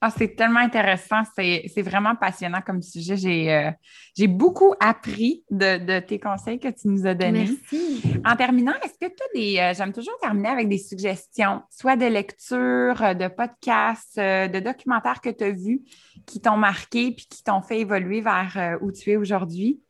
Ah, 0.00 0.10
c'est 0.16 0.36
tellement 0.36 0.60
intéressant. 0.60 1.22
C'est 1.34 1.82
vraiment 1.82 2.14
passionnant 2.14 2.60
comme 2.64 2.82
sujet. 2.82 3.16
J'ai 3.16 3.52
euh, 3.52 4.26
beaucoup 4.28 4.72
appris 4.78 5.42
de, 5.50 5.98
tes 5.98 6.20
conseils 6.20 6.60
que 6.60 6.68
tu 6.68 6.86
nous 6.86 7.04
as 7.04 7.14
donnés. 7.14 7.48
Merci. 7.48 8.02
En 8.24 8.36
terminant, 8.36 8.74
est-ce 8.84 8.92
que 8.92 9.12
tu 9.12 9.22
as 9.22 9.34
des. 9.34 9.58
Euh, 9.58 9.74
j'aime 9.76 9.92
toujours 9.92 10.16
terminer 10.20 10.50
avec 10.50 10.68
des 10.68 10.78
suggestions, 10.78 11.62
soit 11.68 11.96
de 11.96 12.06
lecture, 12.06 13.02
euh, 13.02 13.14
de 13.14 13.26
podcasts, 13.26 14.18
de 14.18 14.60
documentaires 14.60 15.20
que 15.20 15.30
tu 15.30 15.44
as 15.44 15.50
vus 15.50 15.82
qui 16.26 16.40
t'ont 16.40 16.56
marqué 16.56 17.10
puis 17.10 17.26
qui 17.28 17.42
t'ont 17.42 17.62
fait 17.62 17.80
évoluer 17.80 18.20
vers 18.20 18.78
où 18.80 18.92
tu 18.92 19.10
es 19.10 19.16
aujourd'hui? 19.16 19.80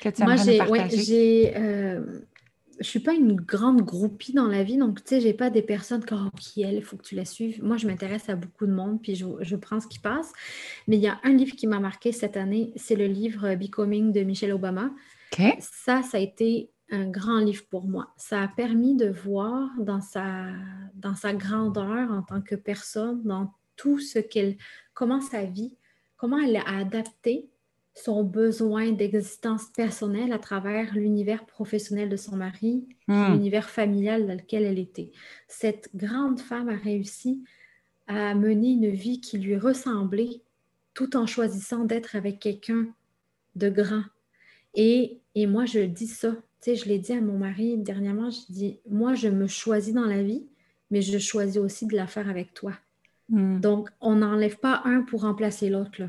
Que 0.00 0.10
tu 0.10 0.22
Moi, 0.22 0.36
j'ai 0.36 0.60
je 2.78 2.88
suis 2.88 3.00
pas 3.00 3.14
une 3.14 3.36
grande 3.36 3.82
groupie 3.82 4.32
dans 4.32 4.46
la 4.46 4.62
vie, 4.62 4.76
donc 4.76 5.02
tu 5.02 5.08
sais, 5.08 5.20
j'ai 5.20 5.32
pas 5.32 5.50
des 5.50 5.62
personnes 5.62 6.04
comme 6.04 6.30
oh, 6.32 6.36
qui 6.38 6.62
elle, 6.62 6.74
il 6.74 6.82
faut 6.82 6.96
que 6.96 7.04
tu 7.04 7.14
la 7.14 7.24
suives. 7.24 7.62
Moi, 7.62 7.76
je 7.76 7.86
m'intéresse 7.86 8.28
à 8.28 8.36
beaucoup 8.36 8.66
de 8.66 8.72
monde, 8.72 9.00
puis 9.00 9.14
je, 9.14 9.56
prends 9.56 9.80
ce 9.80 9.86
qui 9.86 9.98
passe. 9.98 10.32
Mais 10.86 10.96
il 10.96 11.02
y 11.02 11.08
a 11.08 11.18
un 11.24 11.32
livre 11.32 11.56
qui 11.56 11.66
m'a 11.66 11.80
marqué 11.80 12.12
cette 12.12 12.36
année, 12.36 12.72
c'est 12.76 12.96
le 12.96 13.06
livre 13.06 13.54
Becoming 13.54 14.12
de 14.12 14.20
Michelle 14.20 14.52
Obama. 14.52 14.90
Ça, 15.58 16.02
ça 16.02 16.16
a 16.16 16.20
été 16.20 16.70
un 16.90 17.08
grand 17.08 17.38
livre 17.38 17.64
pour 17.68 17.86
moi. 17.86 18.12
Ça 18.16 18.42
a 18.42 18.48
permis 18.48 18.94
de 18.94 19.08
voir 19.08 19.68
dans 19.78 20.00
sa, 20.00 20.46
dans 20.94 21.14
sa 21.14 21.34
grandeur 21.34 22.10
en 22.10 22.22
tant 22.22 22.40
que 22.40 22.54
personne, 22.54 23.22
dans 23.24 23.52
tout 23.76 23.98
ce 23.98 24.18
qu'elle, 24.18 24.56
comment 24.94 25.20
sa 25.20 25.44
vie, 25.44 25.74
comment 26.16 26.38
elle 26.38 26.56
a 26.56 26.78
adapté 26.78 27.48
son 27.96 28.24
besoin 28.24 28.92
d'existence 28.92 29.64
personnelle 29.74 30.32
à 30.32 30.38
travers 30.38 30.94
l'univers 30.94 31.46
professionnel 31.46 32.10
de 32.10 32.16
son 32.16 32.36
mari, 32.36 32.86
hmm. 33.08 33.32
l'univers 33.32 33.70
familial 33.70 34.26
dans 34.26 34.34
lequel 34.34 34.64
elle 34.64 34.78
était. 34.78 35.12
Cette 35.48 35.88
grande 35.94 36.38
femme 36.38 36.68
a 36.68 36.76
réussi 36.76 37.42
à 38.06 38.34
mener 38.34 38.72
une 38.72 38.90
vie 38.90 39.20
qui 39.20 39.38
lui 39.38 39.56
ressemblait 39.56 40.42
tout 40.92 41.16
en 41.16 41.26
choisissant 41.26 41.84
d'être 41.84 42.16
avec 42.16 42.38
quelqu'un 42.38 42.86
de 43.54 43.70
grand. 43.70 44.04
Et, 44.74 45.18
et, 45.34 45.46
moi, 45.46 45.64
je 45.64 45.80
dis 45.80 46.06
ça. 46.06 46.32
Tu 46.60 46.70
sais, 46.72 46.76
je 46.76 46.84
l'ai 46.86 46.98
dit 46.98 47.14
à 47.14 47.20
mon 47.22 47.38
mari 47.38 47.78
dernièrement, 47.78 48.30
je 48.30 48.40
dis, 48.50 48.78
moi, 48.88 49.14
je 49.14 49.28
me 49.28 49.46
choisis 49.46 49.94
dans 49.94 50.04
la 50.04 50.22
vie, 50.22 50.46
mais 50.90 51.00
je 51.00 51.18
choisis 51.18 51.56
aussi 51.56 51.86
de 51.86 51.96
la 51.96 52.06
faire 52.06 52.28
avec 52.28 52.52
toi. 52.52 52.74
Hmm. 53.30 53.58
Donc, 53.58 53.88
on 54.02 54.16
n'enlève 54.16 54.58
pas 54.58 54.82
un 54.84 55.00
pour 55.00 55.22
remplacer 55.22 55.70
l'autre. 55.70 56.02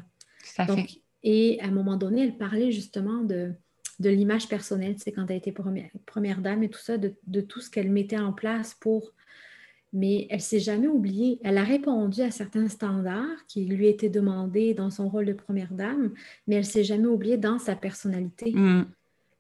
Donc, 0.68 1.00
et 1.24 1.60
à 1.62 1.66
un 1.66 1.72
moment 1.72 1.98
donné, 1.98 2.24
elle 2.24 2.38
parlait 2.38 2.72
justement 2.72 3.24
de, 3.24 3.52
de 4.00 4.10
l'image 4.10 4.48
personnelle, 4.48 4.96
c'est 4.98 5.12
quand 5.12 5.26
elle 5.30 5.38
était 5.38 5.52
première, 5.52 5.90
première, 6.06 6.42
dame 6.42 6.64
et 6.64 6.70
tout 6.70 6.80
ça, 6.80 6.98
de, 6.98 7.14
de 7.26 7.42
tout 7.42 7.60
ce 7.62 7.70
qu'elle 7.70 7.92
mettait 7.92 8.20
en 8.20 8.34
place 8.34 8.76
pour... 8.80 9.14
Mais 9.94 10.28
elle 10.30 10.42
s'est 10.42 10.60
jamais 10.60 10.88
oubliée. 10.88 11.40
Elle 11.46 11.58
a 11.58 11.64
répondu 11.64 12.22
à 12.22 12.30
certains 12.30 12.68
standards 12.68 13.46
qui 13.48 13.66
lui 13.66 13.88
étaient 13.88 14.10
demandés 14.10 14.74
dans 14.74 14.90
son 14.90 15.08
rôle 15.08 15.26
de 15.26 15.34
première 15.34 15.72
dame, 15.72 16.14
mais 16.46 16.56
elle 16.56 16.66
s'est 16.66 16.84
jamais 16.84 17.08
oubliée 17.08 17.38
dans 17.38 17.58
sa 17.58 17.74
personnalité. 17.74 18.52
Mm. 18.52 18.86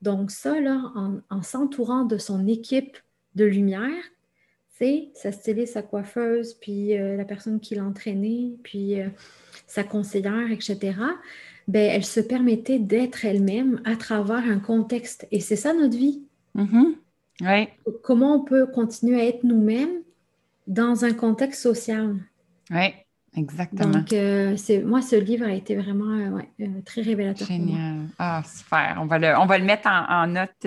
Donc 0.02 0.32
ça, 0.32 0.60
là, 0.62 0.92
en, 0.96 1.20
en 1.30 1.42
s'entourant 1.42 2.06
de 2.06 2.18
son 2.18 2.48
équipe 2.48 2.98
de 3.36 3.44
lumière, 3.44 4.04
c'est 4.78 5.10
sa 5.16 5.32
styliste, 5.32 5.74
sa 5.74 5.82
coiffeuse, 5.82 6.54
puis 6.54 6.98
euh, 6.98 7.18
la 7.18 7.26
personne 7.26 7.60
qui 7.60 7.76
l'entraînait, 7.76 8.54
puis 8.64 9.02
euh, 9.02 9.10
sa 9.66 9.84
conseillère, 9.84 10.52
etc., 10.52 10.94
ben, 11.68 11.90
elle 11.92 12.06
se 12.06 12.20
permettait 12.20 12.80
d'être 12.80 13.26
elle-même 13.26 13.82
à 13.86 13.96
travers 13.96 14.44
un 14.50 14.60
contexte. 14.60 15.28
Et 15.32 15.40
c'est 15.40 15.56
ça 15.56 15.74
notre 15.74 15.98
vie. 15.98 16.24
Mm-hmm. 16.56 17.68
Comment 18.04 18.36
on 18.36 18.44
peut 18.44 18.66
continuer 18.68 19.22
à 19.22 19.26
être 19.26 19.44
nous-mêmes 19.44 20.02
dans 20.66 21.06
un 21.06 21.14
contexte 21.14 21.62
social? 21.62 22.16
Oui, 22.72 22.94
exactement. 23.36 23.92
Donc, 23.92 24.12
euh, 24.14 24.56
moi, 24.86 25.02
ce 25.02 25.16
livre 25.18 25.46
a 25.46 25.54
été 25.54 25.76
vraiment 25.76 26.40
très 26.86 27.02
révélateur. 27.02 27.48
Génial. 27.48 28.08
Ah, 28.18 28.42
super. 28.44 28.98
On 29.02 29.06
va 29.06 29.20
le, 29.20 29.38
on 29.38 29.46
va 29.46 29.58
le 29.58 29.66
mettre 29.66 29.88
en, 29.88 30.24
en 30.24 30.28
note 30.28 30.66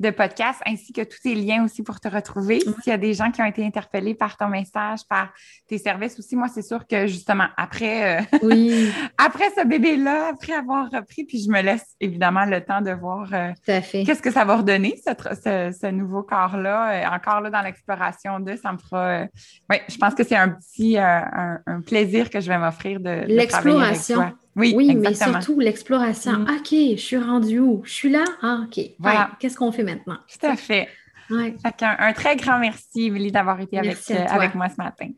de 0.00 0.10
podcast, 0.10 0.60
ainsi 0.66 0.92
que 0.92 1.02
tous 1.02 1.20
tes 1.22 1.34
liens 1.34 1.64
aussi 1.64 1.82
pour 1.82 2.00
te 2.00 2.08
retrouver. 2.08 2.60
S'il 2.60 2.90
y 2.90 2.92
a 2.92 2.98
des 2.98 3.14
gens 3.14 3.30
qui 3.30 3.40
ont 3.42 3.46
été 3.46 3.64
interpellés 3.64 4.14
par 4.14 4.36
ton 4.36 4.48
message, 4.48 5.00
par 5.08 5.32
tes 5.68 5.78
services 5.78 6.18
aussi, 6.18 6.34
moi, 6.34 6.48
c'est 6.48 6.62
sûr 6.62 6.86
que 6.86 7.06
justement, 7.06 7.46
après, 7.56 8.20
euh, 8.20 8.38
oui. 8.42 8.90
après 9.18 9.50
ce 9.56 9.64
bébé-là, 9.64 10.30
après 10.32 10.52
avoir 10.52 10.90
repris, 10.90 11.24
puis 11.24 11.42
je 11.42 11.50
me 11.50 11.62
laisse 11.62 11.94
évidemment 12.00 12.44
le 12.44 12.60
temps 12.60 12.80
de 12.80 12.90
voir 12.90 13.28
euh, 13.32 13.52
qu'est-ce 13.66 14.22
que 14.22 14.32
ça 14.32 14.44
va 14.44 14.56
redonner, 14.56 15.00
ce, 15.04 15.90
nouveau 15.90 16.22
corps-là. 16.22 16.90
Euh, 16.90 17.14
encore 17.14 17.40
là, 17.40 17.50
dans 17.50 17.62
l'exploration 17.62 18.40
de, 18.40 18.56
ça 18.56 18.72
me 18.72 18.78
fera. 18.78 19.26
oui, 19.70 19.76
je 19.88 19.96
pense 19.96 20.14
que 20.14 20.24
c'est 20.24 20.36
un 20.36 20.48
petit 20.48 20.98
un, 20.98 21.60
plaisir 21.86 22.30
que 22.30 22.40
je 22.40 22.48
vais 22.48 22.58
m'offrir 22.58 22.98
de, 22.98 23.26
de 23.26 23.34
L'exploration. 23.34 24.32
Oui, 24.56 24.94
mais 24.94 25.14
surtout 25.14 25.58
l'exploration. 25.58 26.40
Mm. 26.40 26.56
OK, 26.58 26.70
je 26.70 26.96
suis 26.96 27.16
rendue 27.16 27.58
où? 27.58 27.82
Je 27.84 27.92
suis 27.92 28.10
là? 28.10 28.24
Ah, 28.42 28.64
OK. 28.64 28.80
Voilà. 28.98 29.30
Qu'est-ce 29.40 29.56
qu'on 29.56 29.72
fait 29.72 29.82
maintenant? 29.82 30.18
Tout 30.28 30.46
à 30.46 30.56
fait. 30.56 30.88
Ouais. 31.30 31.56
un, 31.80 32.12
très 32.12 32.36
grand 32.36 32.58
merci, 32.58 33.06
Émilie, 33.06 33.32
d'avoir 33.32 33.58
été 33.60 33.78
avec, 33.78 33.98
euh, 34.10 34.26
avec 34.28 34.54
moi 34.54 34.68
ce 34.68 34.76
matin. 34.76 35.08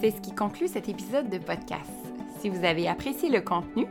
C'est 0.00 0.10
ce 0.10 0.20
qui 0.20 0.34
conclut 0.34 0.68
cet 0.68 0.88
épisode 0.88 1.30
de 1.30 1.38
podcast. 1.38 1.90
Si 2.40 2.50
vous 2.50 2.64
avez 2.64 2.88
apprécié 2.88 3.30
le 3.30 3.40
contenu 3.40 3.86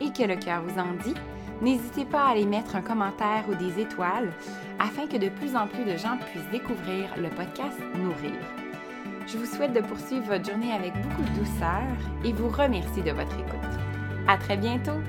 et 0.00 0.10
que 0.12 0.22
le 0.22 0.36
cœur 0.36 0.62
vous 0.62 0.78
en 0.78 0.94
dit, 1.04 1.14
n'hésitez 1.60 2.06
pas 2.06 2.26
à 2.26 2.30
aller 2.30 2.46
mettre 2.46 2.76
un 2.76 2.80
commentaire 2.80 3.44
ou 3.50 3.54
des 3.54 3.82
étoiles 3.82 4.32
afin 4.78 5.06
que 5.06 5.18
de 5.18 5.28
plus 5.28 5.56
en 5.56 5.66
plus 5.66 5.84
de 5.84 5.96
gens 5.96 6.16
puissent 6.30 6.50
découvrir 6.52 7.14
le 7.18 7.28
podcast 7.28 7.78
Nourrir. 7.96 8.38
Je 9.30 9.36
vous 9.36 9.44
souhaite 9.44 9.74
de 9.74 9.80
poursuivre 9.80 10.24
votre 10.24 10.48
journée 10.48 10.72
avec 10.72 10.94
beaucoup 11.02 11.20
de 11.20 11.40
douceur 11.40 11.82
et 12.24 12.32
vous 12.32 12.48
remercie 12.48 13.02
de 13.02 13.10
votre 13.10 13.38
écoute. 13.38 13.78
À 14.26 14.38
très 14.38 14.56
bientôt! 14.56 15.02